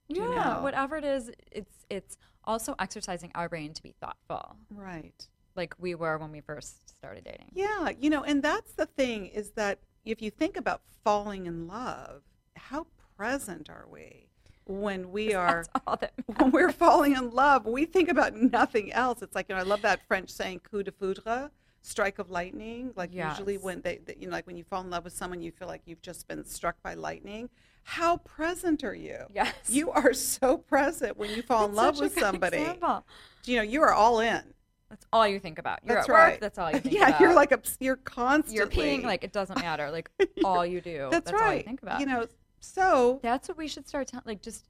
Yeah, 0.10 0.24
you 0.24 0.36
know? 0.36 0.60
whatever 0.62 0.98
it 0.98 1.06
is, 1.06 1.32
it's 1.52 1.86
it's 1.90 2.18
also 2.44 2.76
exercising 2.80 3.32
our 3.36 3.48
brain 3.48 3.74
to 3.74 3.84
be 3.84 3.94
thoughtful, 4.02 4.56
Right. 4.72 5.28
like 5.56 5.76
we 5.78 5.94
were 5.96 6.18
when 6.18 6.32
we 6.32 6.42
first 6.42 6.90
started 6.90 7.24
dating. 7.24 7.52
Yeah, 7.54 7.90
you 8.00 8.10
know, 8.10 8.24
and 8.24 8.42
that's 8.44 8.74
the 8.74 8.86
thing 8.88 9.28
is 9.28 9.52
that 9.52 9.80
if 10.06 10.22
you 10.22 10.32
think 10.32 10.58
about 10.58 10.82
falling 11.04 11.46
in 11.46 11.68
love, 11.68 12.24
how 12.56 12.88
present 13.16 13.70
are 13.70 13.86
we 13.92 14.28
when 14.66 15.12
we 15.12 15.34
are 15.34 15.64
That's 15.74 15.84
all 15.88 15.98
that 15.98 16.14
when 16.38 16.52
we're 16.52 16.72
falling 16.72 17.16
in 17.16 17.30
love? 17.32 17.66
We 17.66 17.86
think 17.86 18.10
about 18.10 18.36
nothing 18.36 18.92
else. 18.94 19.22
It's 19.22 19.36
like 19.36 19.48
you 19.50 19.56
know, 19.56 19.62
I 19.62 19.64
love 19.66 19.82
that 19.84 20.00
French 20.08 20.30
saying 20.32 20.62
"coup 20.70 20.82
de 20.84 20.92
foudre," 20.92 21.52
strike 21.82 22.18
of 22.18 22.32
lightning. 22.32 22.94
Like 22.96 23.14
usually 23.14 23.58
when 23.60 23.82
they, 23.82 24.00
they, 24.06 24.16
you 24.20 24.28
know, 24.28 24.32
like 24.34 24.48
when 24.48 24.58
you 24.58 24.64
fall 24.64 24.82
in 24.82 24.90
love 24.90 25.04
with 25.04 25.14
someone, 25.14 25.42
you 25.42 25.52
feel 25.52 25.68
like 25.68 25.82
you've 25.86 26.02
just 26.02 26.28
been 26.28 26.44
struck 26.46 26.82
by 26.82 26.96
lightning. 26.96 27.50
How 27.84 28.18
present 28.18 28.84
are 28.84 28.94
you? 28.94 29.26
Yes. 29.34 29.54
You 29.68 29.92
are 29.92 30.14
so 30.14 30.58
present 30.58 31.18
when 31.18 31.32
you 31.32 31.42
fall 31.42 31.66
in 31.66 31.74
love 31.76 32.00
with 32.00 32.18
somebody. 32.18 32.58
example. 32.58 33.06
You 33.46 33.58
know, 33.58 33.64
you 33.64 33.82
are 33.82 33.94
all 33.94 34.20
in. 34.20 34.42
That's 34.90 35.06
all 35.14 35.28
you 35.28 35.40
think 35.40 35.60
about. 35.60 35.80
You're 35.84 35.96
That's 35.96 36.10
at 36.10 36.12
right. 36.14 36.32
work. 36.34 36.42
That's 36.42 36.58
all 36.58 36.72
you 36.72 36.80
think 36.80 36.96
about. 36.96 37.00
yeah, 37.00 37.08
about. 37.10 37.22
you're 37.22 37.34
like 37.34 37.52
a, 37.52 37.62
you're 37.80 37.96
constantly. 37.98 38.56
you're 38.58 38.68
peeing. 38.68 39.04
Like 39.04 39.24
it 39.24 39.32
doesn't 39.32 39.60
matter. 39.60 39.92
Like 39.92 40.10
all 40.44 40.66
you 40.66 40.82
do. 40.82 41.08
That's, 41.12 41.32
That's, 41.32 41.42
right. 41.42 41.48
all 41.48 41.54
you 41.56 41.64
think 41.64 41.82
about. 41.82 42.00
You 42.00 42.06
know, 42.06 42.28
so 42.60 43.20
That's 43.24 43.48
what 43.48 43.58
we 43.58 43.68
should 43.68 43.88
start. 43.88 44.08
Tell- 44.08 44.24
like 44.26 44.42
just 44.42 44.66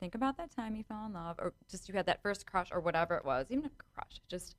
think 0.00 0.14
about 0.14 0.36
that 0.36 0.54
time 0.54 0.76
you 0.76 0.84
fell 0.84 1.04
in 1.06 1.12
love, 1.12 1.36
or 1.38 1.52
just 1.70 1.88
you 1.88 1.94
had 1.94 2.06
that 2.06 2.22
first 2.22 2.46
crush, 2.46 2.68
or 2.72 2.80
whatever 2.80 3.16
it 3.16 3.24
was. 3.24 3.46
Even 3.50 3.64
a 3.66 3.70
crush. 3.94 4.20
Just 4.28 4.56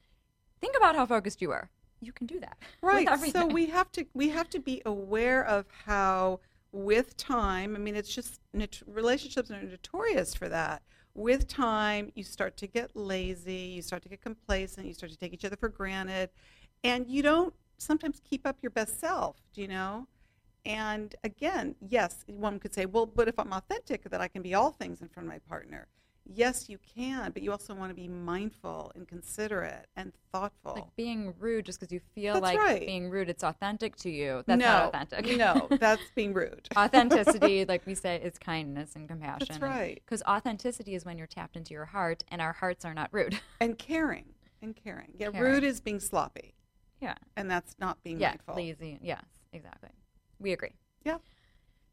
think 0.61 0.75
about 0.77 0.95
how 0.95 1.05
focused 1.05 1.41
you 1.41 1.49
were. 1.49 1.69
You 2.01 2.11
can 2.11 2.27
do 2.27 2.39
that. 2.41 2.57
right. 2.81 3.07
So 3.31 3.47
we 3.47 3.67
have 3.67 3.91
to 3.93 4.05
we 4.13 4.29
have 4.29 4.49
to 4.51 4.59
be 4.59 4.81
aware 4.85 5.45
of 5.45 5.65
how 5.85 6.39
with 6.75 7.15
time. 7.15 7.75
I 7.75 7.79
mean, 7.79 7.95
it's 7.95 8.13
just 8.13 8.41
relationships 8.85 9.49
are 9.49 9.61
notorious 9.61 10.35
for 10.35 10.49
that. 10.49 10.83
With 11.13 11.47
time, 11.47 12.11
you 12.15 12.23
start 12.23 12.57
to 12.57 12.67
get 12.67 12.95
lazy, 12.95 13.71
you 13.75 13.81
start 13.81 14.03
to 14.03 14.09
get 14.09 14.21
complacent, 14.21 14.85
you 14.85 14.93
start 14.93 15.11
to 15.13 15.17
take 15.17 15.33
each 15.33 15.45
other 15.45 15.55
for 15.55 15.69
granted, 15.69 16.29
and 16.83 17.07
you 17.07 17.23
don't 17.23 17.53
sometimes 17.77 18.21
keep 18.29 18.45
up 18.45 18.57
your 18.61 18.71
best 18.71 18.99
self. 18.99 19.37
Do 19.53 19.61
you 19.61 19.69
know? 19.69 20.07
And 20.65 21.15
again, 21.23 21.75
yes, 21.79 22.25
one 22.27 22.59
could 22.59 22.73
say, 22.73 22.85
well, 22.85 23.05
but 23.05 23.29
if 23.29 23.39
I'm 23.39 23.53
authentic, 23.53 24.09
that 24.09 24.19
I 24.19 24.27
can 24.27 24.41
be 24.41 24.53
all 24.53 24.71
things 24.71 25.01
in 25.01 25.07
front 25.07 25.27
of 25.27 25.33
my 25.33 25.39
partner. 25.47 25.87
Yes, 26.27 26.69
you 26.69 26.79
can, 26.95 27.31
but 27.31 27.43
you 27.43 27.51
also 27.51 27.75
want 27.75 27.91
to 27.91 27.95
be 27.95 28.07
mindful 28.07 28.91
and 28.95 29.07
considerate 29.07 29.85
and 29.95 30.11
thoughtful. 30.31 30.73
like 30.73 30.95
being 30.95 31.35
rude 31.39 31.65
just 31.67 31.79
because 31.79 31.91
you 31.93 32.01
feel 32.15 32.33
That's 32.33 32.43
like 32.43 32.57
right. 32.57 32.85
being 32.85 33.09
rude. 33.11 33.29
It's 33.29 33.43
authentic 33.43 33.95
to 33.97 34.09
you. 34.09 34.43
That's 34.47 34.59
no, 34.59 34.65
not 34.65 34.95
authentic. 34.95 35.37
no, 35.37 35.67
that's 35.79 36.01
being 36.15 36.33
rude. 36.33 36.67
authenticity, 36.77 37.63
like 37.69 37.85
we 37.85 37.93
say, 37.93 38.19
is 38.21 38.39
kindness 38.39 38.95
and 38.95 39.07
compassion. 39.07 39.47
That's 39.49 39.61
right. 39.61 40.01
Because 40.03 40.23
authenticity 40.23 40.95
is 40.95 41.05
when 41.05 41.17
you're 41.17 41.27
tapped 41.27 41.55
into 41.55 41.73
your 41.73 41.85
heart, 41.85 42.23
and 42.29 42.41
our 42.41 42.53
hearts 42.53 42.85
are 42.85 42.93
not 42.95 43.09
rude. 43.11 43.39
and 43.61 43.77
caring 43.77 44.25
and 44.63 44.75
caring. 44.75 45.13
Yeah, 45.17 45.29
Caring. 45.29 45.53
rude 45.53 45.63
is 45.63 45.79
being 45.79 45.99
sloppy, 45.99 46.55
yeah. 46.99 47.15
and 47.37 47.49
that's 47.51 47.75
not 47.79 48.01
being 48.03 48.19
Yeah. 48.19 48.29
mindful. 48.29 48.55
Lazy. 48.55 48.99
Yes. 49.01 49.23
Exactly. 49.53 49.89
We 50.39 50.51
agree. 50.53 50.73
Yeah. 51.05 51.19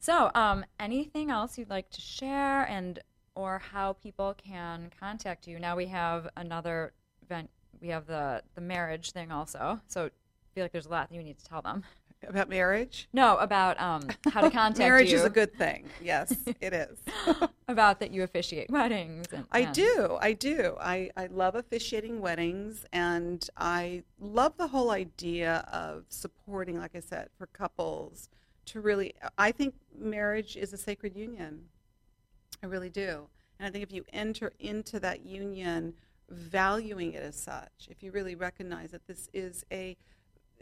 So, 0.01 0.31
um, 0.35 0.65
anything 0.81 1.31
else 1.31 1.59
you'd 1.59 1.71
like 1.71 1.91
to 1.91 2.01
share, 2.01 2.63
and 2.67 2.99
or 3.35 3.59
how 3.73 3.95
people 3.95 4.35
can 4.35 4.91
contact 4.99 5.47
you? 5.47 5.59
Now 5.59 5.77
we 5.77 5.87
have 5.87 6.29
another 6.37 6.93
event. 7.23 7.51
We 7.81 7.89
have 7.89 8.07
the 8.07 8.43
the 8.55 8.61
marriage 8.61 9.13
thing 9.13 9.31
also. 9.31 9.81
So, 9.89 10.07
I 10.07 10.11
feel 10.55 10.65
like 10.65 10.73
there's 10.73 10.87
a 10.87 10.91
lot 10.91 11.09
that 11.09 11.15
you 11.15 11.23
need 11.23 11.39
to 11.39 11.45
tell 11.45 11.63
them. 11.63 11.85
About 12.29 12.49
marriage. 12.49 13.09
No, 13.13 13.37
about 13.39 13.81
um, 13.81 14.07
how 14.33 14.43
to 14.43 14.51
contact 14.51 14.79
you. 14.79 14.85
marriage 14.85 15.11
you. 15.11 15.17
is 15.17 15.25
a 15.25 15.31
good 15.31 15.53
thing. 15.55 15.89
Yes, 16.01 16.33
it 16.61 16.73
is. 16.73 16.99
about 17.69 17.99
that 18.01 18.13
you 18.13 18.23
officiate 18.23 18.71
weddings. 18.71 19.27
And, 19.33 19.45
I 19.51 19.61
and- 19.61 19.75
do. 19.75 20.19
I 20.21 20.33
do. 20.33 20.77
I, 20.81 21.11
I 21.17 21.27
love 21.27 21.57
officiating 21.57 22.21
weddings 22.21 22.85
and 22.93 23.49
I 23.57 24.05
love 24.21 24.57
the 24.57 24.69
whole 24.69 24.91
idea 24.93 25.65
of 25.73 26.05
supporting, 26.11 26.79
like 26.79 26.95
I 26.95 27.01
said, 27.01 27.29
for 27.37 27.47
couples 27.47 28.29
to 28.67 28.81
really, 28.81 29.15
I 29.37 29.51
think 29.51 29.75
marriage 29.99 30.57
is 30.57 30.73
a 30.73 30.77
sacred 30.77 31.17
union. 31.17 31.65
I 32.63 32.67
really 32.67 32.91
do. 32.91 33.29
And 33.59 33.67
I 33.67 33.71
think 33.71 33.83
if 33.83 33.93
you 33.93 34.05
enter 34.13 34.53
into 34.59 35.01
that 35.01 35.25
union 35.27 35.95
valuing 36.29 37.13
it 37.13 37.23
as 37.23 37.37
such, 37.37 37.89
if 37.91 38.03
you 38.03 38.13
really 38.13 38.35
recognize 38.35 38.91
that 38.93 39.07
this 39.07 39.29
is 39.33 39.65
a 39.73 39.97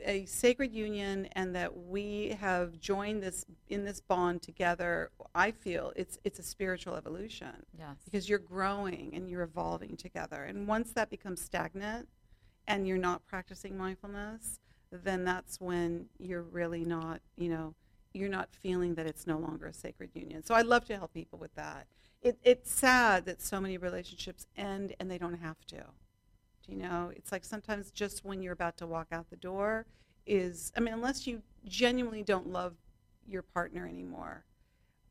a 0.07 0.25
sacred 0.25 0.73
union 0.73 1.29
and 1.33 1.55
that 1.55 1.77
we 1.77 2.35
have 2.41 2.81
joined 2.81 3.23
this 3.23 3.45
in 3.69 3.85
this 3.85 4.01
bond 4.01 4.41
together, 4.41 5.11
I 5.35 5.51
feel 5.51 5.93
it's 5.95 6.19
it's 6.25 6.39
a 6.39 6.43
spiritual 6.43 6.97
evolution 6.97 7.67
Yes. 7.79 7.97
because 8.07 8.27
you're 8.27 8.39
growing 8.39 9.11
and 9.15 9.29
you're 9.29 9.43
evolving 9.43 9.99
together. 9.99 10.45
And 10.45 10.67
once 10.67 10.93
that 10.93 11.11
becomes 11.11 11.43
stagnant 11.43 12.09
and 12.67 12.89
you're 12.89 12.97
not 12.97 13.27
practicing 13.27 13.77
mindfulness, 13.77 14.59
then 14.91 15.25
that's 15.25 15.61
when 15.61 16.07
you're 16.19 16.43
really 16.43 16.85
not, 16.85 17.21
you 17.37 17.51
know, 17.51 17.75
you're 18.13 18.29
not 18.29 18.51
feeling 18.51 18.95
that 18.95 19.07
it's 19.07 19.27
no 19.27 19.39
longer 19.39 19.67
a 19.67 19.73
sacred 19.73 20.11
union. 20.15 20.45
So 20.45 20.55
I 20.55 20.63
love 20.63 20.85
to 20.87 20.97
help 20.97 21.13
people 21.15 21.39
with 21.39 21.55
that. 21.55 21.87
It, 22.23 22.39
it's 22.43 22.71
sad 22.71 23.25
that 23.27 23.41
so 23.41 23.61
many 23.61 23.79
relationships 23.79 24.47
end 24.57 24.95
and 25.01 25.11
they 25.11 25.19
don't 25.19 25.39
have 25.39 25.65
to. 25.69 25.77
Do 25.77 26.73
you 26.73 26.77
know? 26.77 27.11
It's 27.15 27.33
like 27.33 27.45
sometimes 27.45 27.91
just 27.91 28.25
when 28.25 28.43
you're 28.43 28.53
about 28.53 28.77
to 28.79 28.87
walk 28.87 29.09
out 29.13 29.31
the 29.31 29.37
door 29.37 29.87
is, 30.27 30.73
I 30.77 30.81
mean, 30.81 30.93
unless 30.93 31.27
you 31.27 31.43
genuinely 31.65 32.23
don't 32.23 32.49
love 32.49 32.75
your 33.27 33.43
partner 33.43 33.87
anymore, 33.87 34.45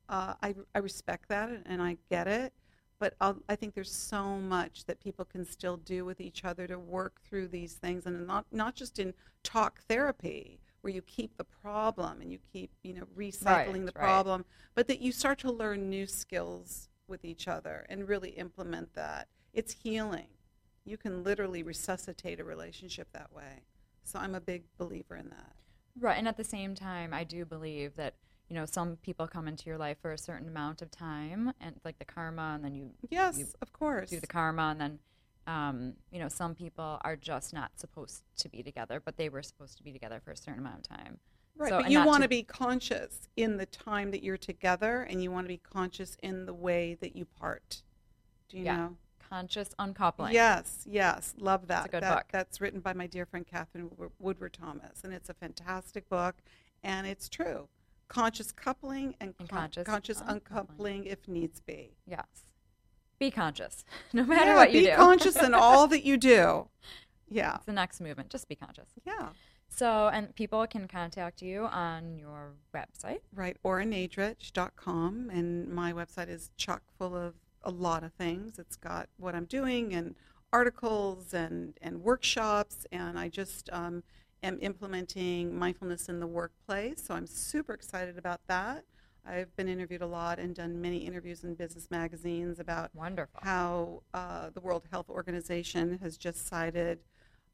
uh, 0.08 0.34
I, 0.42 0.56
I 0.76 0.80
respect 0.80 1.30
that 1.30 1.50
and- 1.66 1.82
I 1.82 1.98
get 2.10 2.28
it. 2.28 2.54
But 3.00 3.14
I'll, 3.22 3.38
I 3.48 3.56
think 3.56 3.76
there's 3.76 3.94
so 3.94 4.38
much 4.40 4.84
that 4.84 5.00
people 5.00 5.24
can 5.24 5.46
still 5.46 5.78
do 5.78 6.04
with 6.04 6.20
each 6.20 6.44
other 6.44 6.68
to 6.68 6.78
work 6.78 7.22
through 7.22 7.48
these 7.48 7.76
things, 7.76 8.06
and 8.06 8.28
not 8.28 8.46
not 8.52 8.76
just 8.76 9.00
in 9.00 9.14
talk 9.42 9.80
therapy 9.88 10.60
where 10.82 10.94
you 10.94 11.02
keep 11.02 11.38
the 11.38 11.44
problem 11.44 12.22
and 12.22 12.32
you 12.32 12.40
keep 12.52 12.72
you 12.84 12.94
know 12.94 13.06
recycling 13.18 13.86
the 13.86 13.94
right. 13.96 13.96
problem, 13.96 14.46
but 14.76 14.88
that 14.88 15.02
you 15.02 15.12
start 15.12 15.40
to 15.40 15.52
learn 15.52 15.90
new 15.90 16.06
skills 16.08 16.90
with 17.08 17.26
each 17.26 17.48
other 17.48 17.86
and 17.90 18.08
really 18.08 18.32
implement 18.32 18.94
that. 18.94 19.28
It's 19.54 19.74
healing. 19.74 20.28
You 20.86 20.98
can 20.98 21.24
literally 21.24 21.64
resuscitate 21.64 22.40
a 22.40 22.44
relationship 22.44 23.10
that 23.14 23.34
way. 23.34 23.64
So 24.04 24.20
I'm 24.20 24.36
a 24.36 24.42
big 24.42 24.64
believer 24.78 25.16
in 25.16 25.30
that. 25.30 25.54
Right, 26.00 26.18
and 26.18 26.28
at 26.28 26.38
the 26.38 26.44
same 26.44 26.76
time, 26.76 27.14
I 27.14 27.24
do 27.24 27.46
believe 27.46 27.96
that 27.96 28.14
you 28.48 28.56
know 28.56 28.66
some 28.66 28.96
people 28.98 29.28
come 29.28 29.48
into 29.48 29.66
your 29.68 29.78
life 29.78 29.98
for 30.02 30.12
a 30.14 30.18
certain 30.18 30.48
amount 30.48 30.82
of 30.82 30.90
time, 30.92 31.54
and 31.60 31.76
it's 31.76 31.86
like 31.86 32.00
the 32.00 32.06
karma, 32.06 32.54
and 32.56 32.64
then 32.64 32.74
you 32.74 32.92
Yes, 33.10 33.38
You 33.38 33.48
of 33.62 33.74
course. 33.74 34.10
do 34.10 34.20
the 34.20 34.28
karma, 34.28 34.70
and 34.72 34.82
then 34.82 35.00
um, 35.50 35.94
you 36.12 36.20
know 36.20 36.30
some 36.30 36.54
people 36.56 37.00
are 37.04 37.16
just 37.16 37.54
not 37.54 37.72
supposed 37.80 38.24
to 38.38 38.50
be 38.50 38.62
together, 38.64 39.02
but 39.04 39.18
they 39.18 39.30
were 39.30 39.42
supposed 39.44 39.78
to 39.78 39.84
be 39.84 39.92
together 39.92 40.20
for 40.24 40.32
a 40.32 40.38
certain 40.38 40.60
amount 40.60 40.78
of 40.78 40.84
time. 40.98 41.20
Right, 41.56 41.70
So- 41.70 41.82
but 41.82 41.92
you 41.92 42.06
want 42.06 42.24
to- 42.24 42.30
be 42.30 42.44
conscious 42.44 43.28
in 43.36 43.58
the 43.58 43.66
time 43.66 44.12
that 44.12 44.24
you're 44.24 44.38
together, 44.38 45.02
and 45.02 45.22
you 45.24 45.32
want 45.32 45.46
to 45.46 45.50
be 45.50 45.58
conscious 45.58 46.16
in 46.22 46.46
the 46.46 46.54
way 46.54 46.94
that 47.02 47.16
you 47.16 47.26
part. 47.26 47.84
Do 48.48 48.58
you 48.58 48.64
Yeah. 48.66 48.78
know? 48.78 48.98
Conscious 49.20 49.70
uncoupling. 49.78 50.34
Yes, 50.34 50.84
yes, 50.88 51.36
love 51.38 51.68
that. 51.68 51.86
a 51.88 51.90
good 51.90 52.02
That- 52.04 52.16
book. 52.16 52.28
That's 52.32 52.62
written 52.62 52.80
by 52.80 52.94
my 52.94 53.08
dear 53.08 53.26
friend 53.26 53.46
Katherine 53.46 53.92
Woodward 54.20 54.54
Thomas, 54.54 55.04
and 55.04 55.14
it's 55.14 55.30
a 55.30 55.34
fantastic 55.34 56.08
book, 56.10 56.42
and 56.82 57.06
it's 57.06 57.28
true. 57.30 57.68
Conscious 58.08 58.52
coupling 58.52 59.16
and, 59.20 59.36
And 59.38 59.50
con- 59.50 59.60
conscious 59.60 59.86
conscious 59.86 60.22
uncoupling. 60.22 60.40
uncoupling 60.68 61.06
if 61.06 61.28
needs 61.28 61.60
be. 61.60 61.96
Yes. 62.08 62.46
Be 63.20 63.30
conscious, 63.32 63.86
no 64.14 64.24
matter 64.26 64.52
Yeah, 64.52 64.56
what 64.56 64.72
you 64.72 64.80
be 64.82 64.86
do. 64.86 64.92
Be 64.92 64.96
conscious 64.98 65.36
in 65.36 65.54
all 65.54 65.88
that 65.88 66.04
you 66.06 66.18
do. 66.18 66.68
Yeah. 67.30 67.56
it's 67.56 67.66
the 67.66 67.74
next 67.74 68.02
movement. 68.02 68.30
Just 68.30 68.48
be 68.48 68.56
conscious. 68.56 68.90
Yeah. 69.06 69.30
So, 69.68 70.08
and 70.12 70.34
people 70.36 70.66
can 70.66 70.88
contact 70.88 71.42
you 71.42 71.66
on 71.66 72.18
your 72.18 72.54
website. 72.74 73.20
Right. 73.34 73.56
OraNadrich.com. 73.64 75.30
And 75.32 75.70
my 75.70 75.94
website 75.94 76.30
is 76.30 76.50
chock 76.58 76.82
full 76.98 77.16
of 77.16 77.36
a 77.64 77.70
lot 77.72 78.04
of 78.04 78.14
things. 78.14 78.58
It's 78.58 78.76
got 78.76 79.10
what 79.18 79.36
I'm 79.36 79.46
doing 79.46 79.94
and 79.94 80.16
articles 80.52 81.34
and, 81.34 81.78
and 81.82 82.02
workshops. 82.02 82.88
And 82.92 83.20
I 83.20 83.30
just 83.30 83.70
um, 83.72 84.04
am 84.42 84.58
implementing 84.62 85.58
mindfulness 85.58 86.10
in 86.10 86.20
the 86.20 86.28
workplace. 86.28 87.04
So 87.06 87.14
I'm 87.14 87.28
super 87.28 87.74
excited 87.74 88.18
about 88.18 88.42
that. 88.48 88.86
I've 89.30 89.56
been 89.56 89.68
interviewed 89.68 90.02
a 90.02 90.08
lot 90.08 90.40
and 90.40 90.56
done 90.56 90.82
many 90.82 90.98
interviews 90.98 91.44
in 91.44 91.54
business 91.54 91.90
magazines 91.92 92.60
about 92.60 92.94
Wonderful. 92.96 93.40
how 93.44 94.02
uh, 94.14 94.50
the 94.54 94.60
World 94.60 94.84
Health 94.92 95.10
Organization 95.10 96.00
has 96.02 96.18
just 96.18 96.48
cited 96.48 97.00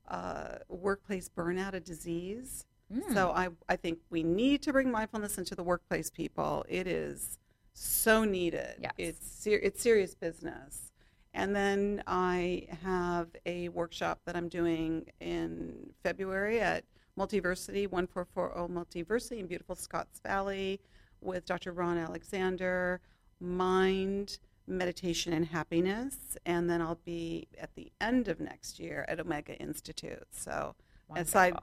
uh, 0.07 0.59
workplace 0.69 1.29
burnout 1.29 1.73
a 1.73 1.79
disease. 1.79 2.65
So 3.13 3.31
I, 3.31 3.49
I 3.67 3.75
think 3.77 3.97
we 4.11 4.21
need 4.21 4.61
to 4.61 4.71
bring 4.71 4.91
mindfulness 4.91 5.39
into 5.39 5.55
the 5.55 5.63
workplace, 5.63 6.11
people. 6.11 6.63
It 6.69 6.85
is 6.85 7.39
so 7.73 8.23
needed. 8.23 8.75
Yes. 8.79 8.93
It's, 8.97 9.27
ser- 9.27 9.59
it's 9.61 9.81
serious 9.81 10.13
business. 10.13 10.91
And 11.33 11.55
then 11.55 12.03
I 12.05 12.67
have 12.83 13.29
a 13.45 13.69
workshop 13.69 14.19
that 14.25 14.35
I'm 14.35 14.47
doing 14.47 15.07
in 15.19 15.93
February 16.03 16.61
at 16.61 16.83
Multiversity, 17.17 17.89
1440 17.89 18.71
Multiversity 18.71 19.39
in 19.39 19.47
beautiful 19.47 19.75
Scotts 19.75 20.19
Valley 20.19 20.79
with 21.25 21.45
Dr. 21.45 21.71
Ron 21.73 21.97
Alexander, 21.97 23.01
Mind, 23.39 24.37
Meditation, 24.67 25.33
and 25.33 25.45
Happiness. 25.45 26.15
And 26.45 26.69
then 26.69 26.81
I'll 26.81 26.99
be 27.05 27.47
at 27.59 27.75
the 27.75 27.91
end 28.01 28.27
of 28.27 28.39
next 28.39 28.79
year 28.79 29.05
at 29.07 29.19
Omega 29.19 29.55
Institute. 29.59 30.23
So 30.31 30.75
aside 31.15 31.55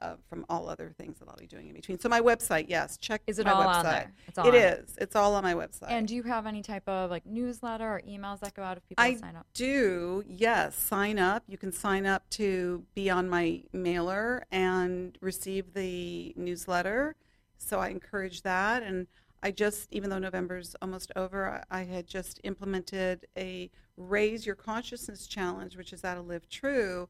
uh, 0.00 0.14
from 0.28 0.46
all 0.48 0.70
other 0.70 0.90
things 0.98 1.18
that 1.18 1.28
I'll 1.28 1.36
be 1.36 1.46
doing 1.46 1.68
in 1.68 1.74
between. 1.74 1.98
So 1.98 2.08
my 2.08 2.20
website, 2.22 2.64
yes, 2.68 2.96
check 2.96 3.20
Is 3.26 3.38
it 3.38 3.44
my 3.44 3.52
all 3.52 3.62
website. 3.64 3.76
on 3.76 3.84
there? 3.84 4.12
It's 4.26 4.38
all 4.38 4.48
It 4.48 4.54
is. 4.54 4.96
It's 4.98 5.14
all 5.16 5.34
on 5.34 5.42
my 5.42 5.52
website. 5.52 5.90
And 5.90 6.08
do 6.08 6.14
you 6.14 6.22
have 6.22 6.46
any 6.46 6.62
type 6.62 6.88
of 6.88 7.10
like 7.10 7.26
newsletter 7.26 7.84
or 7.86 8.00
emails 8.08 8.40
that 8.40 8.54
go 8.54 8.62
out 8.62 8.78
if 8.78 8.88
people 8.88 9.04
I 9.04 9.14
sign 9.16 9.36
up? 9.36 9.46
do, 9.52 10.24
yes. 10.26 10.74
Sign 10.76 11.18
up. 11.18 11.42
You 11.46 11.58
can 11.58 11.72
sign 11.72 12.06
up 12.06 12.28
to 12.30 12.84
be 12.94 13.10
on 13.10 13.28
my 13.28 13.64
mailer 13.72 14.46
and 14.50 15.18
receive 15.20 15.74
the 15.74 16.32
newsletter. 16.36 17.16
So 17.58 17.80
I 17.80 17.88
encourage 17.88 18.42
that. 18.42 18.82
And 18.82 19.06
I 19.42 19.50
just, 19.50 19.92
even 19.92 20.10
though 20.10 20.18
November's 20.18 20.74
almost 20.80 21.12
over, 21.14 21.62
I 21.70 21.80
I 21.80 21.84
had 21.84 22.06
just 22.06 22.40
implemented 22.44 23.26
a 23.36 23.70
Raise 23.96 24.46
Your 24.46 24.54
Consciousness 24.54 25.26
Challenge, 25.26 25.76
which 25.76 25.92
is 25.92 26.04
out 26.04 26.18
of 26.18 26.26
Live 26.26 26.48
True, 26.48 27.08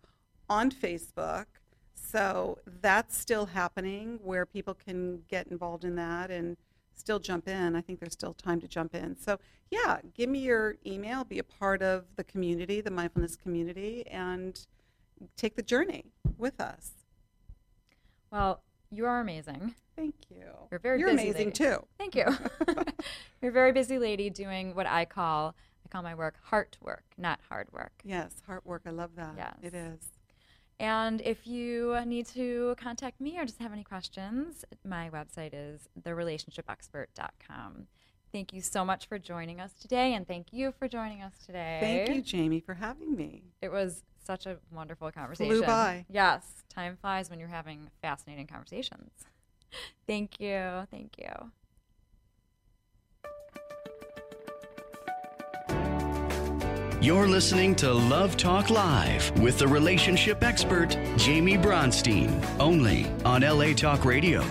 on 0.49 0.71
Facebook. 0.71 1.47
So 1.95 2.59
that's 2.81 3.17
still 3.17 3.47
happening 3.47 4.21
where 4.23 4.47
people 4.47 4.75
can 4.75 5.23
get 5.29 5.49
involved 5.49 5.85
in 5.85 5.97
that 5.97 6.31
and 6.31 6.57
still 6.95 7.19
jump 7.19 7.49
in. 7.49 7.75
I 7.75 7.81
think 7.81 8.01
there's 8.01 8.13
still 8.13 8.35
time 8.35 8.61
to 8.61 8.69
jump 8.69 8.95
in. 8.95 9.17
So, 9.17 9.39
yeah, 9.71 9.99
give 10.15 10.29
me 10.29 10.39
your 10.39 10.77
email, 10.87 11.25
be 11.25 11.39
a 11.39 11.45
part 11.45 11.83
of 11.83 12.05
the 12.17 12.25
community, 12.25 12.81
the 12.81 12.91
mindfulness 12.91 13.37
community, 13.37 14.07
and 14.07 14.67
take 15.37 15.57
the 15.57 15.63
journey 15.63 16.05
with 16.39 16.61
us. 16.61 16.93
Well, 18.31 18.63
you 18.97 19.07
are 19.07 19.21
amazing. 19.21 19.75
Thank 19.95 20.15
you. 20.31 20.45
You're 20.71 20.81
very 20.81 20.99
You're 20.99 21.11
amazing 21.11 21.47
lady. 21.47 21.51
too. 21.53 21.87
Thank 21.99 22.15
you. 22.15 22.27
You're 23.43 23.51
a 23.51 23.55
very 23.55 23.73
busy 23.73 23.99
lady 23.99 24.31
doing 24.31 24.75
what 24.75 24.87
I 24.87 25.05
call 25.05 25.55
I 25.85 25.89
call 25.89 26.03
my 26.03 26.15
work 26.15 26.35
heart 26.43 26.77
work, 26.83 27.05
not 27.17 27.39
hard 27.49 27.69
work. 27.73 27.93
Yes, 28.05 28.43
heart 28.47 28.67
work. 28.67 28.83
I 28.87 28.91
love 28.91 29.11
that. 29.17 29.35
Yes. 29.37 29.55
It 29.63 29.75
is. 29.75 30.01
And 30.79 31.23
if 31.23 31.47
you 31.47 31.97
need 32.05 32.27
to 32.29 32.75
contact 32.79 33.21
me 33.21 33.39
or 33.39 33.45
just 33.45 33.61
have 33.61 33.73
any 33.73 33.85
questions, 33.85 34.65
my 34.85 35.09
website 35.11 35.51
is 35.53 35.89
therelationshipexpert.com. 36.03 37.87
Thank 38.33 38.53
you 38.53 38.61
so 38.61 38.85
much 38.85 39.07
for 39.07 39.19
joining 39.19 39.61
us 39.61 39.73
today, 39.81 40.13
and 40.13 40.27
thank 40.27 40.53
you 40.53 40.73
for 40.79 40.89
joining 40.89 41.23
us 41.23 41.33
today. 41.47 41.79
Thank 41.81 42.33
you, 42.33 42.39
Jaime, 42.39 42.61
for 42.61 42.75
having 42.75 43.17
me. 43.17 43.45
It 43.63 43.73
was 43.73 44.03
such 44.27 44.47
a 44.47 44.59
wonderful 44.73 45.11
conversation. 45.11 45.61
by. 45.63 46.05
Yes, 46.11 46.65
time 46.69 46.97
flies 47.01 47.31
when 47.31 47.39
you're 47.39 47.49
having 47.49 47.91
fascinating 48.03 48.47
conversations. 48.47 49.11
Thank 50.07 50.41
you. 50.41 50.87
Thank 50.91 51.17
you. 51.19 51.53
You're 57.01 57.29
listening 57.29 57.77
to 57.77 57.93
Love 57.93 58.37
Talk 58.37 58.69
Live 58.69 59.31
with 59.39 59.59
the 59.59 59.69
relationship 59.69 60.43
expert, 60.43 60.95
Jaime 61.21 61.57
Bronstein, 61.57 62.45
only 62.59 63.07
on 63.25 63.43
LA 63.43 63.75
Talk 63.75 64.05
Radio. 64.05 64.43